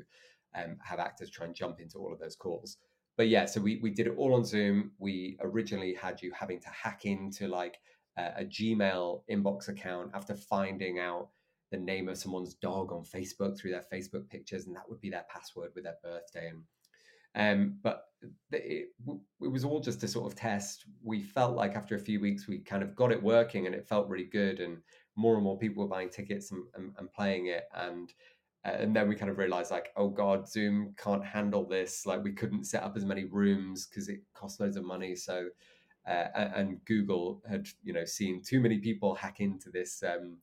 um, 0.54 0.76
have 0.82 0.98
actors 0.98 1.30
try 1.30 1.46
and 1.46 1.54
jump 1.54 1.80
into 1.80 1.98
all 1.98 2.12
of 2.12 2.18
those 2.18 2.36
calls. 2.36 2.78
But 3.16 3.28
yeah, 3.28 3.44
so 3.44 3.60
we 3.60 3.78
we 3.82 3.90
did 3.90 4.06
it 4.06 4.14
all 4.16 4.34
on 4.34 4.44
Zoom. 4.44 4.92
We 4.98 5.36
originally 5.40 5.94
had 5.94 6.22
you 6.22 6.32
having 6.32 6.60
to 6.60 6.68
hack 6.70 7.04
into 7.04 7.48
like 7.48 7.78
a, 8.18 8.32
a 8.38 8.44
Gmail 8.44 9.22
inbox 9.30 9.68
account 9.68 10.10
after 10.14 10.34
finding 10.34 10.98
out 10.98 11.28
the 11.70 11.78
name 11.78 12.08
of 12.08 12.18
someone's 12.18 12.54
dog 12.54 12.92
on 12.92 13.02
Facebook 13.04 13.58
through 13.58 13.72
their 13.72 13.84
Facebook 13.92 14.28
pictures, 14.28 14.66
and 14.66 14.76
that 14.76 14.88
would 14.88 15.00
be 15.00 15.10
their 15.10 15.24
password 15.28 15.70
with 15.74 15.84
their 15.84 15.96
birthday. 16.02 16.48
And 16.48 16.62
um, 17.34 17.78
but 17.82 18.04
it, 18.52 18.88
it 19.40 19.48
was 19.48 19.64
all 19.64 19.80
just 19.80 20.02
a 20.02 20.08
sort 20.08 20.30
of 20.30 20.38
test. 20.38 20.84
We 21.02 21.22
felt 21.22 21.56
like 21.56 21.74
after 21.74 21.94
a 21.94 22.00
few 22.00 22.20
weeks, 22.20 22.46
we 22.46 22.58
kind 22.58 22.82
of 22.82 22.94
got 22.94 23.12
it 23.12 23.22
working, 23.22 23.66
and 23.66 23.74
it 23.74 23.88
felt 23.88 24.08
really 24.08 24.24
good. 24.24 24.60
And 24.60 24.78
more 25.16 25.34
and 25.34 25.44
more 25.44 25.58
people 25.58 25.82
were 25.82 25.88
buying 25.88 26.10
tickets 26.10 26.52
and, 26.52 26.64
and, 26.74 26.92
and 26.98 27.12
playing 27.12 27.46
it. 27.46 27.64
And 27.74 28.12
and 28.64 28.94
then 28.94 29.08
we 29.08 29.16
kind 29.16 29.30
of 29.30 29.38
realized 29.38 29.70
like, 29.70 29.90
oh 29.96 30.08
god, 30.08 30.48
Zoom 30.48 30.94
can't 30.96 31.24
handle 31.24 31.66
this. 31.66 32.06
Like 32.06 32.22
we 32.22 32.32
couldn't 32.32 32.64
set 32.64 32.82
up 32.82 32.96
as 32.96 33.04
many 33.04 33.24
rooms 33.24 33.86
because 33.86 34.08
it 34.08 34.20
cost 34.34 34.60
loads 34.60 34.76
of 34.76 34.84
money. 34.84 35.16
So. 35.16 35.48
Uh, 36.04 36.26
and- 36.34 36.54
and 36.54 36.84
Google 36.84 37.40
had, 37.48 37.68
you 37.84 37.92
know, 37.92 38.04
seen 38.04 38.42
too 38.42 38.60
many 38.60 38.78
people 38.78 39.14
hack 39.14 39.38
into 39.38 39.70
this 39.70 40.02
um, 40.02 40.38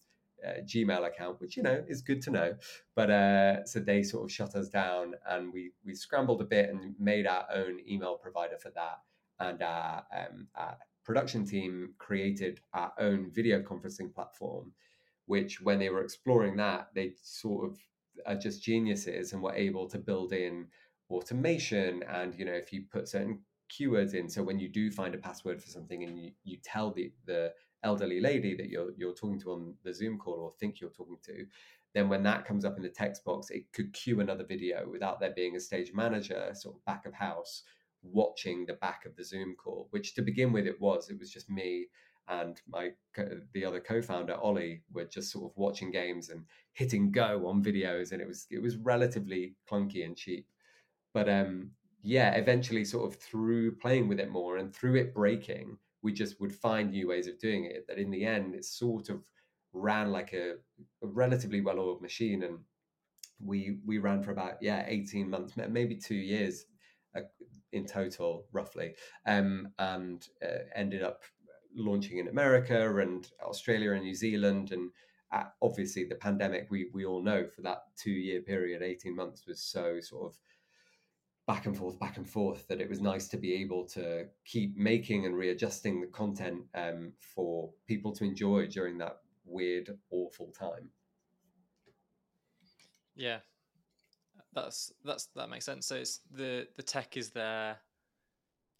uh, 0.46 0.62
Gmail 0.64 1.06
account, 1.06 1.42
which 1.42 1.58
you 1.58 1.64
know 1.64 1.84
is 1.90 2.02
good 2.02 2.22
to 2.22 2.32
know. 2.32 2.56
But 2.96 3.10
uh, 3.12 3.66
so 3.66 3.82
they 3.82 4.04
sort 4.04 4.24
of 4.24 4.32
shut 4.32 4.56
us 4.56 4.70
down, 4.70 5.16
and 5.28 5.52
we 5.52 5.72
we 5.86 5.94
scrambled 5.96 6.42
a 6.42 6.46
bit 6.46 6.70
and 6.70 6.96
made 6.98 7.28
our 7.28 7.46
own 7.54 7.80
email 7.86 8.16
provider 8.16 8.58
for 8.58 8.70
that. 8.70 9.00
And 9.42 9.62
our, 9.62 10.06
um, 10.18 10.48
our 10.56 10.78
production 11.04 11.46
team 11.46 11.94
created 11.98 12.62
our 12.74 12.94
own 12.98 13.30
video 13.30 13.62
conferencing 13.62 14.14
platform, 14.14 14.72
which 15.26 15.60
when 15.62 15.80
they 15.80 15.90
were 15.90 16.04
exploring 16.04 16.56
that, 16.58 16.90
they 16.96 17.16
sort 17.22 17.70
of 17.70 17.78
are 18.26 18.36
just 18.36 18.64
geniuses 18.64 19.34
and 19.34 19.42
were 19.42 19.54
able 19.54 19.88
to 19.88 19.98
build 19.98 20.34
in 20.34 20.68
automation 21.10 22.04
and 22.04 22.36
you 22.36 22.46
know 22.46 22.54
if 22.54 22.72
you 22.72 22.84
put 22.92 23.08
certain 23.08 23.40
keywords 23.70 24.14
in 24.14 24.30
so 24.30 24.44
when 24.44 24.60
you 24.60 24.68
do 24.68 24.92
find 24.92 25.16
a 25.16 25.18
password 25.18 25.62
for 25.62 25.70
something 25.70 26.04
and 26.04 26.20
you, 26.20 26.32
you 26.44 26.58
tell 26.64 26.92
the 26.92 27.12
the 27.26 27.52
elderly 27.84 28.20
lady 28.20 28.56
that 28.56 28.70
you're 28.70 28.92
you're 28.98 29.14
talking 29.14 29.40
to 29.40 29.52
on 29.52 29.74
the 29.84 29.94
Zoom 29.94 30.18
call 30.18 30.40
or 30.40 30.52
think 30.52 30.80
you're 30.80 30.90
talking 30.90 31.18
to, 31.24 31.46
then 31.94 32.10
when 32.10 32.24
that 32.24 32.46
comes 32.46 32.66
up 32.66 32.78
in 32.78 32.84
the 32.84 32.90
text 32.90 33.24
box, 33.24 33.50
it 33.50 33.72
could 33.74 33.94
cue 33.94 34.20
another 34.20 34.44
video 34.44 34.88
without 34.90 35.20
there 35.20 35.34
being 35.36 35.56
a 35.56 35.60
stage 35.60 35.94
manager, 35.94 36.50
sort 36.54 36.76
of 36.76 36.86
back 36.86 37.06
of 37.06 37.14
house, 37.14 37.64
watching 38.02 38.66
the 38.66 38.74
back 38.74 39.06
of 39.06 39.16
the 39.16 39.24
Zoom 39.24 39.56
call. 39.56 39.88
Which 39.92 40.14
to 40.16 40.22
begin 40.22 40.52
with, 40.52 40.68
it 40.68 40.80
was 40.80 41.10
it 41.10 41.20
was 41.20 41.32
just 41.32 41.50
me 41.50 41.88
and 42.30 42.62
my 42.68 42.92
the 43.54 43.66
other 43.66 43.80
co-founder 43.80 44.36
Ollie 44.36 44.82
were 44.94 45.06
just 45.06 45.32
sort 45.32 45.52
of 45.52 45.58
watching 45.58 45.92
games 45.92 46.30
and 46.30 46.46
hitting 46.74 47.12
go 47.12 47.48
on 47.48 47.64
videos, 47.64 48.12
and 48.12 48.22
it 48.22 48.28
was 48.28 48.48
it 48.52 48.62
was 48.62 48.78
relatively 48.78 49.56
clunky 49.70 50.06
and 50.06 50.16
cheap, 50.16 50.48
but 51.14 51.28
um 51.30 51.72
yeah, 52.02 52.32
eventually 52.36 52.86
sort 52.86 53.12
of 53.12 53.20
through 53.20 53.76
playing 53.76 54.08
with 54.08 54.22
it 54.22 54.32
more 54.32 54.58
and 54.58 54.74
through 54.74 54.96
it 54.96 55.14
breaking 55.14 55.78
we 56.02 56.12
just 56.12 56.40
would 56.40 56.54
find 56.54 56.92
new 56.92 57.08
ways 57.08 57.28
of 57.28 57.40
doing 57.40 57.66
it 57.66 57.86
that 57.88 57.98
in 57.98 58.10
the 58.10 58.26
end 58.26 58.56
it 58.56 58.66
sort 58.66 59.10
of 59.10 59.24
ran 59.74 60.12
like 60.12 60.34
a, 60.34 60.54
a 61.04 61.08
relatively 61.08 61.62
well-oiled 61.62 62.02
machine 62.02 62.44
and 62.44 62.58
we 63.44 63.78
we 63.86 63.98
ran 63.98 64.22
for 64.22 64.32
about 64.32 64.56
yeah 64.62 64.84
18 64.88 65.30
months 65.30 65.54
maybe 65.70 65.96
two 65.96 66.16
years 66.16 66.66
uh, 67.16 67.22
in 67.72 67.86
total 67.86 68.46
roughly 68.52 68.94
um, 69.26 69.70
and 69.80 70.28
uh, 70.44 70.60
ended 70.76 71.04
up 71.04 71.24
launching 71.80 72.18
in 72.18 72.28
america 72.28 73.00
and 73.00 73.32
australia 73.44 73.94
and 73.94 74.04
new 74.04 74.16
zealand 74.16 74.72
and 74.72 74.90
uh, 75.32 75.44
obviously 75.62 76.04
the 76.04 76.16
pandemic 76.16 76.68
we 76.70 76.90
we 76.94 77.06
all 77.06 77.22
know 77.22 77.46
for 77.48 77.62
that 77.62 77.84
two 77.98 78.12
year 78.12 78.42
period 78.42 78.82
18 78.82 79.16
months 79.16 79.46
was 79.48 79.62
so 79.62 80.00
sort 80.00 80.26
of 80.26 80.38
back 81.50 81.66
and 81.66 81.76
forth, 81.76 81.98
back 82.00 82.18
and 82.18 82.30
forth, 82.30 82.68
that 82.68 82.80
it 82.80 82.88
was 82.88 83.02
nice 83.02 83.28
to 83.28 83.36
be 83.36 83.56
able 83.56 83.84
to 83.84 84.28
keep 84.46 84.78
making 84.78 85.26
and 85.26 85.36
readjusting 85.36 86.00
the 86.00 86.06
content 86.06 86.62
um, 86.76 87.12
for 87.18 87.72
people 87.88 88.12
to 88.12 88.24
enjoy 88.24 88.68
during 88.68 89.00
that 89.00 89.18
weird, 89.46 89.98
awful 90.12 90.52
time. 90.52 90.92
Yeah, 93.16 93.40
that's 94.54 94.94
that's 95.04 95.30
that 95.36 95.50
makes 95.50 95.66
sense. 95.66 95.88
So 95.88 95.96
it's 95.96 96.20
the 96.32 96.68
the 96.78 96.84
tech 96.84 97.18
is 97.18 97.32
there, 97.32 97.78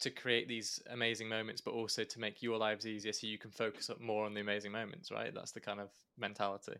to 0.00 0.10
create 0.10 0.48
these 0.48 0.82
amazing 0.90 1.28
moments, 1.28 1.60
but 1.60 1.72
also 1.72 2.04
to 2.04 2.20
make 2.20 2.42
your 2.42 2.56
lives 2.56 2.86
easier 2.86 3.12
so 3.12 3.26
you 3.26 3.38
can 3.38 3.50
focus 3.50 3.90
up 3.90 4.00
more 4.00 4.24
on 4.24 4.34
the 4.34 4.40
amazing 4.40 4.72
moments, 4.72 5.10
right? 5.10 5.34
That's 5.34 5.52
the 5.52 5.60
kind 5.60 5.80
of 5.80 5.90
mentality. 6.18 6.76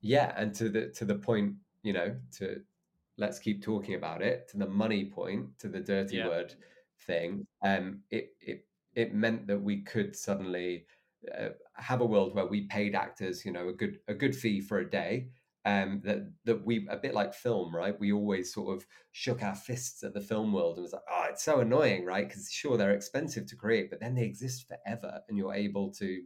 Yeah, 0.00 0.32
and 0.36 0.54
to 0.56 0.68
the 0.68 0.88
to 0.88 1.04
the 1.04 1.14
point, 1.14 1.54
you 1.82 1.92
know, 1.92 2.16
to 2.38 2.60
let's 3.16 3.38
keep 3.38 3.62
talking 3.62 3.94
about 3.94 4.22
it, 4.22 4.48
to 4.48 4.58
the 4.58 4.66
money 4.66 5.04
point, 5.04 5.58
to 5.60 5.68
the 5.68 5.80
dirty 5.80 6.16
yeah. 6.16 6.28
word 6.28 6.54
thing, 7.06 7.46
um, 7.62 8.00
it 8.10 8.34
it 8.40 8.66
it 8.94 9.14
meant 9.14 9.46
that 9.46 9.60
we 9.60 9.82
could 9.82 10.16
suddenly 10.16 10.86
uh, 11.38 11.50
have 11.74 12.00
a 12.00 12.06
world 12.06 12.34
where 12.34 12.46
we 12.46 12.62
paid 12.62 12.94
actors, 12.94 13.44
you 13.44 13.52
know, 13.52 13.68
a 13.68 13.72
good 13.72 13.98
a 14.08 14.14
good 14.14 14.34
fee 14.34 14.60
for 14.60 14.78
a 14.78 14.90
day, 14.90 15.28
um, 15.64 16.02
that 16.04 16.30
that 16.44 16.64
we 16.64 16.86
a 16.90 16.96
bit 16.96 17.14
like 17.14 17.34
film, 17.34 17.74
right? 17.74 17.98
We 17.98 18.12
always 18.12 18.52
sort 18.52 18.76
of 18.76 18.86
shook 19.12 19.42
our 19.42 19.54
fists 19.54 20.02
at 20.02 20.12
the 20.12 20.20
film 20.20 20.52
world 20.52 20.76
and 20.76 20.82
was 20.82 20.92
like, 20.92 21.02
oh, 21.10 21.26
it's 21.30 21.44
so 21.44 21.60
annoying, 21.60 22.04
right? 22.04 22.28
Because 22.28 22.50
sure 22.50 22.76
they're 22.76 22.92
expensive 22.92 23.46
to 23.46 23.56
create, 23.56 23.90
but 23.90 24.00
then 24.00 24.14
they 24.14 24.24
exist 24.24 24.68
forever, 24.68 25.20
and 25.28 25.38
you're 25.38 25.54
able 25.54 25.90
to 25.94 26.22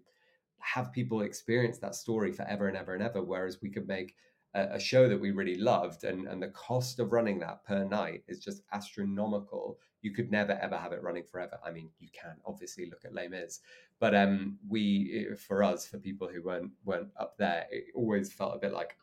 have 0.61 0.93
people 0.93 1.23
experience 1.23 1.79
that 1.79 1.95
story 1.95 2.33
forever 2.33 2.67
and 2.67 2.77
ever 2.77 2.95
and 2.95 3.03
ever. 3.03 3.23
Whereas 3.23 3.59
we 3.63 3.71
could 3.71 3.87
make 3.87 4.15
a, 4.55 4.63
a 4.73 4.81
show 4.81 5.09
that 5.09 5.21
we 5.21 5.31
really 5.31 5.57
loved, 5.57 6.05
and 6.05 6.27
and 6.27 6.43
the 6.43 6.49
cost 6.49 6.99
of 6.99 7.13
running 7.13 7.39
that 7.41 7.65
per 7.65 7.85
night 7.85 8.25
is 8.27 8.41
just 8.41 8.63
astronomical. 8.73 9.79
You 10.03 10.13
could 10.13 10.31
never 10.31 10.53
ever 10.53 10.77
have 10.77 10.93
it 10.93 11.03
running 11.03 11.25
forever. 11.25 11.59
I 11.65 11.71
mean, 11.71 11.91
you 11.99 12.09
can 12.13 12.37
obviously 12.47 12.87
look 12.87 13.05
at 13.05 13.15
Les 13.15 13.29
Mis, 13.29 13.61
but 13.99 14.15
um, 14.15 14.59
we, 14.69 15.29
for 15.37 15.63
us, 15.63 15.87
for 15.87 15.99
people 15.99 16.29
who 16.29 16.43
weren't 16.43 16.73
weren't 16.85 17.11
up 17.19 17.37
there, 17.39 17.67
it 17.71 17.87
always 17.95 18.33
felt 18.33 18.55
a 18.55 18.59
bit 18.59 18.73
like. 18.73 18.97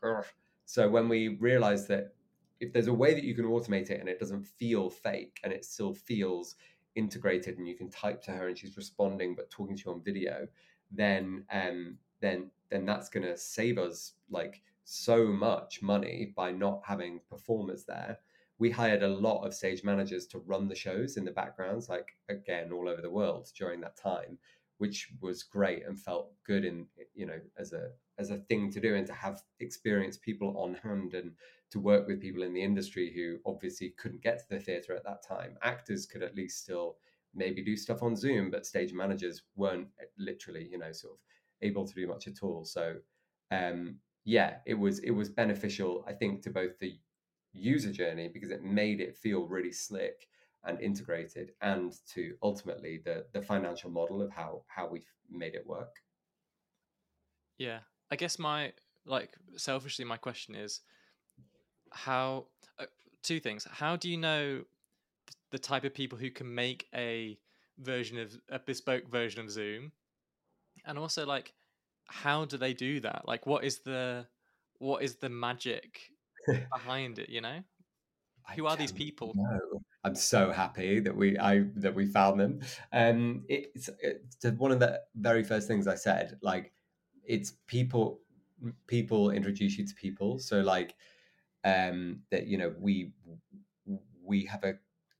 So 0.66 0.90
when 0.90 1.08
we 1.10 1.38
realized 1.38 1.88
that 1.90 2.14
if 2.60 2.74
there's 2.74 2.88
a 2.88 2.94
way 2.94 3.14
that 3.14 3.24
you 3.24 3.36
can 3.36 3.46
automate 3.46 3.90
it 3.90 4.00
and 4.00 4.10
it 4.10 4.20
doesn't 4.20 4.44
feel 4.44 4.90
fake 4.90 5.40
and 5.44 5.52
it 5.52 5.66
still 5.66 5.94
feels 5.94 6.56
integrated 6.96 7.58
and 7.58 7.68
you 7.68 7.76
can 7.76 7.90
type 7.90 8.22
to 8.24 8.32
her 8.32 8.48
and 8.48 8.58
she's 8.58 8.78
responding 8.78 9.36
but 9.36 9.50
talking 9.50 9.76
to 9.76 9.84
you 9.86 9.92
on 9.92 10.02
video, 10.02 10.48
then 10.92 11.46
um, 11.52 11.98
then 12.22 12.50
then 12.70 12.86
that's 12.86 13.10
going 13.10 13.26
to 13.26 13.38
save 13.38 13.78
us 13.78 14.14
like 14.30 14.62
so 14.86 15.28
much 15.28 15.82
money 15.82 16.34
by 16.36 16.52
not 16.52 16.82
having 16.86 17.20
performers 17.30 17.84
there. 17.84 18.20
We 18.58 18.72
hired 18.72 19.04
a 19.04 19.08
lot 19.08 19.46
of 19.46 19.54
stage 19.54 19.84
managers 19.84 20.28
to 20.28 20.40
run 20.40 20.68
the 20.68 20.76
shows 20.76 21.18
in 21.18 21.26
the 21.26 21.32
backgrounds, 21.32 21.90
like 21.90 22.08
again 22.30 22.72
all 22.72 22.88
over 22.88 23.02
the 23.02 23.12
world 23.12 23.50
during 23.58 23.82
that 23.82 23.98
time 23.98 24.38
which 24.78 25.10
was 25.22 25.44
great 25.44 25.86
and 25.86 26.00
felt 26.00 26.32
good 26.46 26.66
in 26.66 26.86
you 27.14 27.26
know 27.26 27.40
as 27.58 27.74
a 27.74 27.90
as 28.18 28.30
a 28.30 28.38
thing 28.38 28.72
to 28.72 28.80
do 28.80 28.96
and 28.96 29.08
to 29.08 29.14
have 29.14 29.42
experienced 29.60 30.22
people 30.22 30.58
on 30.58 30.74
hand 30.76 31.14
and 31.14 31.32
to 31.70 31.80
work 31.80 32.08
with 32.08 32.22
people 32.22 32.44
in 32.44 32.54
the 32.54 32.62
industry 32.62 33.12
who 33.14 33.38
obviously 33.50 33.94
couldn't 33.98 34.22
get 34.22 34.40
to 34.40 34.46
the 34.50 34.60
theater 34.60 34.96
at 34.96 35.04
that 35.04 35.22
time. 35.28 35.58
Actors 35.64 36.06
could 36.06 36.24
at 36.24 36.36
least 36.36 36.62
still 36.62 36.98
maybe 37.34 37.62
do 37.64 37.76
stuff 37.76 38.02
on 38.02 38.16
zoom 38.16 38.50
but 38.50 38.66
stage 38.66 38.94
managers 38.94 39.44
weren't 39.56 39.88
eh, 40.00 40.06
literally 40.18 40.68
you 40.70 40.78
know 40.78 40.92
sort 40.92 41.14
of 41.14 41.20
able 41.62 41.86
to 41.86 41.94
do 41.94 42.08
much 42.08 42.28
at 42.28 42.44
all. 42.44 42.64
So 42.66 42.96
um 43.52 43.98
yeah 44.24 44.58
it 44.66 44.74
was 44.74 45.00
it 45.00 45.12
was 45.12 45.30
beneficial 45.30 46.04
i 46.08 46.12
think 46.12 46.42
to 46.42 46.50
both 46.50 46.80
the 46.80 46.98
user 47.56 47.92
journey 47.92 48.28
because 48.28 48.52
it 48.52 48.64
made 48.64 49.00
it 49.00 49.16
feel 49.16 49.48
really 49.48 49.72
slick 49.72 50.28
and 50.64 50.80
integrated 50.82 51.52
and 51.62 51.94
to 52.14 52.36
ultimately 52.42 53.02
the 53.04 53.26
the 53.34 53.42
financial 53.42 53.90
model 53.90 54.22
of 54.22 54.32
how 54.32 54.64
how 54.68 54.88
we've 54.88 55.12
made 55.30 55.56
it 55.56 55.66
work. 55.66 56.02
Yeah 57.58 57.80
i 58.12 58.16
guess 58.16 58.38
my 58.38 58.72
like 59.08 59.36
selfishly 59.58 60.06
my 60.06 60.16
question 60.16 60.54
is 60.54 60.82
how 61.96 62.46
uh, 62.78 62.86
two 63.24 63.40
things. 63.40 63.68
How 63.72 63.96
do 63.96 64.10
you 64.10 64.18
know 64.18 64.64
the 65.52 65.58
type 65.58 65.86
of 65.86 65.94
people 65.94 66.18
who 66.18 66.30
can 66.30 66.54
make 66.54 66.88
a 66.94 67.38
version 67.80 68.20
of 68.20 68.38
a 68.50 68.60
bespoke 68.60 69.10
version 69.10 69.42
of 69.42 69.50
zoom? 69.50 69.92
And 70.86 71.00
also 71.00 71.26
like 71.26 71.54
how 72.08 72.46
do 72.46 72.58
they 72.58 72.74
do 72.74 73.00
that? 73.00 73.24
Like 73.26 73.48
what 73.48 73.64
is 73.64 73.80
the 73.80 74.28
what 74.80 75.02
is 75.02 75.16
the 75.16 75.30
magic 75.30 76.12
behind 76.74 77.20
it 77.20 77.30
you 77.30 77.42
know 77.42 77.60
who 78.56 78.68
are 78.68 78.76
these 78.76 78.92
people 78.92 79.34
know. 79.36 79.82
I'm 80.04 80.16
so 80.16 80.52
happy 80.52 81.00
that 81.00 81.16
we 81.16 81.38
I 81.40 81.66
that 81.78 81.96
we 81.96 82.06
found 82.06 82.40
them. 82.40 82.60
Um, 82.94 83.44
it's, 83.50 83.90
it's 84.00 84.60
one 84.60 84.72
of 84.72 84.80
the 84.80 85.02
very 85.16 85.44
first 85.44 85.68
things 85.68 85.88
I 85.88 85.96
said. 85.96 86.38
Like, 86.42 86.72
it's 87.24 87.54
people. 87.66 88.20
People 88.88 89.32
introduce 89.32 89.78
you 89.78 89.86
to 89.86 89.96
people. 89.96 90.38
So 90.38 90.62
like, 90.62 90.96
um, 91.64 92.20
that 92.30 92.46
you 92.46 92.60
know 92.60 92.74
we 92.80 93.14
we 94.24 94.46
have 94.46 94.64
a 94.64 94.76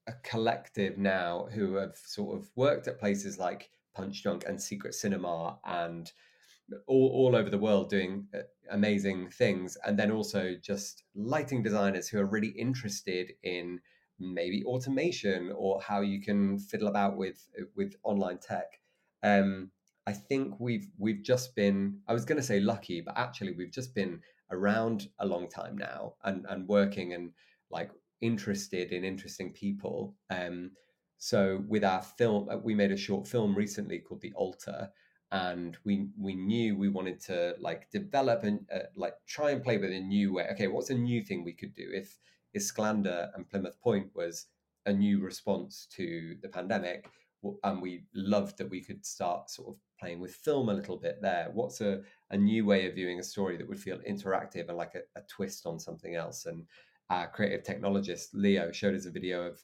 a 0.06 0.12
collective 0.22 0.98
now 0.98 1.48
who 1.52 1.74
have 1.74 1.96
sort 1.96 2.38
of 2.38 2.48
worked 2.54 2.86
at 2.86 3.00
places 3.00 3.38
like 3.38 3.70
Punchdrunk 3.98 4.48
and 4.48 4.60
Secret 4.60 4.94
Cinema 4.94 5.58
and 5.64 6.12
all, 6.86 7.10
all 7.10 7.36
over 7.36 7.50
the 7.50 7.58
world 7.58 7.90
doing 7.90 8.26
uh, 8.34 8.40
amazing 8.70 9.30
things 9.30 9.76
and 9.84 9.98
then 9.98 10.10
also 10.10 10.54
just 10.60 11.04
lighting 11.14 11.62
designers 11.62 12.08
who 12.08 12.18
are 12.18 12.26
really 12.26 12.48
interested 12.48 13.32
in 13.42 13.80
maybe 14.18 14.64
automation 14.64 15.52
or 15.56 15.80
how 15.80 16.00
you 16.00 16.20
can 16.20 16.58
fiddle 16.58 16.88
about 16.88 17.16
with 17.16 17.48
with 17.76 17.94
online 18.02 18.38
tech. 18.38 18.80
Um, 19.22 19.70
I 20.06 20.12
think 20.12 20.58
we've 20.58 20.88
we've 20.98 21.22
just 21.22 21.54
been 21.54 22.00
I 22.08 22.12
was 22.12 22.24
going 22.24 22.40
to 22.40 22.46
say 22.46 22.60
lucky, 22.60 23.00
but 23.00 23.16
actually 23.16 23.52
we've 23.52 23.72
just 23.72 23.94
been 23.94 24.20
around 24.50 25.08
a 25.18 25.26
long 25.26 25.48
time 25.48 25.76
now 25.76 26.14
and 26.24 26.46
and 26.48 26.66
working 26.68 27.12
and 27.12 27.32
like 27.70 27.90
interested 28.20 28.92
in 28.92 29.04
interesting 29.04 29.52
people. 29.52 30.14
Um, 30.30 30.70
so 31.18 31.62
with 31.68 31.84
our 31.84 32.02
film, 32.02 32.48
uh, 32.48 32.56
we 32.58 32.74
made 32.74 32.92
a 32.92 32.96
short 32.96 33.26
film 33.26 33.54
recently 33.54 33.98
called 33.98 34.20
The 34.20 34.32
Altar, 34.34 34.90
and 35.32 35.76
we 35.84 36.08
we 36.18 36.34
knew 36.34 36.76
we 36.76 36.88
wanted 36.88 37.20
to 37.20 37.54
like 37.58 37.90
develop 37.90 38.44
and 38.44 38.60
uh, 38.72 38.80
like 38.94 39.14
try 39.26 39.50
and 39.50 39.62
play 39.62 39.78
with 39.78 39.90
a 39.90 40.00
new 40.00 40.32
way. 40.32 40.46
Okay, 40.52 40.68
what's 40.68 40.90
a 40.90 40.94
new 40.94 41.22
thing 41.22 41.44
we 41.44 41.52
could 41.52 41.74
do 41.74 41.88
if 41.92 42.18
Isklander 42.56 43.30
and 43.34 43.48
Plymouth 43.48 43.80
Point 43.80 44.10
was 44.14 44.46
a 44.86 44.92
new 44.92 45.20
response 45.20 45.86
to 45.96 46.36
the 46.42 46.48
pandemic. 46.48 47.06
And 47.62 47.82
we 47.82 48.04
loved 48.14 48.58
that 48.58 48.70
we 48.70 48.82
could 48.82 49.04
start 49.04 49.50
sort 49.50 49.68
of 49.68 49.76
playing 50.00 50.20
with 50.20 50.34
film 50.34 50.68
a 50.68 50.74
little 50.74 50.96
bit 50.96 51.18
there. 51.20 51.50
What's 51.52 51.80
a, 51.80 52.00
a 52.30 52.36
new 52.36 52.64
way 52.64 52.88
of 52.88 52.94
viewing 52.94 53.20
a 53.20 53.24
story 53.24 53.56
that 53.56 53.68
would 53.68 53.78
feel 53.78 53.98
interactive 53.98 54.68
and 54.68 54.76
like 54.76 54.94
a, 54.94 55.18
a 55.18 55.22
twist 55.28 55.66
on 55.66 55.78
something 55.78 56.14
else? 56.14 56.46
And 56.46 56.64
our 57.10 57.28
creative 57.28 57.62
technologist, 57.62 58.28
Leo, 58.32 58.72
showed 58.72 58.94
us 58.94 59.06
a 59.06 59.10
video 59.10 59.42
of 59.42 59.62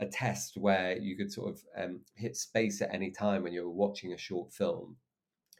a 0.00 0.06
test 0.06 0.56
where 0.56 0.98
you 0.98 1.16
could 1.16 1.32
sort 1.32 1.50
of 1.50 1.62
um, 1.76 2.00
hit 2.16 2.36
space 2.36 2.82
at 2.82 2.92
any 2.92 3.10
time 3.10 3.42
when 3.44 3.52
you 3.52 3.62
were 3.62 3.70
watching 3.70 4.12
a 4.12 4.18
short 4.18 4.52
film 4.52 4.96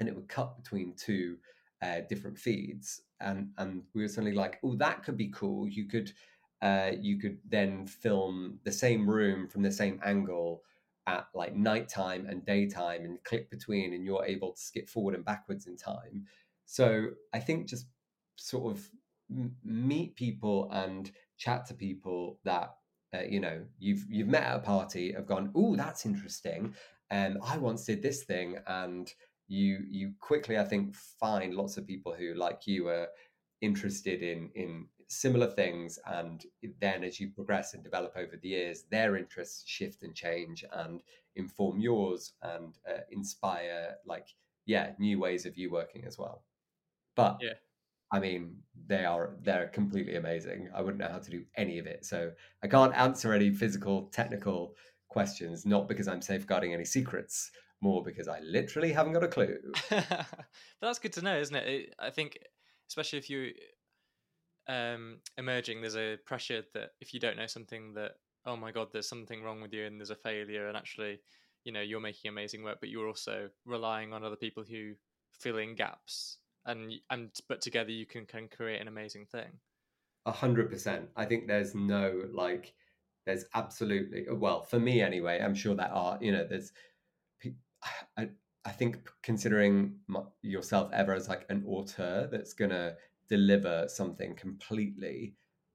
and 0.02 0.08
it 0.08 0.14
would 0.14 0.28
cut 0.28 0.56
between 0.56 0.94
two 0.96 1.36
uh, 1.80 2.00
different 2.08 2.38
feeds. 2.38 3.00
And, 3.20 3.50
and 3.56 3.82
we 3.94 4.02
were 4.02 4.08
suddenly 4.08 4.34
like, 4.34 4.58
oh, 4.62 4.74
that 4.76 5.02
could 5.04 5.16
be 5.16 5.28
cool. 5.28 5.68
You 5.68 5.86
could 5.86 6.12
uh, 6.62 6.92
you 7.00 7.18
could 7.18 7.38
then 7.48 7.86
film 7.86 8.60
the 8.64 8.70
same 8.72 9.08
room 9.08 9.48
from 9.48 9.62
the 9.62 9.72
same 9.72 10.00
angle 10.04 10.62
at 11.08 11.26
like 11.34 11.56
nighttime 11.56 12.26
and 12.28 12.46
daytime 12.46 13.04
and 13.04 13.22
click 13.24 13.50
between 13.50 13.92
and 13.92 14.04
you're 14.04 14.24
able 14.24 14.52
to 14.52 14.60
skip 14.60 14.88
forward 14.88 15.16
and 15.16 15.24
backwards 15.24 15.66
in 15.66 15.76
time 15.76 16.24
so 16.64 17.08
i 17.34 17.40
think 17.40 17.68
just 17.68 17.86
sort 18.36 18.72
of 18.72 18.88
m- 19.28 19.56
meet 19.64 20.14
people 20.14 20.70
and 20.70 21.10
chat 21.36 21.66
to 21.66 21.74
people 21.74 22.38
that 22.44 22.76
uh, 23.12 23.22
you 23.28 23.40
know 23.40 23.60
you've 23.80 24.06
you've 24.08 24.28
met 24.28 24.44
at 24.44 24.56
a 24.56 24.60
party 24.60 25.12
have 25.12 25.26
gone 25.26 25.50
oh 25.56 25.74
that's 25.74 26.06
interesting 26.06 26.72
and 27.10 27.36
um, 27.36 27.42
i 27.44 27.58
once 27.58 27.84
did 27.84 28.00
this 28.00 28.22
thing 28.22 28.56
and 28.68 29.12
you 29.52 29.84
you 29.90 30.12
quickly 30.18 30.58
i 30.58 30.64
think 30.64 30.94
find 30.94 31.54
lots 31.54 31.76
of 31.76 31.86
people 31.86 32.14
who 32.14 32.32
like 32.34 32.66
you 32.66 32.88
are 32.88 33.08
interested 33.60 34.22
in 34.22 34.50
in 34.54 34.86
similar 35.08 35.46
things 35.46 35.98
and 36.06 36.46
then 36.80 37.04
as 37.04 37.20
you 37.20 37.28
progress 37.28 37.74
and 37.74 37.84
develop 37.84 38.14
over 38.16 38.38
the 38.40 38.48
years 38.48 38.84
their 38.90 39.14
interests 39.14 39.62
shift 39.66 40.02
and 40.02 40.14
change 40.14 40.64
and 40.72 41.02
inform 41.36 41.78
yours 41.78 42.32
and 42.42 42.78
uh, 42.88 43.00
inspire 43.10 43.94
like 44.06 44.28
yeah 44.64 44.92
new 44.98 45.18
ways 45.18 45.44
of 45.44 45.56
you 45.58 45.70
working 45.70 46.04
as 46.06 46.18
well. 46.18 46.44
But 47.14 47.38
yeah. 47.42 47.54
I 48.10 48.20
mean 48.20 48.56
they 48.86 49.04
are 49.04 49.34
they're 49.42 49.68
completely 49.68 50.16
amazing. 50.16 50.70
I 50.74 50.80
wouldn't 50.80 51.00
know 51.00 51.12
how 51.12 51.18
to 51.18 51.30
do 51.30 51.44
any 51.56 51.78
of 51.78 51.86
it. 51.86 52.06
So 52.06 52.32
i 52.62 52.66
can't 52.66 52.94
answer 52.94 53.34
any 53.34 53.50
physical 53.50 54.08
technical 54.12 54.74
questions 55.08 55.66
not 55.66 55.88
because 55.88 56.08
i'm 56.08 56.22
safeguarding 56.22 56.72
any 56.72 56.86
secrets 56.86 57.50
more 57.82 58.02
because 58.02 58.28
i 58.28 58.38
literally 58.40 58.92
haven't 58.92 59.12
got 59.12 59.24
a 59.24 59.28
clue 59.28 59.58
but 59.90 60.26
that's 60.80 60.98
good 60.98 61.12
to 61.12 61.22
know 61.22 61.38
isn't 61.38 61.56
it? 61.56 61.68
it 61.68 61.94
i 61.98 62.10
think 62.10 62.38
especially 62.88 63.18
if 63.18 63.28
you 63.28 63.52
um, 64.68 65.18
emerging, 65.38 65.80
there's 65.80 65.96
a 65.96 66.16
pressure 66.24 66.62
that 66.74 66.90
if 67.00 67.12
you 67.12 67.20
don't 67.20 67.36
know 67.36 67.46
something, 67.46 67.94
that 67.94 68.12
oh 68.46 68.56
my 68.56 68.72
god, 68.72 68.88
there's 68.92 69.08
something 69.08 69.42
wrong 69.42 69.60
with 69.60 69.72
you 69.72 69.86
and 69.86 69.98
there's 69.98 70.10
a 70.10 70.16
failure, 70.16 70.68
and 70.68 70.76
actually, 70.76 71.20
you 71.64 71.72
know, 71.72 71.80
you're 71.80 72.00
making 72.00 72.28
amazing 72.28 72.62
work, 72.62 72.78
but 72.80 72.88
you're 72.88 73.08
also 73.08 73.48
relying 73.64 74.12
on 74.12 74.24
other 74.24 74.36
people 74.36 74.64
who 74.68 74.92
fill 75.32 75.58
in 75.58 75.74
gaps, 75.74 76.38
and 76.66 76.92
and 77.10 77.30
but 77.48 77.60
together 77.60 77.90
you 77.90 78.06
can 78.06 78.26
can 78.26 78.48
create 78.48 78.80
an 78.80 78.88
amazing 78.88 79.26
thing. 79.26 79.50
A 80.26 80.32
hundred 80.32 80.70
percent. 80.70 81.08
I 81.16 81.24
think 81.24 81.46
there's 81.46 81.74
no 81.74 82.22
like 82.32 82.74
there's 83.26 83.44
absolutely 83.54 84.26
well 84.30 84.62
for 84.62 84.78
me 84.78 85.00
anyway. 85.00 85.40
I'm 85.40 85.54
sure 85.54 85.74
that 85.74 85.90
are. 85.92 86.18
You 86.20 86.32
know, 86.32 86.46
there's. 86.48 86.72
I, 88.16 88.28
I 88.64 88.70
think 88.70 89.10
considering 89.22 89.96
yourself 90.42 90.90
ever 90.92 91.14
as 91.14 91.28
like 91.28 91.46
an 91.48 91.64
auteur 91.66 92.28
that's 92.30 92.52
gonna 92.52 92.94
deliver 93.28 93.86
something 93.88 94.34
completely 94.34 95.34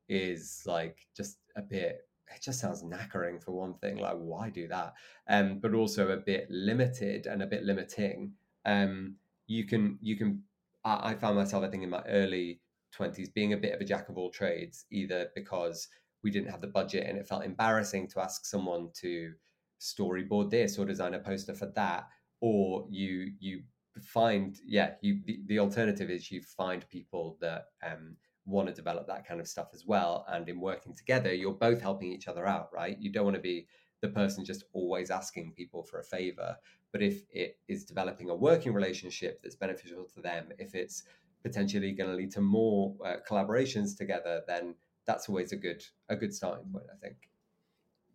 is 0.10 0.64
like 0.66 1.08
just 1.16 1.40
a 1.56 1.62
bit 1.62 2.02
it 2.34 2.42
just 2.42 2.60
sounds 2.60 2.84
knackering 2.84 3.42
for 3.42 3.52
one 3.52 3.74
thing 3.76 3.98
like 3.98 4.18
why 4.18 4.50
do 4.50 4.68
that? 4.68 4.94
Um 5.30 5.60
but 5.60 5.74
also 5.74 6.10
a 6.10 6.18
bit 6.18 6.48
limited 6.50 7.26
and 7.26 7.42
a 7.42 7.48
bit 7.48 7.64
limiting. 7.64 8.34
Um 8.66 9.16
you 9.48 9.66
can 9.66 9.98
you 10.02 10.18
can 10.18 10.44
I, 10.84 11.12
I 11.12 11.16
found 11.16 11.38
myself 11.38 11.64
i 11.64 11.70
think 11.70 11.84
in 11.84 11.90
my 11.90 12.04
early 12.08 12.62
20s 12.98 13.34
being 13.34 13.54
a 13.54 13.58
bit 13.58 13.74
of 13.74 13.82
a 13.82 13.86
jack 13.86 14.10
of 14.10 14.18
all 14.18 14.30
trades 14.30 14.86
either 14.92 15.30
because 15.36 15.88
we 16.24 16.32
didn't 16.32 16.50
have 16.52 16.62
the 16.62 16.68
budget 16.68 17.06
and 17.08 17.18
it 17.18 17.28
felt 17.28 17.46
embarrassing 17.46 18.08
to 18.10 18.22
ask 18.22 18.46
someone 18.46 18.90
to 19.02 19.34
storyboard 19.80 20.50
this 20.50 20.78
or 20.78 20.86
design 20.86 21.14
a 21.14 21.20
poster 21.20 21.54
for 21.54 21.68
that 21.68 22.08
or 22.42 22.86
you 22.90 23.32
you 23.40 23.62
find 24.02 24.58
yeah 24.66 24.92
you 25.02 25.20
the, 25.26 25.40
the 25.48 25.60
alternative 25.60 26.10
is 26.10 26.32
you 26.32 26.42
find 26.42 26.88
people 26.90 27.38
that 27.42 27.66
um, 27.86 28.16
want 28.46 28.68
to 28.68 28.74
develop 28.74 29.08
that 29.08 29.28
kind 29.28 29.40
of 29.40 29.48
stuff 29.48 29.68
as 29.74 29.86
well 29.86 30.26
and 30.30 30.48
in 30.48 30.60
working 30.60 30.96
together 30.96 31.34
you're 31.34 31.54
both 31.54 31.82
helping 31.82 32.12
each 32.12 32.28
other 32.28 32.48
out 32.48 32.70
right? 32.74 32.98
You 33.00 33.12
don't 33.12 33.26
want 33.26 33.36
to 33.36 33.42
be 33.42 33.68
the 34.02 34.08
person 34.10 34.46
just 34.46 34.64
always 34.74 35.10
asking 35.10 35.54
people 35.54 35.84
for 35.84 36.00
a 36.00 36.04
favor 36.04 36.56
but 36.92 37.02
if 37.02 37.24
it 37.32 37.58
is 37.68 37.84
developing 37.84 38.30
a 38.30 38.36
working 38.36 38.74
relationship 38.74 39.42
that's 39.42 39.56
beneficial 39.56 40.06
to 40.16 40.22
them 40.22 40.50
if 40.60 40.76
it's 40.76 41.04
potentially 41.44 41.92
going 41.92 42.10
to 42.10 42.16
lead 42.16 42.32
to 42.32 42.42
more 42.42 42.96
uh, 43.06 43.16
collaborations 43.30 43.98
together 43.98 44.42
then 44.48 44.76
that's 45.06 45.28
always 45.30 45.52
a 45.52 45.58
good 45.58 45.84
a 46.10 46.16
good 46.16 46.34
starting 46.34 46.66
point 46.72 46.86
i 46.94 46.98
think. 47.00 47.16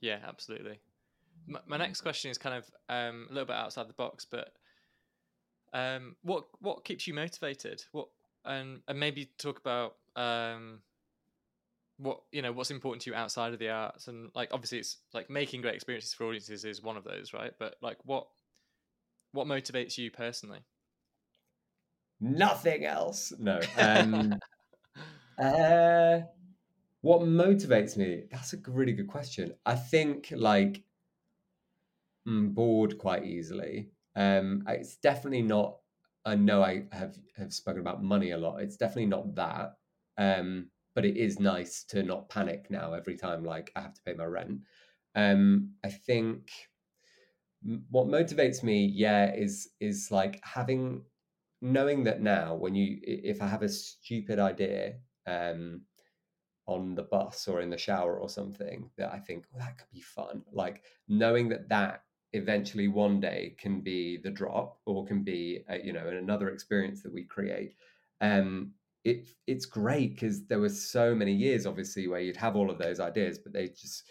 Yeah 0.01 0.19
absolutely 0.27 0.79
my, 1.47 1.61
my 1.67 1.77
next 1.77 2.01
question 2.01 2.31
is 2.31 2.39
kind 2.39 2.57
of 2.57 2.71
um, 2.89 3.27
a 3.31 3.33
little 3.33 3.47
bit 3.47 3.57
outside 3.57 3.89
the 3.89 3.95
box, 3.95 4.27
but 4.29 4.53
um, 5.73 6.17
what 6.23 6.45
what 6.61 6.85
keeps 6.85 7.07
you 7.07 7.15
motivated? 7.15 7.85
What 7.93 8.09
and 8.45 8.81
and 8.89 8.99
maybe 8.99 9.31
talk 9.39 9.59
about 9.59 9.97
um, 10.17 10.81
what 11.99 12.21
you 12.33 12.43
know 12.43 12.53
what's 12.53 12.71
important 12.71 13.03
to 13.03 13.11
you 13.11 13.17
outside 13.17 13.53
of 13.53 13.59
the 13.59 13.71
arts 13.71 14.09
and 14.09 14.31
like 14.35 14.49
obviously 14.53 14.79
it's 14.79 14.99
like 15.13 15.31
making 15.31 15.63
great 15.63 15.75
experiences 15.75 16.13
for 16.13 16.25
audiences 16.25 16.65
is 16.65 16.83
one 16.83 16.97
of 16.97 17.05
those, 17.05 17.33
right? 17.33 17.53
But 17.59 17.77
like 17.81 17.99
what 18.05 18.27
what 19.33 19.47
motivates 19.47 19.97
you 19.99 20.11
personally? 20.11 20.61
Nothing 22.21 22.85
else. 22.85 23.33
No. 23.39 23.61
Um, 23.77 24.35
uh, 25.39 26.21
what 27.01 27.23
motivates 27.23 27.97
me? 27.97 28.25
That's 28.31 28.53
a 28.53 28.59
really 28.69 28.93
good 28.93 29.09
question. 29.09 29.55
I 29.67 29.75
think 29.75 30.33
like 30.35 30.73
mm, 30.75 30.83
bored 32.25 32.99
quite 32.99 33.25
easily. 33.25 33.91
Um, 34.15 34.65
it's 34.69 34.97
definitely 34.97 35.43
not. 35.43 35.79
I 36.25 36.37
know 36.37 36.63
I 36.63 36.85
have 36.93 37.17
have 37.37 37.53
spoken 37.53 37.81
about 37.81 38.03
money 38.03 38.31
a 38.31 38.39
lot. 38.39 38.61
It's 38.61 38.77
definitely 38.77 39.07
not 39.07 39.35
that. 39.35 39.77
Um, 40.19 40.71
but 40.95 41.05
it 41.05 41.17
is 41.17 41.41
nice 41.41 41.85
to 41.85 42.03
not 42.03 42.29
panic 42.29 42.71
now 42.71 42.93
every 42.93 43.17
time 43.17 43.45
like 43.45 43.73
I 43.75 43.81
have 43.81 43.95
to 43.95 44.03
pay 44.03 44.13
my 44.15 44.25
rent. 44.25 44.61
Um, 45.15 45.75
I 45.83 45.89
think 45.91 46.51
what 47.91 48.07
motivates 48.09 48.63
me, 48.63 48.87
yeah, 48.87 49.33
is 49.35 49.71
is 49.81 50.11
like 50.11 50.41
having 50.45 51.05
knowing 51.61 52.05
that 52.05 52.21
now 52.21 52.55
when 52.55 52.75
you 52.75 52.99
if 53.03 53.41
I 53.41 53.47
have 53.47 53.63
a 53.63 53.69
stupid 53.69 54.39
idea, 54.39 54.99
um, 55.27 55.83
on 56.67 56.95
the 56.95 57.03
bus 57.03 57.49
or 57.49 57.61
in 57.61 57.71
the 57.71 57.79
shower 57.79 58.19
or 58.19 58.29
something 58.29 58.91
that 58.97 59.13
I 59.13 59.19
think, 59.19 59.47
well, 59.51 59.65
that 59.65 59.79
could 59.79 59.91
be 59.91 60.01
fun. 60.01 60.45
Like 60.53 60.85
knowing 61.09 61.49
that 61.51 61.69
that 61.69 62.05
eventually 62.33 62.89
one 62.89 63.21
day 63.21 63.55
can 63.59 63.81
be 63.81 64.17
the 64.17 64.31
drop 64.31 64.79
or 64.87 65.05
can 65.05 65.23
be 65.23 65.65
a, 65.69 65.79
you 65.85 65.93
know 65.93 66.07
another 66.09 66.51
experience 66.51 67.03
that 67.03 67.13
we 67.13 67.25
create. 67.25 67.75
Um 68.21 68.73
it 69.05 69.29
it's 69.47 69.67
great 69.67 70.15
because 70.15 70.47
there 70.47 70.61
were 70.61 70.69
so 70.69 71.15
many 71.15 71.33
years 71.33 71.67
obviously 71.67 72.07
where 72.07 72.21
you'd 72.21 72.37
have 72.37 72.57
all 72.57 72.71
of 72.71 72.79
those 72.79 73.01
ideas 73.01 73.39
but 73.39 73.53
they 73.53 73.69
just 73.69 74.05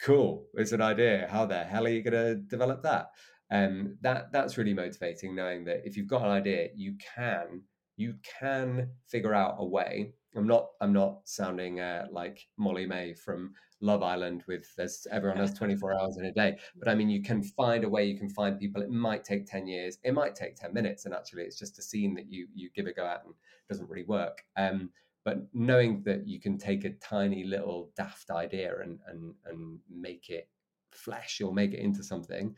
cool 0.00 0.46
it's 0.54 0.72
an 0.72 0.82
idea. 0.82 1.28
How 1.30 1.46
the 1.46 1.64
hell 1.64 1.86
are 1.86 1.90
you 1.90 2.02
going 2.02 2.12
to 2.12 2.34
develop 2.34 2.82
that? 2.82 3.10
Um 3.50 3.96
that 4.02 4.32
that's 4.32 4.58
really 4.58 4.74
motivating 4.74 5.34
knowing 5.34 5.64
that 5.64 5.82
if 5.84 5.96
you've 5.96 6.08
got 6.08 6.22
an 6.22 6.30
idea 6.30 6.68
you 6.74 6.96
can 7.14 7.62
you 7.96 8.14
can 8.38 8.90
figure 9.08 9.34
out 9.34 9.56
a 9.58 9.64
way. 9.64 10.12
I'm 10.36 10.46
not 10.46 10.66
i'm 10.82 10.92
not 10.92 11.20
sounding 11.24 11.80
uh, 11.80 12.08
like 12.10 12.46
Molly-Mae 12.58 13.14
from 13.14 13.54
Love 13.80 14.02
Island 14.02 14.42
with 14.46 14.74
there's 14.76 15.06
everyone 15.10 15.38
has 15.38 15.52
24 15.54 16.00
hours 16.00 16.16
in 16.18 16.24
a 16.26 16.32
day. 16.32 16.56
But 16.76 16.88
I 16.88 16.94
mean, 16.94 17.10
you 17.10 17.22
can 17.22 17.42
find 17.42 17.84
a 17.84 17.88
way, 17.88 18.04
you 18.04 18.18
can 18.18 18.28
find 18.28 18.58
people. 18.58 18.82
It 18.82 18.90
might 18.90 19.24
take 19.24 19.46
10 19.46 19.66
years, 19.66 19.98
it 20.02 20.14
might 20.14 20.34
take 20.34 20.56
10 20.56 20.72
minutes, 20.72 21.04
and 21.04 21.14
actually, 21.14 21.42
it's 21.42 21.58
just 21.58 21.78
a 21.78 21.82
scene 21.82 22.14
that 22.14 22.30
you 22.30 22.48
you 22.54 22.70
give 22.74 22.86
a 22.86 22.92
go 22.92 23.04
at 23.04 23.22
and 23.24 23.34
doesn't 23.68 23.88
really 23.88 24.04
work. 24.04 24.44
Um, 24.56 24.90
but 25.24 25.46
knowing 25.52 26.02
that 26.04 26.26
you 26.26 26.40
can 26.40 26.56
take 26.56 26.84
a 26.84 26.90
tiny 26.90 27.44
little 27.44 27.90
daft 27.96 28.30
idea 28.30 28.80
and 28.80 28.98
and 29.08 29.34
and 29.44 29.78
make 29.90 30.30
it 30.30 30.48
flesh 30.92 31.40
or 31.40 31.52
make 31.52 31.72
it 31.72 31.80
into 31.80 32.02
something 32.02 32.56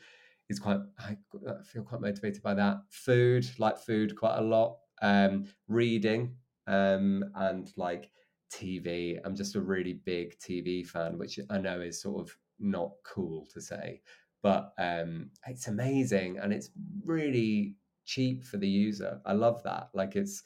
is 0.48 0.58
quite. 0.58 0.80
I 0.98 1.16
feel 1.64 1.82
quite 1.82 2.00
motivated 2.00 2.42
by 2.42 2.54
that. 2.54 2.78
Food, 2.90 3.48
like 3.58 3.78
food, 3.78 4.16
quite 4.16 4.38
a 4.38 4.42
lot. 4.42 4.78
Um, 5.02 5.46
reading, 5.68 6.36
um, 6.66 7.24
and 7.34 7.70
like 7.76 8.10
TV. 8.50 9.18
I'm 9.24 9.36
just 9.36 9.54
a 9.54 9.60
really 9.60 9.94
big 9.94 10.38
TV 10.38 10.86
fan, 10.86 11.18
which 11.18 11.38
I 11.50 11.58
know 11.58 11.80
is 11.80 12.00
sort 12.00 12.20
of 12.20 12.36
not 12.58 12.92
cool 13.04 13.46
to 13.52 13.60
say, 13.60 14.00
but 14.42 14.72
um, 14.78 15.30
it's 15.46 15.68
amazing 15.68 16.38
and 16.38 16.52
it's 16.52 16.70
really 17.04 17.74
cheap 18.04 18.44
for 18.44 18.56
the 18.56 18.68
user. 18.68 19.20
I 19.24 19.32
love 19.32 19.62
that. 19.64 19.90
Like 19.94 20.16
it's 20.16 20.42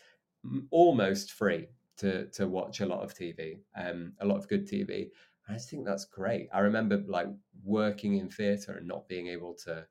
almost 0.71 1.33
free 1.33 1.69
to 1.99 2.27
to 2.31 2.49
watch 2.49 2.81
a 2.81 2.87
lot 2.87 3.03
of 3.03 3.15
TV, 3.15 3.61
um, 3.77 4.13
a 4.21 4.27
lot 4.27 4.37
of 4.37 4.49
good 4.49 4.69
TV. 4.69 5.09
I 5.49 5.55
just 5.55 5.71
think 5.71 5.85
that's 5.85 6.05
great. 6.05 6.49
I 6.53 6.61
remember 6.61 7.03
like 7.07 7.29
working 7.65 8.17
in 8.17 8.29
theatre 8.29 8.73
and 8.73 8.87
not 8.87 9.09
being 9.09 9.29
able 9.29 9.55
to 9.65 9.87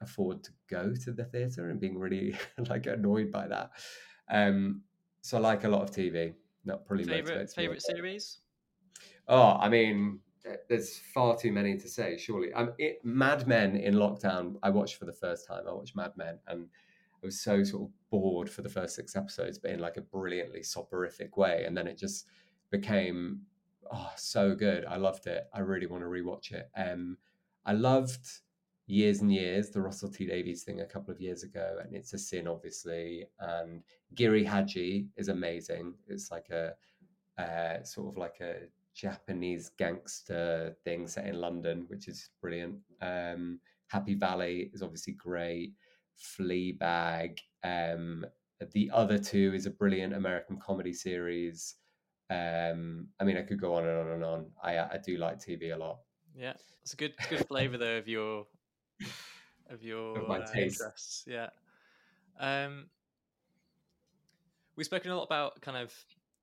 afford 0.00 0.42
to 0.44 0.50
go 0.68 0.94
to 1.04 1.12
the 1.12 1.24
theatre 1.24 1.68
and 1.68 1.80
being 1.80 1.98
really 1.98 2.34
like 2.68 2.86
annoyed 2.86 3.30
by 3.30 3.46
that. 3.48 3.70
Um, 4.30 4.82
so 5.22 5.36
I 5.36 5.40
like 5.40 5.64
a 5.64 5.68
lot 5.68 5.82
of 5.82 5.90
TV 5.90 6.34
that 6.64 6.86
probably 6.86 7.04
favorite 7.04 7.50
favorite 7.50 7.82
series. 7.82 8.38
Oh, 9.28 9.56
I 9.60 9.68
mean, 9.68 10.20
there's 10.68 10.98
far 10.98 11.36
too 11.36 11.52
many 11.52 11.76
to 11.76 11.88
say. 11.88 12.16
Surely, 12.16 12.52
um, 12.52 12.72
it, 12.78 13.00
Mad 13.04 13.46
Men 13.46 13.76
in 13.76 13.94
lockdown. 13.94 14.56
I 14.62 14.70
watched 14.70 14.96
for 14.96 15.04
the 15.04 15.12
first 15.12 15.46
time. 15.46 15.64
I 15.68 15.72
watched 15.72 15.96
Mad 15.96 16.12
Men, 16.16 16.38
and 16.48 16.66
I 17.22 17.26
was 17.26 17.40
so 17.40 17.62
sort 17.62 17.84
of 17.84 17.90
bored 18.10 18.48
for 18.48 18.62
the 18.62 18.68
first 18.68 18.94
six 18.94 19.16
episodes, 19.16 19.58
but 19.58 19.70
in 19.70 19.80
like 19.80 19.96
a 19.96 20.02
brilliantly 20.02 20.62
soporific 20.62 21.36
way. 21.36 21.64
And 21.66 21.76
then 21.76 21.86
it 21.86 21.98
just 21.98 22.26
became 22.70 23.42
oh 23.92 24.10
so 24.16 24.54
good. 24.54 24.84
I 24.84 24.96
loved 24.96 25.26
it. 25.26 25.44
I 25.52 25.60
really 25.60 25.86
want 25.86 26.02
to 26.02 26.08
rewatch 26.08 26.52
it. 26.52 26.70
Um, 26.76 27.18
I 27.64 27.72
loved 27.72 28.26
years 28.90 29.20
and 29.20 29.32
years 29.32 29.70
the 29.70 29.80
Russell 29.80 30.10
T 30.10 30.26
Davies 30.26 30.62
thing 30.62 30.80
a 30.80 30.86
couple 30.86 31.12
of 31.12 31.20
years 31.20 31.42
ago, 31.42 31.78
and 31.82 31.94
it's 31.94 32.12
a 32.12 32.18
sin, 32.18 32.46
obviously. 32.46 33.26
And 33.38 33.82
Giri 34.14 34.44
Haji 34.44 35.06
is 35.16 35.28
amazing. 35.28 35.94
It's 36.06 36.30
like 36.30 36.50
a 36.50 36.74
uh, 37.40 37.82
sort 37.84 38.12
of 38.12 38.18
like 38.18 38.40
a 38.40 38.66
Japanese 38.94 39.70
gangster 39.78 40.76
thing 40.84 41.06
set 41.06 41.26
in 41.26 41.40
London, 41.40 41.84
which 41.88 42.08
is 42.08 42.30
brilliant. 42.40 42.76
Um, 43.00 43.60
Happy 43.88 44.14
Valley 44.14 44.70
is 44.72 44.82
obviously 44.82 45.14
great. 45.14 45.72
Fleabag. 46.20 47.38
Um, 47.64 48.26
the 48.72 48.90
other 48.92 49.18
two 49.18 49.52
is 49.54 49.66
a 49.66 49.70
brilliant 49.70 50.14
American 50.14 50.58
comedy 50.58 50.92
series. 50.92 51.76
Um, 52.28 53.08
I 53.18 53.24
mean, 53.24 53.36
I 53.36 53.42
could 53.42 53.60
go 53.60 53.74
on 53.74 53.86
and 53.86 53.98
on 53.98 54.08
and 54.08 54.24
on. 54.24 54.46
I 54.62 54.78
I 54.78 54.98
do 55.04 55.16
like 55.16 55.38
TV 55.38 55.74
a 55.74 55.76
lot. 55.76 56.00
Yeah, 56.36 56.52
it's 56.82 56.92
a 56.92 56.96
good 56.96 57.14
good 57.28 57.46
flavor 57.48 57.78
though 57.78 57.96
of 57.96 58.06
your 58.06 58.46
of 59.68 59.82
your 59.82 60.18
of 60.18 60.30
uh, 60.30 60.46
interests. 60.56 61.24
Yeah. 61.26 61.50
Um, 62.38 62.86
we've 64.76 64.86
spoken 64.86 65.10
a 65.10 65.16
lot 65.16 65.24
about 65.24 65.60
kind 65.60 65.76
of 65.76 65.94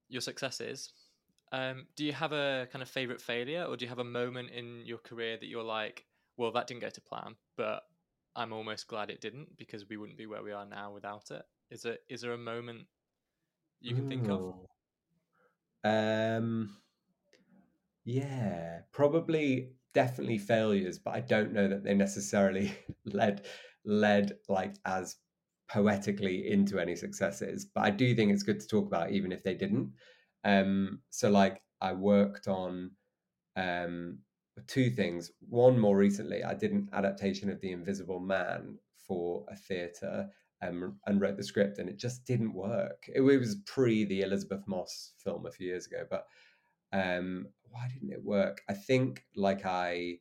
your 0.09 0.21
successes. 0.21 0.91
Um, 1.51 1.87
do 1.95 2.05
you 2.05 2.13
have 2.13 2.33
a 2.33 2.67
kind 2.71 2.81
of 2.81 2.89
favorite 2.89 3.21
failure, 3.21 3.63
or 3.63 3.77
do 3.77 3.85
you 3.85 3.89
have 3.89 3.99
a 3.99 4.03
moment 4.03 4.51
in 4.51 4.85
your 4.85 4.97
career 4.97 5.37
that 5.37 5.47
you're 5.47 5.63
like, 5.63 6.05
well, 6.35 6.51
that 6.51 6.67
didn't 6.67 6.81
go 6.81 6.89
to 6.89 7.01
plan, 7.01 7.35
but 7.55 7.83
I'm 8.35 8.53
almost 8.53 8.87
glad 8.87 9.09
it 9.09 9.21
didn't 9.21 9.57
because 9.57 9.89
we 9.89 9.97
wouldn't 9.97 10.17
be 10.17 10.27
where 10.27 10.43
we 10.43 10.51
are 10.51 10.65
now 10.65 10.91
without 10.91 11.31
it. 11.31 11.43
Is 11.71 11.81
there 11.81 11.97
is 12.09 12.21
there 12.21 12.33
a 12.33 12.37
moment 12.37 12.85
you 13.81 13.95
can 13.95 14.05
Ooh. 14.05 14.09
think 14.09 14.29
of? 14.29 14.55
Um, 15.83 16.77
yeah, 18.03 18.81
probably 18.91 19.71
definitely 19.97 20.37
failures, 20.37 20.99
but 20.99 21.15
I 21.15 21.21
don't 21.21 21.53
know 21.53 21.67
that 21.67 21.83
they 21.83 21.95
necessarily 21.95 22.71
led 23.05 23.47
led 23.83 24.33
like 24.47 24.75
as 24.85 25.15
poetically 25.71 26.51
into 26.51 26.77
any 26.77 26.95
successes. 26.95 27.65
But 27.73 27.85
I 27.85 27.89
do 27.89 28.13
think 28.13 28.31
it's 28.31 28.43
good 28.43 28.59
to 28.59 28.67
talk 28.67 28.85
about, 28.85 29.09
even 29.11 29.31
if 29.31 29.41
they 29.41 29.55
didn't. 29.55 29.91
Um, 30.43 30.99
so 31.09 31.31
like 31.31 31.63
I 31.81 31.93
worked 31.93 32.47
on 32.47 32.91
um, 33.55 34.19
two 34.67 34.91
things. 34.91 35.31
One, 35.49 35.79
more 35.79 35.97
recently, 35.97 36.43
I 36.43 36.53
did 36.53 36.73
an 36.73 36.89
adaptation 36.93 37.49
of 37.49 37.59
The 37.59 37.71
Invisible 37.71 38.19
Man 38.19 38.77
for 39.07 39.45
a 39.49 39.55
theatre 39.55 40.29
um, 40.61 40.99
and 41.07 41.19
wrote 41.19 41.37
the 41.37 41.43
script, 41.43 41.79
and 41.79 41.89
it 41.89 41.97
just 41.97 42.23
didn't 42.23 42.53
work. 42.53 43.03
It, 43.07 43.21
it, 43.21 43.39
was 43.39 43.63
pre 43.65 44.05
the 44.05 44.21
Elisabeth 44.21 44.61
Moss 44.67 45.13
film 45.23 45.47
a 45.47 45.51
few 45.51 45.65
years 45.65 45.87
ago, 45.87 46.03
but 46.07 46.27
um, 46.93 47.47
why 47.71 47.87
didn't 47.93 48.11
it 48.11 48.23
work? 48.23 48.61
I 48.69 48.73
think 48.73 49.23
like 49.35 49.65
I 49.65 50.19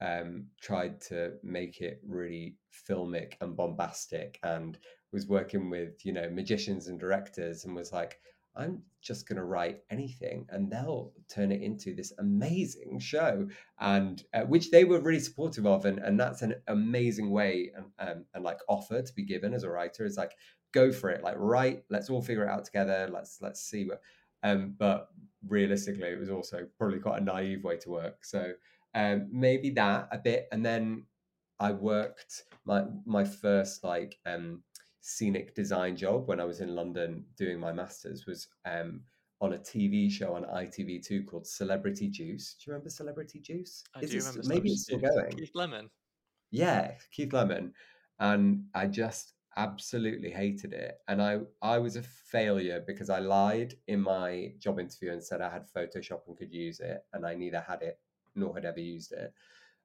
um, 0.00 0.46
tried 0.60 1.00
to 1.02 1.34
make 1.42 1.80
it 1.80 2.00
really 2.06 2.56
filmic 2.88 3.34
and 3.40 3.56
bombastic, 3.56 4.38
and 4.42 4.78
was 5.12 5.26
working 5.26 5.70
with 5.70 6.04
you 6.04 6.12
know 6.12 6.28
magicians 6.30 6.88
and 6.88 6.98
directors, 6.98 7.64
and 7.64 7.74
was 7.74 7.92
like, 7.92 8.18
I'm 8.56 8.82
just 9.02 9.28
going 9.28 9.36
to 9.36 9.44
write 9.44 9.80
anything 9.90 10.46
and 10.50 10.70
they'll 10.70 11.12
turn 11.28 11.52
it 11.52 11.62
into 11.62 11.94
this 11.94 12.12
amazing 12.18 12.98
show 12.98 13.46
and 13.78 14.22
uh, 14.34 14.42
which 14.42 14.70
they 14.70 14.84
were 14.84 15.00
really 15.00 15.20
supportive 15.20 15.66
of 15.66 15.84
and, 15.84 15.98
and 15.98 16.18
that's 16.18 16.42
an 16.42 16.54
amazing 16.66 17.30
way 17.30 17.70
and, 17.76 17.86
um, 17.98 18.24
and 18.34 18.42
like 18.42 18.58
offer 18.68 19.02
to 19.02 19.14
be 19.14 19.24
given 19.24 19.54
as 19.54 19.62
a 19.62 19.70
writer 19.70 20.04
is 20.04 20.16
like 20.16 20.32
go 20.72 20.90
for 20.90 21.10
it 21.10 21.22
like 21.22 21.36
write 21.38 21.84
let's 21.90 22.10
all 22.10 22.22
figure 22.22 22.44
it 22.44 22.50
out 22.50 22.64
together 22.64 23.08
let's 23.12 23.38
let's 23.40 23.60
see 23.60 23.84
what 23.84 24.00
um 24.42 24.74
but 24.76 25.08
realistically 25.48 26.08
it 26.08 26.18
was 26.18 26.30
also 26.30 26.66
probably 26.78 26.98
quite 26.98 27.20
a 27.20 27.24
naive 27.24 27.64
way 27.64 27.76
to 27.76 27.90
work 27.90 28.24
so 28.24 28.52
um 28.94 29.28
maybe 29.30 29.70
that 29.70 30.08
a 30.12 30.18
bit 30.18 30.48
and 30.52 30.64
then 30.64 31.04
I 31.58 31.72
worked 31.72 32.44
my 32.64 32.84
my 33.04 33.24
first 33.24 33.82
like 33.84 34.18
um 34.26 34.62
scenic 35.06 35.54
design 35.54 35.96
job 35.96 36.26
when 36.26 36.40
I 36.40 36.44
was 36.44 36.60
in 36.60 36.74
London 36.74 37.24
doing 37.36 37.60
my 37.60 37.72
masters 37.72 38.26
was 38.26 38.48
um, 38.64 39.02
on 39.40 39.52
a 39.52 39.58
TV 39.58 40.10
show 40.10 40.34
on 40.34 40.42
ITV2 40.42 41.24
called 41.26 41.46
Celebrity 41.46 42.08
Juice. 42.08 42.56
Do 42.58 42.64
you 42.66 42.72
remember 42.72 42.90
Celebrity 42.90 43.38
Juice? 43.38 43.84
I 43.94 44.00
Is 44.00 44.10
do 44.10 44.18
remember. 44.18 44.42
Maybe 44.48 44.72
it's 44.72 44.82
still 44.82 44.98
going. 44.98 45.30
Keith 45.30 45.52
Lemon. 45.54 45.90
Yeah, 46.50 46.92
Keith 47.12 47.32
Lemon, 47.32 47.72
and 48.18 48.64
I 48.74 48.88
just 48.88 49.34
absolutely 49.56 50.30
hated 50.30 50.72
it, 50.72 50.98
and 51.08 51.22
I 51.22 51.40
I 51.62 51.78
was 51.78 51.96
a 51.96 52.02
failure 52.02 52.82
because 52.86 53.10
I 53.10 53.18
lied 53.20 53.74
in 53.86 54.00
my 54.00 54.54
job 54.58 54.78
interview 54.78 55.12
and 55.12 55.22
said 55.24 55.40
I 55.40 55.50
had 55.50 55.66
Photoshop 55.72 56.26
and 56.26 56.36
could 56.36 56.52
use 56.52 56.80
it, 56.80 57.02
and 57.12 57.26
I 57.26 57.34
neither 57.34 57.60
had 57.60 57.82
it 57.82 58.00
nor 58.34 58.54
had 58.54 58.64
ever 58.64 58.80
used 58.80 59.12
it. 59.12 59.32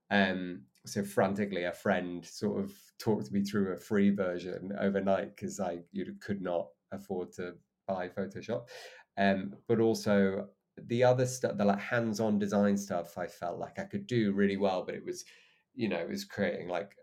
Um, 0.09 0.65
so 0.85 1.03
frantically, 1.03 1.63
a 1.63 1.71
friend 1.71 2.25
sort 2.25 2.63
of 2.63 2.73
talked 2.99 3.31
me 3.31 3.43
through 3.43 3.71
a 3.73 3.77
free 3.77 4.09
version 4.09 4.73
overnight 4.79 5.35
because 5.35 5.59
I 5.59 5.83
you 5.91 6.15
could 6.19 6.41
not 6.41 6.69
afford 6.91 7.31
to 7.33 7.57
buy 7.87 8.09
Photoshop. 8.09 8.67
Um, 9.17 9.55
but 9.67 9.79
also 9.79 10.49
the 10.77 11.03
other 11.03 11.25
stuff, 11.25 11.57
the 11.57 11.65
like 11.65 11.79
hands-on 11.79 12.39
design 12.39 12.77
stuff, 12.77 13.17
I 13.17 13.27
felt 13.27 13.59
like 13.59 13.79
I 13.79 13.85
could 13.85 14.07
do 14.07 14.33
really 14.33 14.57
well, 14.57 14.83
but 14.85 14.95
it 14.95 15.05
was, 15.05 15.25
you 15.73 15.87
know, 15.89 15.99
it 15.99 16.09
was 16.09 16.25
creating 16.25 16.67
like 16.69 16.95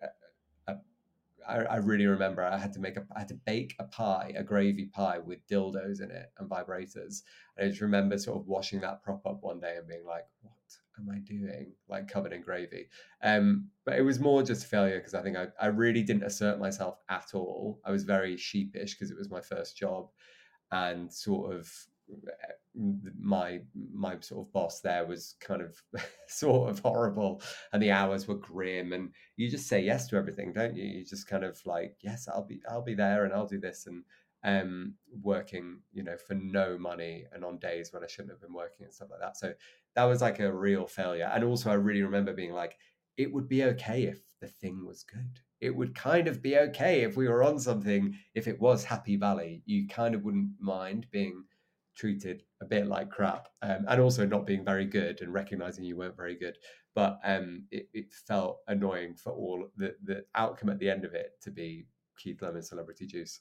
I, 1.49 1.63
I 1.63 1.77
really 1.77 2.07
remember 2.07 2.45
I 2.45 2.59
had 2.59 2.73
to 2.75 2.81
make 2.81 2.97
a 2.97 3.07
I 3.17 3.21
had 3.21 3.29
to 3.29 3.41
bake 3.47 3.75
a 3.79 3.85
pie, 3.85 4.33
a 4.37 4.45
gravy 4.45 4.87
pie 4.87 5.19
with 5.19 5.47
dildos 5.49 6.03
in 6.03 6.11
it 6.11 6.31
and 6.39 6.49
vibrators. 6.49 7.23
And 7.57 7.67
I 7.67 7.69
just 7.69 7.81
remember 7.81 8.19
sort 8.19 8.39
of 8.39 8.47
washing 8.47 8.81
that 8.83 9.03
prop 9.03 9.27
up 9.27 9.39
one 9.43 9.61
day 9.61 9.77
and 9.77 9.89
being 9.89 10.05
like, 10.07 10.27
what 10.43 10.53
am 10.99 11.09
I 11.11 11.19
doing? 11.19 11.73
Like 11.89 12.09
covered 12.09 12.33
in 12.33 12.43
gravy. 12.43 12.89
Um, 13.23 13.69
but 13.85 13.99
it 13.99 14.03
was 14.03 14.21
more 14.21 14.43
just 14.43 14.67
failure 14.67 14.99
because 14.99 15.15
I 15.15 15.23
think 15.23 15.37
I, 15.37 15.49
I 15.61 15.67
really 15.67 16.03
didn't 16.03 16.25
assert 16.25 16.59
myself 16.59 16.99
at 17.09 17.31
all. 17.35 17.81
I 17.85 17.91
was 17.91 18.05
very 18.05 18.37
sheepish 18.37 18.95
because 18.95 19.11
it 19.11 19.17
was 19.17 19.31
my 19.31 19.41
first 19.41 19.77
job 19.77 20.09
and 20.71 21.13
sort 21.13 21.55
of 21.55 21.73
eh, 22.13 22.53
my 23.21 23.61
my 23.93 24.17
sort 24.21 24.47
of 24.47 24.53
boss 24.53 24.81
there 24.81 25.05
was 25.05 25.35
kind 25.41 25.63
of 25.63 25.83
sort 26.29 26.71
of 26.71 26.79
horrible 26.79 27.43
and 27.73 27.83
the 27.83 27.91
hours 27.91 28.29
were 28.29 28.37
grim 28.37 28.93
and 28.93 29.11
you 29.37 29.51
just 29.51 29.69
say 29.69 29.81
yes 29.81 30.07
to 30.07 30.17
everything 30.17 30.53
don't 30.53 30.77
you 30.77 30.85
you 30.85 31.05
just 31.05 31.27
kind 31.27 31.45
of 31.45 31.61
like 31.67 31.97
yes 32.03 32.29
i'll 32.33 32.45
be 32.45 32.61
i'll 32.71 32.83
be 32.83 32.95
there 32.95 33.25
and 33.25 33.33
i'll 33.33 33.47
do 33.47 33.59
this 33.59 33.87
and 33.87 34.05
um 34.45 34.95
working 35.23 35.81
you 35.93 36.05
know 36.05 36.17
for 36.17 36.35
no 36.35 36.79
money 36.79 37.25
and 37.33 37.45
on 37.45 37.59
days 37.59 37.93
when 37.93 38.05
i 38.05 38.07
shouldn't 38.07 38.31
have 38.31 38.41
been 38.41 38.55
working 38.55 38.85
and 38.85 38.95
stuff 38.95 39.09
like 39.11 39.21
that 39.21 39.37
so 39.37 39.53
that 39.99 40.05
was 40.05 40.23
like 40.23 40.39
a 40.39 40.53
real 40.53 40.87
failure. 40.87 41.29
And 41.35 41.43
also, 41.43 41.71
I 41.71 41.75
really 41.75 42.05
remember 42.05 42.33
being 42.33 42.53
like, 42.53 42.79
it 43.17 43.33
would 43.33 43.49
be 43.49 43.65
okay 43.65 44.05
if 44.05 44.21
the 44.41 44.47
thing 44.47 44.87
was 44.87 45.03
good. 45.03 45.41
It 45.61 45.75
would 45.75 45.93
kind 45.93 46.29
of 46.29 46.41
be 46.41 46.57
okay 46.57 47.03
if 47.03 47.17
we 47.17 47.27
were 47.27 47.43
on 47.43 47.59
something, 47.59 48.15
if 48.33 48.47
it 48.47 48.61
was 48.61 48.85
Happy 48.85 49.17
Valley. 49.17 49.63
You 49.67 49.89
kind 49.89 50.15
of 50.15 50.23
wouldn't 50.23 50.51
mind 50.61 51.09
being 51.11 51.47
treated 51.99 52.45
a 52.61 52.65
bit 52.65 52.87
like 52.87 53.11
crap 53.11 53.49
um, 53.63 53.85
and 53.89 54.01
also 54.01 54.25
not 54.25 54.47
being 54.47 54.65
very 54.65 54.85
good 54.85 55.21
and 55.21 55.33
recognizing 55.33 55.85
you 55.85 55.97
weren't 55.97 56.17
very 56.17 56.37
good. 56.37 56.57
But 56.95 57.19
um, 57.25 57.65
it, 57.71 57.89
it, 57.93 58.13
felt 58.27 58.59
annoying 58.69 59.15
for 59.15 59.33
all 59.33 59.69
the, 59.77 59.95
the 60.05 60.25
outcome 60.35 60.71
at 60.71 60.79
the 60.79 60.91
end 60.91 61.05
of 61.05 61.15
it 61.15 61.33
to 61.43 61.51
be 61.51 61.87
Keith 62.19 62.41
Lemon 62.43 62.63
Celebrity 62.63 63.07
Juice. 63.07 63.41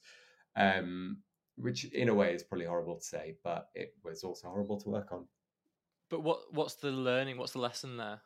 Um, 0.56 1.18
which 1.58 1.86
in 1.86 2.10
a 2.10 2.14
way 2.14 2.34
is 2.34 2.44
probably 2.44 2.66
horrible 2.66 2.96
to 2.96 3.04
say, 3.04 3.36
but 3.44 3.70
it 3.74 3.96
was 4.04 4.24
also 4.24 4.48
horrible 4.48 4.80
to 4.80 4.90
work 4.90 5.12
on. 5.12 5.26
But 6.10 6.22
what 6.22 6.54
what's 6.54 6.76
the 6.76 6.92
learning? 6.92 7.38
What's 7.38 7.54
the 7.54 7.60
lesson 7.60 7.98
there? 7.98 8.22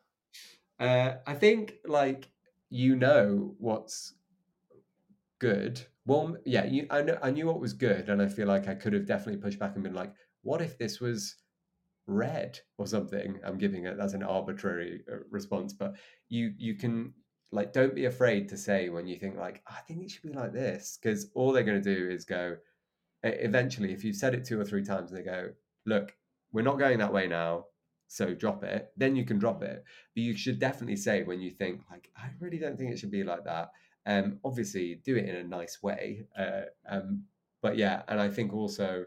Uh, 0.79 1.15
I 1.25 1.33
think 1.35 1.75
like 1.85 2.29
you 2.69 2.95
know 2.95 3.55
what's 3.57 4.13
good. 5.39 5.81
Well, 6.05 6.37
yeah, 6.45 6.65
you, 6.65 6.87
I 6.89 7.01
know 7.03 7.17
I 7.21 7.31
knew 7.31 7.47
what 7.47 7.59
was 7.59 7.73
good, 7.73 8.09
and 8.09 8.21
I 8.21 8.27
feel 8.27 8.47
like 8.47 8.67
I 8.67 8.75
could 8.75 8.93
have 8.93 9.05
definitely 9.05 9.41
pushed 9.41 9.59
back 9.59 9.75
and 9.75 9.83
been 9.83 9.93
like, 9.93 10.13
"What 10.41 10.61
if 10.61 10.77
this 10.77 10.99
was 10.99 11.35
red 12.07 12.59
or 12.77 12.87
something?" 12.87 13.39
I'm 13.43 13.57
giving 13.57 13.85
it 13.85 13.99
as 13.99 14.13
an 14.13 14.23
arbitrary 14.23 15.03
uh, 15.11 15.17
response, 15.29 15.73
but 15.73 15.95
you 16.29 16.53
you 16.57 16.75
can 16.75 17.13
like 17.51 17.73
don't 17.73 17.95
be 17.95 18.05
afraid 18.05 18.49
to 18.49 18.57
say 18.57 18.89
when 18.89 19.07
you 19.07 19.17
think 19.17 19.37
like 19.37 19.61
I 19.67 19.81
think 19.87 20.03
it 20.03 20.11
should 20.11 20.23
be 20.23 20.33
like 20.33 20.53
this 20.53 20.97
because 21.01 21.29
all 21.35 21.51
they're 21.51 21.63
going 21.63 21.81
to 21.81 21.95
do 21.95 22.09
is 22.09 22.25
go. 22.25 22.57
Eventually, 23.23 23.93
if 23.93 24.03
you've 24.03 24.15
said 24.15 24.33
it 24.33 24.45
two 24.45 24.59
or 24.59 24.65
three 24.65 24.83
times 24.83 25.11
they 25.11 25.21
go, 25.23 25.51
"Look, 25.85 26.15
we're 26.51 26.63
not 26.63 26.79
going 26.79 26.99
that 26.99 27.13
way 27.13 27.27
now 27.27 27.65
so 28.07 28.33
drop 28.33 28.61
it 28.61 28.91
then 28.97 29.15
you 29.15 29.23
can 29.23 29.39
drop 29.39 29.63
it 29.63 29.85
but 30.13 30.21
you 30.21 30.35
should 30.35 30.59
definitely 30.59 30.97
say 30.97 31.23
when 31.23 31.39
you 31.39 31.49
think 31.49 31.81
like 31.89 32.09
i 32.17 32.29
really 32.41 32.57
don't 32.57 32.77
think 32.77 32.91
it 32.91 32.99
should 32.99 33.09
be 33.09 33.23
like 33.23 33.45
that 33.45 33.69
um 34.05 34.39
obviously 34.43 34.95
do 35.03 35.15
it 35.15 35.27
in 35.27 35.35
a 35.35 35.43
nice 35.43 35.81
way 35.83 36.23
uh, 36.37 36.61
um 36.89 37.23
but 37.61 37.77
yeah 37.77 38.01
and 38.07 38.19
i 38.19 38.29
think 38.29 38.53
also 38.53 39.05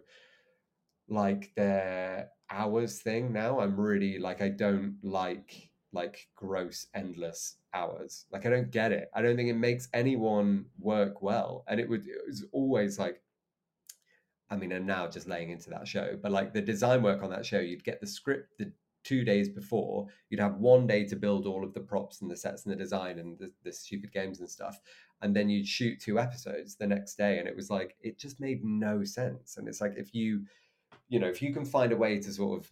like 1.08 1.52
the 1.56 2.28
hours 2.50 3.00
thing 3.00 3.32
now 3.32 3.60
i'm 3.60 3.78
really 3.78 4.18
like 4.18 4.40
i 4.40 4.48
don't 4.48 4.96
like 5.02 5.70
like 5.92 6.26
gross 6.34 6.88
endless 6.94 7.56
hours. 7.72 8.26
Like 8.32 8.44
i 8.46 8.50
don't 8.50 8.70
get 8.70 8.92
it. 8.92 9.10
I 9.14 9.22
don't 9.22 9.36
think 9.36 9.48
it 9.48 9.54
makes 9.54 9.88
anyone 9.94 10.66
work 10.78 11.22
well 11.22 11.64
and 11.68 11.80
it 11.80 11.88
would 11.88 12.06
it 12.06 12.26
was 12.26 12.44
always 12.52 12.98
like 12.98 13.20
I 14.50 14.56
mean, 14.56 14.72
and 14.72 14.86
now 14.86 15.08
just 15.08 15.26
laying 15.26 15.50
into 15.50 15.70
that 15.70 15.88
show, 15.88 16.18
but 16.22 16.30
like 16.30 16.52
the 16.52 16.60
design 16.60 17.02
work 17.02 17.22
on 17.22 17.30
that 17.30 17.46
show, 17.46 17.60
you'd 17.60 17.82
get 17.82 18.00
the 18.00 18.06
script 18.06 18.52
the 18.58 18.70
two 19.04 19.24
days 19.24 19.48
before, 19.48 20.06
you'd 20.30 20.40
have 20.40 20.56
one 20.56 20.86
day 20.86 21.04
to 21.04 21.16
build 21.16 21.46
all 21.46 21.62
of 21.62 21.74
the 21.74 21.80
props 21.80 22.22
and 22.22 22.30
the 22.30 22.36
sets 22.36 22.64
and 22.64 22.72
the 22.72 22.76
design 22.76 23.18
and 23.18 23.38
the, 23.38 23.50
the 23.62 23.72
stupid 23.72 24.12
games 24.12 24.40
and 24.40 24.50
stuff. 24.50 24.80
And 25.22 25.34
then 25.36 25.48
you'd 25.48 25.68
shoot 25.68 26.00
two 26.00 26.18
episodes 26.18 26.76
the 26.76 26.86
next 26.86 27.16
day. 27.16 27.38
And 27.38 27.46
it 27.46 27.54
was 27.54 27.70
like, 27.70 27.96
it 28.00 28.18
just 28.18 28.40
made 28.40 28.64
no 28.64 29.04
sense. 29.04 29.56
And 29.56 29.68
it's 29.68 29.80
like, 29.80 29.94
if 29.96 30.14
you, 30.14 30.42
you 31.08 31.18
know, 31.20 31.28
if 31.28 31.40
you 31.40 31.52
can 31.52 31.64
find 31.64 31.92
a 31.92 31.96
way 31.96 32.18
to 32.18 32.32
sort 32.32 32.60
of, 32.60 32.70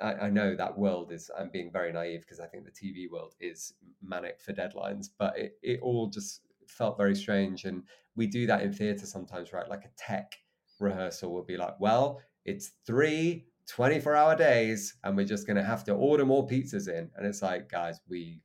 I, 0.00 0.26
I 0.26 0.30
know 0.30 0.54
that 0.54 0.76
world 0.76 1.12
is, 1.12 1.30
I'm 1.38 1.50
being 1.50 1.70
very 1.72 1.92
naive 1.92 2.22
because 2.22 2.40
I 2.40 2.46
think 2.46 2.64
the 2.64 2.70
TV 2.70 3.10
world 3.10 3.34
is 3.40 3.74
manic 4.02 4.40
for 4.40 4.52
deadlines, 4.52 5.08
but 5.18 5.38
it, 5.38 5.58
it 5.62 5.80
all 5.80 6.08
just 6.08 6.42
felt 6.66 6.96
very 6.96 7.14
strange. 7.14 7.64
And 7.64 7.84
we 8.16 8.26
do 8.26 8.46
that 8.46 8.62
in 8.62 8.72
theatre 8.72 9.06
sometimes, 9.06 9.52
right? 9.52 9.68
Like 9.68 9.84
a 9.84 9.90
tech 9.96 10.36
rehearsal 10.80 11.32
will 11.32 11.44
be 11.44 11.56
like, 11.56 11.78
well, 11.80 12.20
it's 12.44 12.72
three 12.86 13.46
24 13.68 14.16
hour 14.16 14.36
days 14.36 14.94
and 15.04 15.16
we're 15.16 15.26
just 15.26 15.46
going 15.46 15.56
to 15.56 15.62
have 15.62 15.84
to 15.84 15.92
order 15.92 16.24
more 16.24 16.46
pizzas 16.46 16.88
in. 16.88 17.10
And 17.16 17.26
it's 17.26 17.42
like, 17.42 17.70
guys, 17.70 18.00
we 18.08 18.40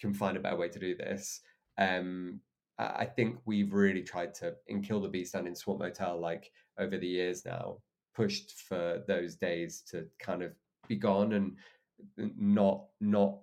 can 0.00 0.12
find 0.12 0.36
a 0.36 0.40
better 0.40 0.56
way 0.56 0.68
to 0.68 0.78
do 0.78 0.94
this. 0.94 1.40
Um, 1.78 2.40
I 2.78 3.06
think 3.06 3.38
we've 3.46 3.72
really 3.72 4.02
tried 4.02 4.34
to, 4.34 4.54
in 4.66 4.82
Kill 4.82 5.00
the 5.00 5.08
Beast 5.08 5.34
and 5.34 5.48
in 5.48 5.54
Swamp 5.54 5.80
Motel, 5.80 6.20
like 6.20 6.50
over 6.78 6.98
the 6.98 7.06
years 7.06 7.44
now, 7.46 7.78
pushed 8.14 8.52
for 8.52 9.02
those 9.06 9.36
days 9.36 9.82
to 9.90 10.06
kind 10.18 10.42
of 10.42 10.52
be 10.88 10.96
gone 10.96 11.32
and 11.32 11.56
not 12.38 12.84
not 13.00 13.38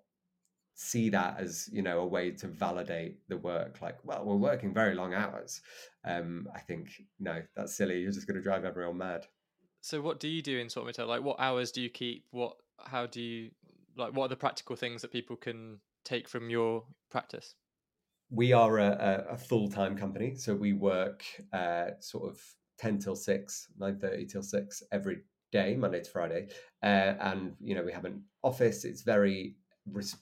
see 0.75 1.09
that 1.09 1.39
as 1.39 1.69
you 1.71 1.81
know 1.81 1.99
a 1.99 2.05
way 2.05 2.31
to 2.31 2.47
validate 2.47 3.17
the 3.27 3.37
work 3.37 3.79
like 3.81 3.97
well 4.03 4.23
we're 4.25 4.35
working 4.35 4.73
very 4.73 4.95
long 4.95 5.13
hours 5.13 5.61
um 6.05 6.47
i 6.55 6.59
think 6.59 6.89
no 7.19 7.41
that's 7.55 7.75
silly 7.75 7.99
you're 7.99 8.11
just 8.11 8.27
going 8.27 8.35
to 8.35 8.41
drive 8.41 8.65
everyone 8.65 8.97
mad 8.97 9.25
so 9.83 9.99
what 9.99 10.21
do 10.21 10.29
you 10.29 10.41
do 10.41 10.57
in 10.57 10.69
Swamp 10.69 10.87
Motel? 10.87 11.07
Like 11.07 11.21
what 11.21 11.35
hours 11.39 11.71
do 11.71 11.81
you 11.81 11.89
keep? 11.89 12.25
What 12.31 12.55
how 12.85 13.05
do 13.05 13.21
you 13.21 13.51
like 13.97 14.13
what 14.15 14.25
are 14.25 14.29
the 14.29 14.37
practical 14.37 14.77
things 14.77 15.01
that 15.01 15.11
people 15.11 15.35
can 15.35 15.79
take 16.05 16.29
from 16.29 16.49
your 16.49 16.85
practice? 17.11 17.55
We 18.31 18.53
are 18.53 18.79
a, 18.79 19.25
a 19.31 19.37
full 19.37 19.69
time 19.69 19.97
company, 19.97 20.35
so 20.35 20.55
we 20.55 20.71
work 20.71 21.23
uh, 21.51 21.87
sort 21.99 22.31
of 22.31 22.41
ten 22.79 22.97
till 22.97 23.15
six, 23.15 23.67
nine 23.77 23.99
thirty 23.99 24.25
till 24.25 24.41
six 24.41 24.81
every 24.93 25.17
day, 25.51 25.75
Monday 25.75 26.01
to 26.01 26.09
Friday, 26.09 26.47
uh, 26.81 27.15
and 27.19 27.53
you 27.59 27.75
know 27.75 27.83
we 27.83 27.91
have 27.91 28.05
an 28.05 28.23
office. 28.41 28.85
It's 28.85 29.01
very 29.01 29.57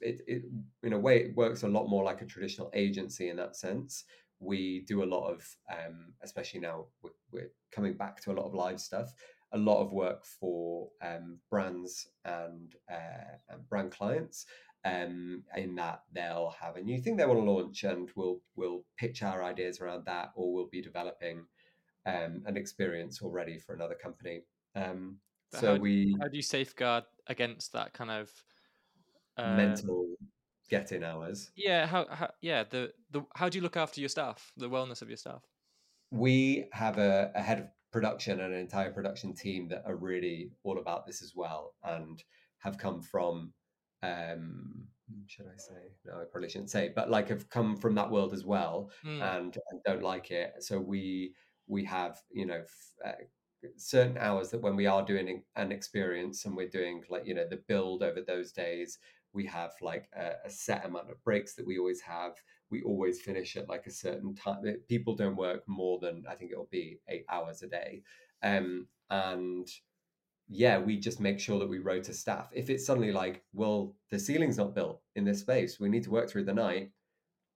it, 0.01 0.21
it, 0.25 0.41
in 0.81 0.93
a 0.93 0.99
way 0.99 1.17
it 1.17 1.35
works 1.37 1.61
a 1.61 1.67
lot 1.67 1.87
more 1.87 2.03
like 2.03 2.23
a 2.23 2.25
traditional 2.25 2.71
agency 2.73 3.29
in 3.29 3.35
that 3.35 3.55
sense 3.55 4.05
we 4.39 4.83
do 4.87 5.03
a 5.03 5.05
lot 5.05 5.29
of 5.29 5.47
um, 5.71 6.13
especially 6.23 6.59
now 6.59 6.85
we're, 7.03 7.11
we're, 7.31 7.51
coming 7.71 7.93
back 7.93 8.19
to 8.19 8.31
a 8.31 8.33
lot 8.33 8.45
of 8.45 8.53
live 8.53 8.81
stuff 8.81 9.13
a 9.53 9.57
lot 9.57 9.81
of 9.81 9.91
work 9.91 10.25
for 10.25 10.89
um, 11.01 11.37
brands 11.49 12.07
and, 12.25 12.75
uh, 12.91 13.37
and, 13.49 13.67
brand 13.69 13.91
clients 13.91 14.45
um, 14.85 15.43
in 15.55 15.75
that 15.75 16.03
they'll 16.13 16.53
have 16.59 16.75
a 16.75 16.81
new 16.81 17.01
thing 17.01 17.15
they 17.15 17.25
want 17.25 17.39
to 17.39 17.51
launch 17.51 17.83
and 17.83 18.09
we'll 18.15 18.39
we'll 18.55 18.83
pitch 18.97 19.21
our 19.21 19.43
ideas 19.43 19.79
around 19.79 20.05
that 20.05 20.31
or 20.35 20.53
we'll 20.53 20.69
be 20.71 20.81
developing 20.81 21.45
um, 22.05 22.41
an 22.45 22.57
experience 22.57 23.21
already 23.21 23.59
for 23.59 23.75
another 23.75 23.95
company 23.95 24.41
um, 24.75 25.17
so 25.53 25.75
how, 25.75 25.81
we 25.81 26.15
how 26.19 26.27
do 26.27 26.35
you 26.37 26.41
safeguard 26.41 27.03
against 27.27 27.73
that 27.73 27.93
kind 27.93 28.09
of 28.09 28.31
uh, 29.37 29.55
mental 29.55 30.07
get 30.71 30.91
in 30.93 31.03
hours. 31.03 31.51
Yeah, 31.55 31.85
how, 31.85 32.07
how 32.09 32.31
yeah 32.41 32.63
the 32.63 32.91
the 33.11 33.21
how 33.35 33.49
do 33.49 33.57
you 33.57 33.61
look 33.61 33.77
after 33.77 33.99
your 33.99 34.09
staff, 34.09 34.51
the 34.57 34.69
wellness 34.69 35.03
of 35.03 35.09
your 35.09 35.17
staff? 35.17 35.43
We 36.09 36.65
have 36.71 36.97
a, 36.97 37.31
a 37.35 37.41
head 37.41 37.59
of 37.59 37.65
production 37.91 38.39
and 38.39 38.53
an 38.53 38.59
entire 38.59 38.91
production 38.91 39.33
team 39.33 39.67
that 39.69 39.83
are 39.85 39.95
really 39.95 40.51
all 40.63 40.79
about 40.79 41.05
this 41.05 41.21
as 41.21 41.33
well, 41.35 41.75
and 41.83 42.23
have 42.59 42.77
come 42.77 43.01
from 43.01 43.53
um 44.03 44.87
should 45.27 45.47
I 45.47 45.57
say? 45.57 45.91
No, 46.05 46.13
I 46.13 46.23
probably 46.31 46.49
shouldn't 46.49 46.69
say, 46.69 46.91
but 46.95 47.09
like 47.09 47.27
have 47.29 47.49
come 47.49 47.75
from 47.75 47.95
that 47.95 48.09
world 48.09 48.33
as 48.33 48.45
well, 48.45 48.89
mm. 49.05 49.21
and, 49.21 49.57
and, 49.69 49.81
don't 49.85 50.01
like 50.01 50.31
it. 50.31 50.53
So 50.59 50.79
we 50.79 51.33
we 51.67 51.83
have 51.85 52.19
you 52.31 52.45
know 52.45 52.63
uh, 53.05 53.11
certain 53.77 54.17
hours 54.17 54.49
that 54.49 54.61
when 54.61 54.75
we 54.75 54.87
are 54.87 55.03
doing 55.03 55.43
an 55.55 55.71
experience 55.71 56.45
and 56.45 56.55
we're 56.55 56.69
doing 56.69 57.03
like 57.09 57.25
you 57.25 57.33
know 57.33 57.45
the 57.49 57.61
build 57.67 58.03
over 58.03 58.21
those 58.21 58.51
days 58.51 58.97
we 59.33 59.45
have 59.45 59.71
like 59.81 60.09
a, 60.15 60.31
a, 60.45 60.49
set 60.49 60.85
amount 60.85 61.09
of 61.09 61.23
breaks 61.23 61.53
that 61.55 61.65
we 61.65 61.77
always 61.77 62.01
have 62.01 62.33
we 62.71 62.81
always 62.83 63.21
finish 63.21 63.55
at 63.57 63.69
like 63.69 63.85
a 63.85 63.91
certain 63.91 64.33
time 64.33 64.63
people 64.87 65.15
don't 65.15 65.35
work 65.35 65.61
more 65.67 65.99
than 65.99 66.23
i 66.29 66.35
think 66.35 66.51
it'll 66.51 66.69
be 66.71 66.99
eight 67.07 67.25
hours 67.29 67.61
a 67.61 67.67
day. 67.67 68.01
Um, 68.43 68.87
and 69.09 69.67
yeah 70.47 70.79
we 70.79 70.97
just 70.97 71.19
make 71.19 71.39
sure 71.39 71.59
that 71.59 71.69
we 71.69 71.79
rota 71.79 72.13
staff. 72.13 72.49
If 72.53 72.69
it's 72.69 72.85
suddenly 72.85 73.11
like 73.11 73.43
well 73.53 73.95
the 74.09 74.19
ceiling's 74.19 74.57
not 74.57 74.75
built 74.75 75.01
in 75.15 75.23
this 75.23 75.39
space 75.39 75.79
we 75.79 75.89
need 75.89 76.03
to 76.03 76.11
work 76.11 76.29
through 76.29 76.45
the 76.45 76.53
night 76.53 76.91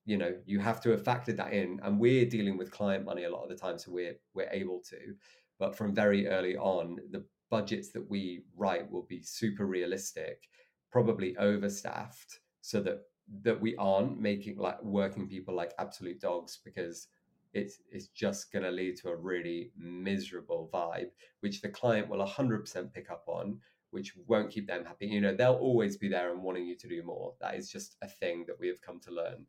you 0.04 0.16
know 0.16 0.32
you 0.46 0.60
have 0.60 0.80
to 0.82 0.90
have 0.90 1.02
factored 1.02 1.36
that 1.36 1.52
in. 1.52 1.80
And 1.82 1.98
we're 1.98 2.26
dealing 2.26 2.56
with 2.56 2.70
client 2.70 3.04
money 3.04 3.24
a 3.24 3.30
lot 3.30 3.42
of 3.42 3.48
the 3.48 3.56
time 3.56 3.78
so 3.78 3.90
we're 3.90 4.16
we're 4.34 4.50
able 4.50 4.80
to. 4.90 5.14
But 5.58 5.76
from 5.76 5.94
very 5.94 6.28
early 6.28 6.56
on 6.56 6.98
the 7.10 7.24
budgets 7.50 7.90
that 7.90 8.08
we 8.08 8.42
write 8.56 8.90
will 8.90 9.06
be 9.08 9.22
super 9.22 9.66
realistic 9.66 10.48
probably 10.90 11.36
overstaffed 11.36 12.40
so 12.60 12.80
that 12.80 13.02
that 13.42 13.60
we 13.60 13.74
aren't 13.76 14.20
making 14.20 14.56
like 14.58 14.82
working 14.82 15.28
people 15.28 15.54
like 15.54 15.72
absolute 15.78 16.20
dogs 16.20 16.58
because 16.64 17.08
it's 17.52 17.78
it's 17.90 18.08
just 18.08 18.52
going 18.52 18.64
to 18.64 18.70
lead 18.70 18.96
to 18.96 19.08
a 19.08 19.16
really 19.16 19.70
miserable 19.76 20.70
vibe 20.72 21.10
which 21.40 21.60
the 21.60 21.68
client 21.68 22.08
will 22.08 22.24
100% 22.24 22.92
pick 22.92 23.10
up 23.10 23.24
on 23.26 23.58
which 23.90 24.14
won't 24.26 24.50
keep 24.50 24.66
them 24.66 24.84
happy. 24.84 25.06
You 25.06 25.20
know 25.20 25.34
they'll 25.34 25.54
always 25.54 25.96
be 25.96 26.08
there 26.08 26.32
and 26.32 26.42
wanting 26.42 26.66
you 26.66 26.76
to 26.76 26.88
do 26.88 27.02
more. 27.02 27.34
That 27.40 27.54
is 27.54 27.70
just 27.70 27.96
a 28.02 28.08
thing 28.08 28.44
that 28.46 28.58
we 28.58 28.68
have 28.68 28.82
come 28.82 29.00
to 29.00 29.10
learn. 29.10 29.46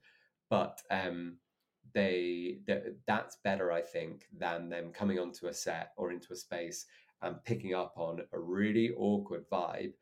But 0.50 0.82
um 0.90 1.38
they 1.94 2.60
that's 3.06 3.38
better 3.44 3.72
i 3.72 3.82
think 3.82 4.28
than 4.38 4.70
them 4.70 4.92
coming 4.92 5.20
onto 5.20 5.48
a 5.48 5.54
set 5.54 5.94
or 5.98 6.12
into 6.12 6.34
a 6.34 6.36
space 6.36 6.86
and 7.22 7.44
picking 7.44 7.74
up 7.74 7.94
on 7.98 8.22
a 8.34 8.40
really 8.40 8.92
awkward 8.98 9.50
vibe 9.50 9.94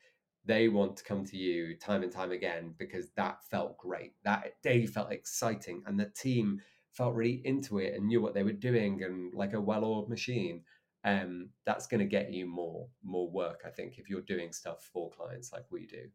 they 0.46 0.68
want 0.68 0.98
to 0.98 1.04
come 1.04 1.26
to 1.26 1.38
you 1.38 1.76
time 1.76 2.04
and 2.04 2.12
time 2.12 2.32
again 2.32 2.74
because 2.78 3.10
that 3.16 3.44
felt 3.50 3.78
great. 3.78 4.14
That 4.24 4.54
day 4.62 4.86
felt 4.86 5.12
exciting, 5.12 5.84
and 5.86 6.00
the 6.00 6.12
team 6.16 6.62
felt 6.92 7.16
really 7.16 7.42
into 7.46 7.80
it 7.80 7.94
and 7.96 8.08
knew 8.08 8.22
what 8.22 8.34
they 8.34 8.44
were 8.44 8.52
doing, 8.52 9.04
and 9.04 9.34
like 9.34 9.54
a 9.54 9.62
well-oiled 9.62 10.10
machine. 10.10 10.64
Um, 11.04 11.50
that's 11.66 11.86
going 11.86 12.00
to 12.00 12.06
get 12.06 12.34
you 12.34 12.48
more 12.48 12.88
more 13.04 13.30
work, 13.30 13.62
I 13.66 13.70
think, 13.70 13.98
if 13.98 14.10
you're 14.10 14.22
doing 14.22 14.52
stuff 14.52 14.90
for 14.92 15.12
clients 15.12 15.52
like 15.52 15.66
we 15.70 15.86
do. 15.86 16.10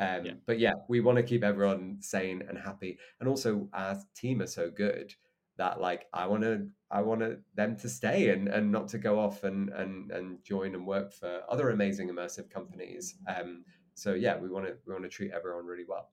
Um, 0.00 0.24
yeah. 0.24 0.32
But 0.46 0.58
yeah, 0.58 0.72
we 0.88 1.00
want 1.00 1.16
to 1.16 1.22
keep 1.22 1.44
everyone 1.44 1.98
sane 2.00 2.42
and 2.48 2.58
happy, 2.58 2.98
and 3.20 3.28
also 3.28 3.68
our 3.72 3.98
team 4.14 4.40
are 4.40 4.46
so 4.46 4.70
good 4.70 5.14
that 5.56 5.80
like 5.80 6.06
I 6.12 6.26
want 6.26 6.42
to 6.42 6.66
I 6.90 7.02
want 7.02 7.22
them 7.54 7.76
to 7.76 7.88
stay 7.88 8.30
and, 8.30 8.48
and 8.48 8.70
not 8.70 8.88
to 8.88 8.98
go 8.98 9.18
off 9.18 9.44
and, 9.44 9.70
and 9.70 10.10
and 10.10 10.42
join 10.44 10.74
and 10.74 10.86
work 10.86 11.12
for 11.12 11.42
other 11.48 11.70
amazing 11.70 12.08
immersive 12.08 12.50
companies. 12.50 13.16
Um, 13.26 13.64
so 13.94 14.14
yeah, 14.14 14.36
we 14.38 14.48
want 14.48 14.66
to 14.66 14.74
we 14.86 14.92
want 14.92 15.04
to 15.04 15.10
treat 15.10 15.32
everyone 15.32 15.66
really 15.66 15.84
well. 15.86 16.10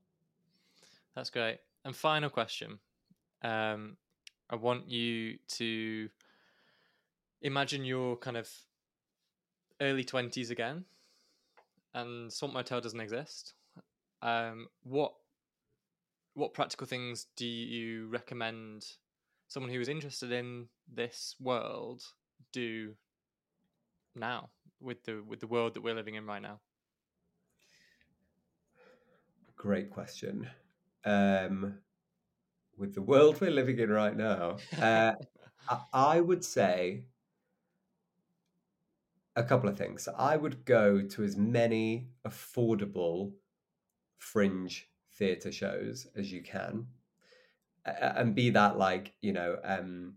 That's 1.15 1.29
great. 1.29 1.59
And 1.85 1.95
final 1.95 2.29
question, 2.29 2.79
um, 3.41 3.97
I 4.49 4.55
want 4.55 4.89
you 4.89 5.37
to 5.49 6.09
imagine 7.41 7.85
your 7.85 8.17
kind 8.17 8.37
of 8.37 8.49
early 9.81 10.03
twenties 10.03 10.51
again, 10.51 10.85
and 11.93 12.31
Swamp 12.31 12.53
Motel 12.53 12.81
doesn't 12.81 12.99
exist. 12.99 13.53
Um, 14.21 14.67
what 14.83 15.13
what 16.33 16.53
practical 16.53 16.87
things 16.87 17.27
do 17.35 17.45
you 17.45 18.07
recommend 18.07 18.85
someone 19.49 19.71
who 19.71 19.81
is 19.81 19.89
interested 19.89 20.31
in 20.31 20.67
this 20.87 21.35
world 21.41 22.03
do 22.53 22.93
now 24.15 24.49
with 24.79 25.03
the 25.03 25.21
with 25.27 25.39
the 25.41 25.47
world 25.47 25.73
that 25.73 25.81
we're 25.81 25.95
living 25.95 26.15
in 26.15 26.25
right 26.25 26.41
now? 26.41 26.59
Great 29.57 29.89
question. 29.89 30.47
Um, 31.03 31.79
with 32.77 32.93
the 32.93 33.01
world 33.01 33.41
we're 33.41 33.51
living 33.51 33.79
in 33.79 33.89
right 33.89 34.15
now, 34.15 34.57
uh, 34.81 35.13
I, 35.67 35.81
I 35.91 36.21
would 36.21 36.45
say 36.45 37.03
a 39.35 39.43
couple 39.43 39.69
of 39.69 39.77
things. 39.77 40.07
I 40.17 40.37
would 40.37 40.63
go 40.65 41.01
to 41.01 41.23
as 41.23 41.35
many 41.35 42.09
affordable 42.25 43.33
fringe 44.17 44.89
theatre 45.13 45.51
shows 45.51 46.07
as 46.15 46.31
you 46.31 46.41
can 46.41 46.87
and 48.17 48.35
be 48.35 48.49
that 48.49 48.77
like 48.77 49.13
you 49.21 49.33
know 49.33 49.57
um 49.63 50.13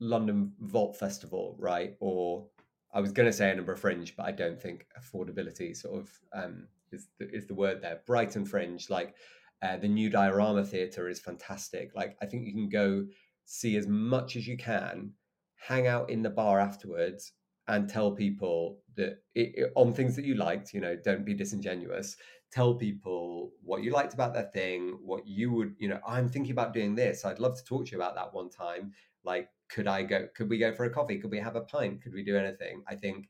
london 0.00 0.52
vault 0.60 0.96
festival 0.96 1.56
right? 1.58 1.96
Or 2.00 2.46
i 2.92 3.00
was 3.00 3.12
going 3.12 3.26
to 3.26 3.32
say 3.32 3.50
edinburgh 3.50 3.76
fringe 3.76 4.16
but 4.16 4.26
i 4.26 4.32
don't 4.32 4.60
think 4.60 4.86
affordability 4.98 5.76
sort 5.76 6.00
of 6.00 6.10
um 6.32 6.66
is 6.92 7.08
the, 7.18 7.30
is 7.30 7.46
the 7.46 7.54
word 7.54 7.82
there. 7.82 8.00
Brighton 8.06 8.44
fringe 8.44 8.90
like 8.90 9.14
uh, 9.62 9.76
the 9.76 9.88
new 9.88 10.08
diorama 10.08 10.64
theatre 10.64 11.08
is 11.08 11.20
fantastic. 11.20 11.94
Like 11.94 12.16
i 12.22 12.26
think 12.26 12.46
you 12.46 12.52
can 12.52 12.68
go 12.68 13.06
see 13.44 13.76
as 13.76 13.86
much 13.86 14.36
as 14.36 14.46
you 14.46 14.56
can 14.56 15.12
hang 15.56 15.86
out 15.86 16.08
in 16.10 16.22
the 16.22 16.30
bar 16.30 16.58
afterwards 16.58 17.32
and 17.70 17.88
tell 17.88 18.12
people 18.12 18.78
that 18.96 19.22
it, 19.34 19.52
it, 19.54 19.72
on 19.76 19.92
things 19.94 20.16
that 20.16 20.24
you 20.24 20.34
liked 20.34 20.74
you 20.74 20.80
know 20.80 20.96
don't 21.04 21.24
be 21.24 21.34
disingenuous 21.34 22.16
tell 22.50 22.74
people 22.74 23.52
what 23.62 23.82
you 23.82 23.92
liked 23.92 24.14
about 24.14 24.34
their 24.34 24.50
thing, 24.52 24.98
what 25.02 25.26
you 25.26 25.52
would, 25.52 25.74
you 25.78 25.88
know, 25.88 26.00
I'm 26.06 26.28
thinking 26.28 26.52
about 26.52 26.72
doing 26.72 26.94
this. 26.94 27.24
I'd 27.24 27.38
love 27.38 27.56
to 27.56 27.64
talk 27.64 27.86
to 27.86 27.92
you 27.92 27.98
about 27.98 28.16
that 28.16 28.34
one 28.34 28.50
time. 28.50 28.92
Like, 29.24 29.48
could 29.68 29.86
I 29.86 30.02
go, 30.02 30.26
could 30.34 30.50
we 30.50 30.58
go 30.58 30.72
for 30.72 30.84
a 30.84 30.90
coffee? 30.90 31.18
Could 31.18 31.30
we 31.30 31.38
have 31.38 31.56
a 31.56 31.60
pint? 31.60 32.02
Could 32.02 32.12
we 32.12 32.24
do 32.24 32.36
anything? 32.36 32.82
I 32.88 32.96
think 32.96 33.28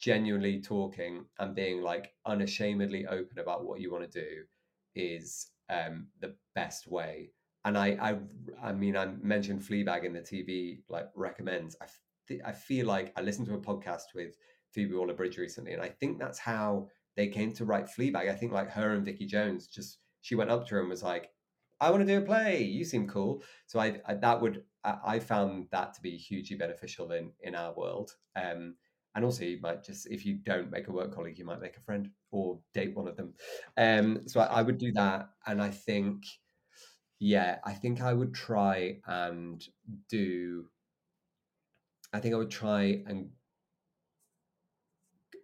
genuinely 0.00 0.60
talking 0.60 1.24
and 1.38 1.54
being 1.54 1.82
like 1.82 2.12
unashamedly 2.26 3.06
open 3.06 3.38
about 3.38 3.64
what 3.64 3.80
you 3.80 3.92
want 3.92 4.10
to 4.10 4.20
do 4.20 4.42
is 4.94 5.48
um, 5.70 6.08
the 6.20 6.34
best 6.54 6.88
way. 6.88 7.30
And 7.64 7.76
I, 7.76 7.88
I, 8.00 8.68
I 8.68 8.72
mean, 8.72 8.96
I 8.96 9.06
mentioned 9.06 9.60
Fleabag 9.60 10.04
in 10.04 10.12
the 10.12 10.20
TV 10.20 10.80
like 10.88 11.08
recommends. 11.14 11.76
I, 11.80 11.86
th- 12.28 12.42
I 12.44 12.52
feel 12.52 12.86
like 12.86 13.12
I 13.16 13.22
listened 13.22 13.46
to 13.48 13.54
a 13.54 13.58
podcast 13.58 14.14
with 14.14 14.36
Phoebe 14.72 14.94
Waller-Bridge 14.94 15.38
recently, 15.38 15.72
and 15.72 15.82
I 15.82 15.88
think 15.88 16.18
that's 16.18 16.38
how 16.38 16.88
they 17.16 17.28
came 17.28 17.52
to 17.54 17.64
write 17.64 17.86
Fleabag. 17.86 18.30
I 18.30 18.34
think 18.34 18.52
like 18.52 18.70
her 18.70 18.94
and 18.94 19.04
Vicky 19.04 19.26
Jones 19.26 19.66
just 19.66 19.98
she 20.20 20.34
went 20.34 20.50
up 20.50 20.66
to 20.68 20.74
her 20.74 20.80
and 20.80 20.88
was 20.88 21.02
like, 21.02 21.30
"I 21.80 21.90
want 21.90 22.06
to 22.06 22.06
do 22.06 22.22
a 22.22 22.24
play. 22.24 22.62
You 22.62 22.84
seem 22.84 23.08
cool." 23.08 23.42
So 23.66 23.80
I, 23.80 24.00
I 24.06 24.14
that 24.14 24.40
would 24.40 24.62
I, 24.84 24.98
I, 25.04 25.18
found 25.18 25.66
that 25.72 25.94
to 25.94 26.00
be 26.00 26.16
hugely 26.16 26.56
beneficial 26.56 27.10
in 27.12 27.32
in 27.40 27.54
our 27.54 27.74
world. 27.74 28.12
Um, 28.36 28.76
and 29.14 29.24
also 29.24 29.44
you 29.44 29.58
might 29.60 29.82
just 29.82 30.06
if 30.10 30.24
you 30.24 30.34
don't 30.34 30.70
make 30.70 30.88
a 30.88 30.92
work 30.92 31.12
colleague, 31.14 31.38
you 31.38 31.44
might 31.44 31.60
make 31.60 31.76
a 31.76 31.80
friend 31.80 32.08
or 32.30 32.60
date 32.74 32.94
one 32.94 33.08
of 33.08 33.16
them. 33.16 33.34
Um, 33.76 34.28
so 34.28 34.40
I, 34.40 34.60
I 34.60 34.62
would 34.62 34.78
do 34.78 34.92
that, 34.92 35.30
and 35.46 35.60
I 35.60 35.70
think, 35.70 36.22
yeah, 37.18 37.58
I 37.64 37.72
think 37.72 38.00
I 38.00 38.12
would 38.12 38.34
try 38.34 39.00
and 39.06 39.66
do. 40.08 40.66
I 42.12 42.20
think 42.20 42.34
I 42.34 42.38
would 42.38 42.50
try 42.50 43.02
and. 43.06 43.30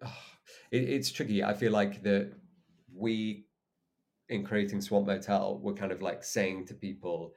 Oh, 0.03 0.17
it, 0.71 0.89
it's 0.89 1.11
tricky. 1.11 1.45
I 1.45 1.55
feel 1.55 1.73
like 1.73 2.03
that 2.03 2.33
we, 2.95 3.47
in 4.29 4.45
creating 4.45 4.81
Swamp 4.81 5.07
Motel, 5.07 5.59
we're 5.63 5.75
kind 5.75 5.93
of 5.93 6.03
like 6.03 6.25
saying 6.25 6.67
to 6.67 6.75
people, 6.75 7.33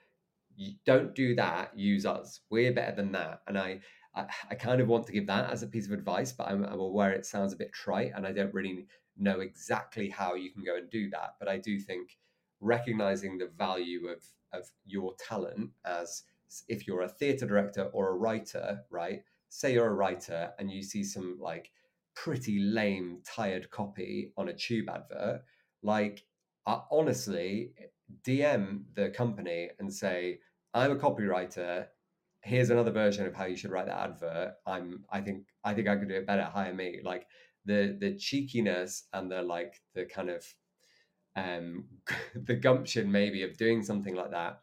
don't 0.86 1.13
do 1.13 1.36
that, 1.36 1.78
use 1.78 2.05
us. 2.05 2.41
We're 2.49 2.73
better 2.73 2.95
than 2.95 3.11
that. 3.11 3.41
And 3.47 3.57
I, 3.57 3.80
I, 4.15 4.25
I 4.49 4.55
kind 4.55 4.82
of 4.82 4.88
want 4.88 5.05
to 5.07 5.13
give 5.13 5.28
that 5.28 5.51
as 5.51 5.61
a 5.61 5.67
piece 5.67 5.86
of 5.86 5.91
advice, 5.91 6.32
but 6.32 6.47
I'm, 6.47 6.63
I'm 6.63 6.80
aware 6.80 7.11
it 7.11 7.25
sounds 7.25 7.53
a 7.53 7.57
bit 7.57 7.73
trite 7.73 8.13
and 8.15 8.25
I 8.25 8.32
don't 8.32 8.53
really 8.53 8.88
know 9.17 9.39
exactly 9.41 10.09
how 10.09 10.34
you 10.36 10.51
can 10.51 10.63
go 10.63 10.78
and 10.78 10.89
do 10.89 11.09
that. 11.11 11.36
But 11.39 11.47
I 11.47 11.57
do 11.57 11.80
think 11.80 12.17
recognizing 12.59 13.38
the 13.38 13.51
value 13.57 14.07
of 14.07 14.23
of 14.53 14.69
your 14.86 15.13
talent 15.19 15.69
as 15.86 16.23
if 16.68 16.88
you're 16.88 17.02
a 17.02 17.10
theatre 17.10 17.48
director 17.48 17.84
or 17.93 18.10
a 18.10 18.18
writer, 18.18 18.82
right? 18.89 19.22
Say 19.50 19.74
you're 19.74 19.88
a 19.88 19.93
writer 19.93 20.52
and 20.60 20.72
you 20.72 20.82
see 20.82 21.04
some 21.04 21.38
like 21.39 21.72
pretty 22.16 22.60
lame, 22.60 23.22
tired 23.26 23.70
copy 23.70 24.34
on 24.38 24.50
a 24.50 24.54
tube 24.54 24.89
advert, 24.89 25.43
like 25.84 26.24
uh, 26.66 26.82
honestly, 26.91 27.72
DM 28.26 28.84
the 28.95 29.10
company 29.10 29.70
and 29.80 29.93
say, 29.93 30.39
I'm 30.74 30.91
a 30.91 30.95
copywriter. 30.95 31.88
Here's 32.41 32.70
another 32.70 32.91
version 32.91 33.26
of 33.26 33.34
how 33.34 33.45
you 33.45 33.56
should 33.56 33.72
write 33.72 33.88
that 33.88 34.10
advert. 34.10 34.54
I'm 34.66 35.06
I 35.10 35.22
think 35.22 35.45
I 35.64 35.74
think 35.74 35.88
I 35.88 35.95
could 35.95 36.10
do 36.10 36.16
it 36.16 36.28
better. 36.28 36.43
Hire 36.43 36.74
me. 36.74 37.00
Like 37.04 37.28
the 37.66 37.98
the 38.00 38.16
cheekiness 38.16 39.04
and 39.14 39.32
the 39.32 39.41
like 39.41 39.82
the 39.93 40.06
kind 40.06 40.30
of 40.30 40.45
um 41.36 41.86
the 42.36 42.56
gumption 42.56 43.12
maybe 43.12 43.43
of 43.43 43.58
doing 43.58 43.84
something 43.84 44.16
like 44.16 44.32
that 44.32 44.62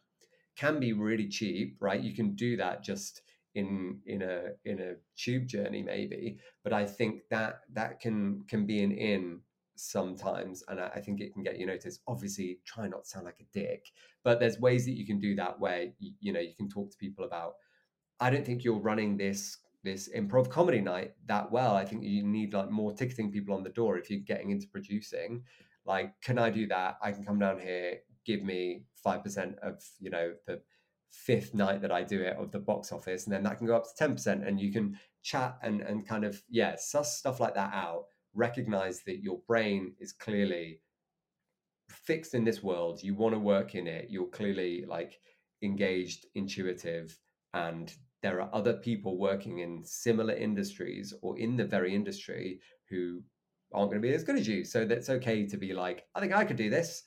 can 0.56 0.80
be 0.80 0.92
really 0.92 1.28
cheap, 1.28 1.76
right? 1.80 2.00
You 2.00 2.14
can 2.14 2.34
do 2.34 2.56
that 2.56 2.82
just 2.82 3.22
in 3.54 4.00
in 4.06 4.22
a 4.22 4.50
in 4.64 4.80
a 4.80 4.94
tube 5.16 5.46
journey 5.46 5.82
maybe, 5.82 6.38
but 6.62 6.72
I 6.72 6.86
think 6.86 7.22
that 7.30 7.60
that 7.72 8.00
can 8.00 8.44
can 8.48 8.66
be 8.66 8.82
an 8.82 8.92
in 8.92 9.40
sometimes 9.76 10.62
and 10.68 10.80
I, 10.80 10.88
I 10.94 11.00
think 11.00 11.20
it 11.20 11.32
can 11.32 11.42
get 11.42 11.58
you 11.58 11.66
noticed. 11.66 12.00
Obviously 12.06 12.58
try 12.64 12.88
not 12.88 13.04
to 13.04 13.10
sound 13.10 13.26
like 13.26 13.40
a 13.40 13.58
dick 13.58 13.90
but 14.22 14.40
there's 14.40 14.58
ways 14.58 14.84
that 14.86 14.92
you 14.92 15.06
can 15.06 15.20
do 15.20 15.34
that 15.36 15.58
where 15.60 15.88
you, 15.98 16.12
you 16.20 16.32
know 16.32 16.40
you 16.40 16.54
can 16.56 16.68
talk 16.68 16.90
to 16.90 16.96
people 16.96 17.24
about 17.24 17.54
i 18.20 18.30
don't 18.30 18.46
think 18.46 18.62
you're 18.62 18.78
running 18.78 19.16
this 19.16 19.58
this 19.84 20.08
improv 20.16 20.48
comedy 20.50 20.80
night 20.80 21.12
that 21.26 21.52
well. 21.52 21.76
I 21.76 21.84
think 21.84 22.02
you 22.02 22.24
need 22.24 22.54
like 22.54 22.70
more 22.70 22.92
ticketing 22.92 23.30
people 23.30 23.54
on 23.54 23.62
the 23.62 23.70
door 23.70 23.98
if 23.98 24.10
you're 24.10 24.20
getting 24.20 24.50
into 24.50 24.66
producing. 24.66 25.44
Like 25.84 26.18
can 26.22 26.38
i 26.38 26.50
do 26.50 26.66
that? 26.68 26.96
I 27.02 27.12
can 27.12 27.24
come 27.24 27.38
down 27.38 27.60
here 27.60 27.98
give 28.24 28.42
me 28.42 28.84
5% 29.04 29.58
of 29.58 29.82
you 30.00 30.10
know 30.10 30.32
the 30.46 30.60
fifth 31.10 31.54
night 31.54 31.80
that 31.80 31.92
i 31.92 32.02
do 32.02 32.20
it 32.22 32.36
of 32.36 32.50
the 32.50 32.58
box 32.58 32.90
office 32.90 33.24
and 33.24 33.32
then 33.32 33.44
that 33.44 33.56
can 33.56 33.68
go 33.68 33.76
up 33.76 33.84
to 33.84 34.04
10% 34.04 34.46
and 34.46 34.60
you 34.60 34.72
can 34.72 34.98
chat 35.22 35.56
and 35.62 35.80
and 35.80 36.06
kind 36.06 36.24
of 36.24 36.42
yeah 36.48 36.74
suss 36.76 37.18
stuff 37.18 37.38
like 37.40 37.54
that 37.54 37.72
out 37.72 38.04
recognize 38.34 39.02
that 39.06 39.22
your 39.22 39.38
brain 39.46 39.94
is 40.00 40.12
clearly 40.12 40.80
fixed 41.88 42.34
in 42.34 42.44
this 42.44 42.62
world 42.62 43.02
you 43.02 43.14
want 43.14 43.34
to 43.34 43.38
work 43.38 43.74
in 43.74 43.86
it 43.86 44.08
you're 44.10 44.26
clearly 44.26 44.84
like 44.88 45.18
engaged 45.62 46.26
intuitive 46.34 47.16
and 47.54 47.94
there 48.22 48.40
are 48.40 48.50
other 48.52 48.74
people 48.74 49.18
working 49.18 49.58
in 49.58 49.84
similar 49.84 50.34
industries 50.34 51.14
or 51.22 51.38
in 51.38 51.56
the 51.56 51.64
very 51.64 51.94
industry 51.94 52.58
who 52.88 53.22
aren't 53.72 53.90
going 53.90 54.00
to 54.00 54.08
be 54.08 54.14
as 54.14 54.24
good 54.24 54.36
as 54.36 54.48
you 54.48 54.64
so 54.64 54.84
that's 54.84 55.10
okay 55.10 55.46
to 55.46 55.56
be 55.56 55.72
like 55.72 56.04
i 56.14 56.20
think 56.20 56.32
i 56.32 56.44
could 56.44 56.56
do 56.56 56.70
this 56.70 57.04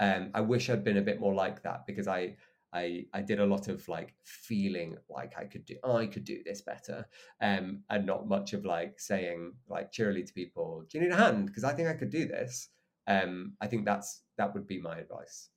um, 0.00 0.30
i 0.34 0.40
wish 0.40 0.68
i'd 0.70 0.84
been 0.84 0.98
a 0.98 1.02
bit 1.02 1.20
more 1.20 1.34
like 1.34 1.62
that 1.62 1.86
because 1.86 2.08
i 2.08 2.34
I 2.76 3.06
I 3.14 3.22
did 3.22 3.40
a 3.40 3.46
lot 3.46 3.68
of 3.68 3.88
like 3.88 4.14
feeling 4.24 4.96
like 5.08 5.34
I 5.38 5.44
could 5.44 5.64
do 5.64 5.76
I 5.84 6.06
could 6.06 6.24
do 6.24 6.42
this 6.44 6.60
better, 6.60 7.06
um, 7.40 7.82
and 7.88 8.04
not 8.04 8.28
much 8.28 8.52
of 8.52 8.64
like 8.64 9.00
saying 9.00 9.54
like 9.68 9.92
cheerily 9.92 10.24
to 10.24 10.32
people, 10.32 10.84
"Do 10.88 10.98
you 10.98 11.04
need 11.04 11.12
a 11.12 11.16
hand?" 11.16 11.46
Because 11.46 11.64
I 11.64 11.72
think 11.72 11.88
I 11.88 11.94
could 11.94 12.10
do 12.10 12.26
this. 12.26 12.68
Um, 13.06 13.56
I 13.60 13.66
think 13.66 13.86
that's 13.86 14.22
that 14.36 14.52
would 14.52 14.66
be 14.66 14.80
my 14.80 14.98
advice. 14.98 15.48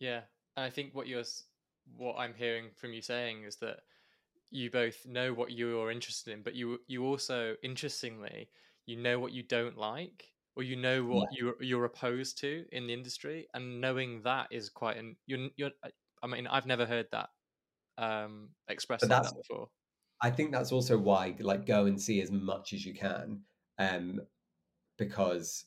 Yeah, 0.00 0.22
and 0.56 0.64
I 0.64 0.70
think 0.70 0.94
what 0.94 1.06
you're 1.06 1.24
what 1.96 2.16
I'm 2.18 2.34
hearing 2.34 2.70
from 2.74 2.92
you 2.92 3.02
saying 3.02 3.44
is 3.44 3.56
that 3.56 3.80
you 4.50 4.70
both 4.70 5.06
know 5.06 5.32
what 5.32 5.52
you're 5.52 5.90
interested 5.90 6.32
in, 6.32 6.42
but 6.42 6.54
you 6.54 6.80
you 6.88 7.04
also 7.04 7.56
interestingly 7.62 8.50
you 8.86 8.96
know 8.96 9.18
what 9.18 9.32
you 9.32 9.42
don't 9.42 9.78
like 9.78 10.33
or 10.56 10.62
you 10.62 10.76
know 10.76 11.04
what 11.04 11.28
yeah. 11.32 11.38
you're 11.44 11.62
you're 11.62 11.84
opposed 11.84 12.38
to 12.38 12.64
in 12.72 12.86
the 12.86 12.94
industry 12.94 13.48
and 13.54 13.80
knowing 13.80 14.22
that 14.22 14.48
is 14.50 14.68
quite 14.68 14.96
an 14.96 15.16
you're 15.26 15.48
you're 15.56 15.70
I 16.24 16.26
mean, 16.26 16.46
I've 16.46 16.64
never 16.64 16.86
heard 16.86 17.06
that 17.12 17.28
um, 17.98 18.48
expressed 18.68 19.02
like 19.06 19.24
that 19.24 19.34
before. 19.36 19.68
I 20.22 20.30
think 20.30 20.52
that's 20.52 20.72
also 20.72 20.96
why, 20.96 21.34
like, 21.38 21.66
go 21.66 21.84
and 21.84 22.00
see 22.00 22.22
as 22.22 22.30
much 22.30 22.72
as 22.72 22.86
you 22.86 22.94
can, 22.94 23.42
um, 23.78 24.20
because 24.96 25.66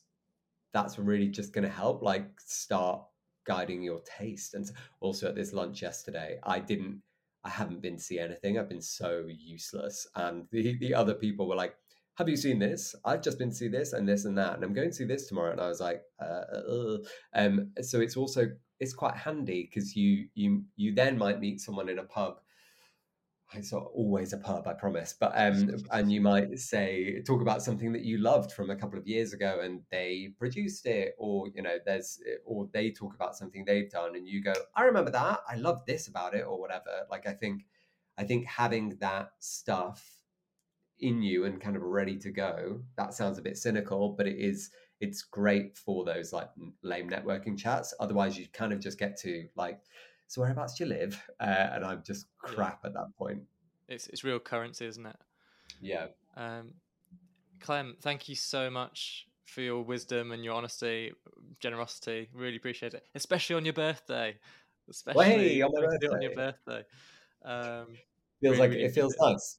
that's 0.74 0.98
really 0.98 1.28
just 1.28 1.52
going 1.52 1.62
to 1.62 1.70
help, 1.70 2.02
like, 2.02 2.28
start 2.40 3.04
guiding 3.46 3.82
your 3.82 4.00
taste. 4.00 4.54
And 4.54 4.68
also 4.98 5.28
at 5.28 5.36
this 5.36 5.52
lunch 5.52 5.80
yesterday, 5.80 6.40
I 6.42 6.58
didn't, 6.58 7.02
I 7.44 7.50
haven't 7.50 7.80
been 7.80 7.98
to 7.98 8.02
see 8.02 8.18
anything. 8.18 8.58
I've 8.58 8.68
been 8.68 8.82
so 8.82 9.26
useless, 9.28 10.08
and 10.16 10.48
the 10.50 10.76
the 10.78 10.92
other 10.92 11.14
people 11.14 11.48
were 11.48 11.54
like, 11.54 11.76
have 12.18 12.28
you 12.28 12.36
seen 12.36 12.58
this? 12.58 12.96
I've 13.04 13.22
just 13.22 13.38
been 13.38 13.50
to 13.50 13.54
see 13.54 13.68
this 13.68 13.92
and 13.92 14.06
this 14.06 14.24
and 14.24 14.36
that, 14.36 14.56
and 14.56 14.64
I'm 14.64 14.72
going 14.72 14.90
to 14.90 14.94
see 14.94 15.04
this 15.04 15.28
tomorrow. 15.28 15.52
And 15.52 15.60
I 15.60 15.68
was 15.68 15.78
like, 15.78 16.02
uh, 16.20 16.24
uh, 16.24 16.98
um, 17.34 17.70
so 17.80 18.00
it's 18.00 18.16
also 18.16 18.48
it's 18.80 18.92
quite 18.92 19.16
handy 19.16 19.68
because 19.70 19.94
you 19.94 20.26
you 20.34 20.64
you 20.74 20.92
then 20.92 21.16
might 21.16 21.38
meet 21.38 21.60
someone 21.60 21.88
in 21.88 22.00
a 22.00 22.04
pub. 22.04 22.40
It's 23.54 23.72
not 23.72 23.84
always 23.94 24.32
a 24.32 24.38
pub, 24.38 24.66
I 24.66 24.74
promise, 24.74 25.14
but 25.18 25.32
um, 25.36 25.76
and 25.92 26.10
you 26.10 26.20
might 26.20 26.58
say 26.58 27.22
talk 27.24 27.40
about 27.40 27.62
something 27.62 27.92
that 27.92 28.02
you 28.02 28.18
loved 28.18 28.50
from 28.50 28.70
a 28.70 28.76
couple 28.76 28.98
of 28.98 29.06
years 29.06 29.32
ago, 29.32 29.60
and 29.62 29.82
they 29.92 30.30
produced 30.36 30.86
it, 30.86 31.14
or 31.18 31.46
you 31.54 31.62
know, 31.62 31.78
there's 31.86 32.20
or 32.44 32.68
they 32.72 32.90
talk 32.90 33.14
about 33.14 33.36
something 33.36 33.64
they've 33.64 33.90
done, 33.90 34.16
and 34.16 34.26
you 34.26 34.42
go, 34.42 34.54
I 34.74 34.82
remember 34.82 35.12
that, 35.12 35.38
I 35.48 35.54
love 35.54 35.86
this 35.86 36.08
about 36.08 36.34
it, 36.34 36.44
or 36.44 36.58
whatever. 36.58 37.06
Like 37.08 37.28
I 37.28 37.32
think, 37.32 37.64
I 38.18 38.24
think 38.24 38.44
having 38.44 38.96
that 39.00 39.30
stuff 39.38 40.17
in 41.00 41.22
you 41.22 41.44
and 41.44 41.60
kind 41.60 41.76
of 41.76 41.82
ready 41.82 42.16
to 42.18 42.30
go. 42.30 42.80
That 42.96 43.14
sounds 43.14 43.38
a 43.38 43.42
bit 43.42 43.56
cynical, 43.56 44.10
but 44.10 44.26
it 44.26 44.38
is 44.38 44.70
it's 45.00 45.22
great 45.22 45.76
for 45.76 46.04
those 46.04 46.32
like 46.32 46.50
lame 46.82 47.08
networking 47.08 47.56
chats. 47.56 47.94
Otherwise, 48.00 48.38
you 48.38 48.46
kind 48.52 48.72
of 48.72 48.80
just 48.80 48.98
get 48.98 49.16
to 49.20 49.46
like, 49.56 49.80
so 50.26 50.40
whereabouts 50.40 50.74
do 50.74 50.84
you 50.84 50.90
live? 50.90 51.22
Uh, 51.40 51.44
and 51.72 51.84
I'm 51.84 52.02
just 52.04 52.26
crap 52.38 52.80
yeah. 52.82 52.88
at 52.88 52.94
that 52.94 53.16
point. 53.16 53.42
It's 53.88 54.08
it's 54.08 54.24
real 54.24 54.38
currency, 54.38 54.86
isn't 54.86 55.06
it? 55.06 55.16
Yeah. 55.80 56.06
Um, 56.36 56.74
Clem, 57.60 57.96
thank 58.02 58.28
you 58.28 58.34
so 58.34 58.70
much 58.70 59.26
for 59.44 59.62
your 59.62 59.82
wisdom 59.82 60.32
and 60.32 60.44
your 60.44 60.54
honesty, 60.54 61.12
generosity. 61.60 62.28
Really 62.34 62.56
appreciate 62.56 62.94
it, 62.94 63.04
especially 63.14 63.56
on 63.56 63.64
your 63.64 63.74
birthday. 63.74 64.36
Especially 64.90 65.24
hey, 65.24 65.62
on, 65.62 65.70
birthday. 65.72 66.08
on 66.08 66.22
your 66.22 66.34
birthday. 66.34 66.82
Um, 67.44 67.86
feels 68.40 68.56
really, 68.56 68.58
like 68.58 68.70
really 68.70 68.84
it 68.84 68.94
feels 68.94 69.14
nice 69.20 69.58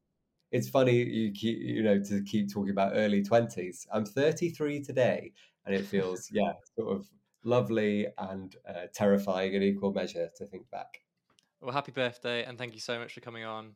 it's 0.51 0.69
funny 0.69 0.95
you 0.95 1.31
keep 1.31 1.57
you 1.59 1.83
know 1.83 1.99
to 1.99 2.23
keep 2.23 2.51
talking 2.51 2.71
about 2.71 2.93
early 2.95 3.23
20s 3.23 3.85
i'm 3.93 4.05
33 4.05 4.81
today 4.81 5.31
and 5.65 5.75
it 5.75 5.85
feels 5.85 6.29
yeah 6.31 6.53
sort 6.75 6.95
of 6.95 7.07
lovely 7.43 8.07
and 8.17 8.55
uh, 8.67 8.87
terrifying 8.93 9.53
in 9.53 9.63
equal 9.63 9.93
measure 9.93 10.29
to 10.35 10.45
think 10.45 10.69
back. 10.71 11.01
Well 11.61 11.73
happy 11.73 11.91
birthday 11.91 12.43
and 12.43 12.57
thank 12.57 12.73
you 12.73 12.79
so 12.79 12.99
much 12.99 13.13
for 13.13 13.21
coming 13.21 13.43
on. 13.43 13.75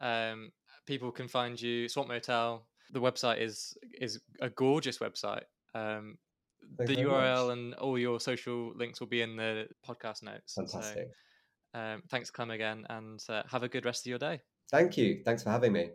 Um, 0.00 0.52
people 0.86 1.12
can 1.12 1.28
find 1.28 1.60
you 1.60 1.88
swamp 1.88 2.08
motel 2.08 2.66
the 2.92 3.00
website 3.00 3.40
is 3.40 3.76
is 4.00 4.20
a 4.40 4.50
gorgeous 4.50 4.98
website. 4.98 5.44
Um, 5.74 6.18
the 6.78 6.96
url 6.96 7.48
much. 7.48 7.52
and 7.56 7.74
all 7.74 7.98
your 7.98 8.20
social 8.20 8.72
links 8.76 9.00
will 9.00 9.06
be 9.08 9.22
in 9.22 9.36
the 9.36 9.66
podcast 9.86 10.22
notes. 10.22 10.54
Fantastic. 10.54 11.08
so, 11.74 11.80
um, 11.80 12.02
thanks 12.10 12.30
clem 12.30 12.50
again 12.50 12.84
and 12.90 13.20
uh, 13.28 13.42
have 13.50 13.62
a 13.62 13.68
good 13.68 13.84
rest 13.84 14.06
of 14.06 14.10
your 14.10 14.18
day. 14.18 14.40
Thank 14.70 14.96
you. 14.96 15.22
Thanks 15.24 15.42
for 15.42 15.50
having 15.50 15.72
me 15.72 15.90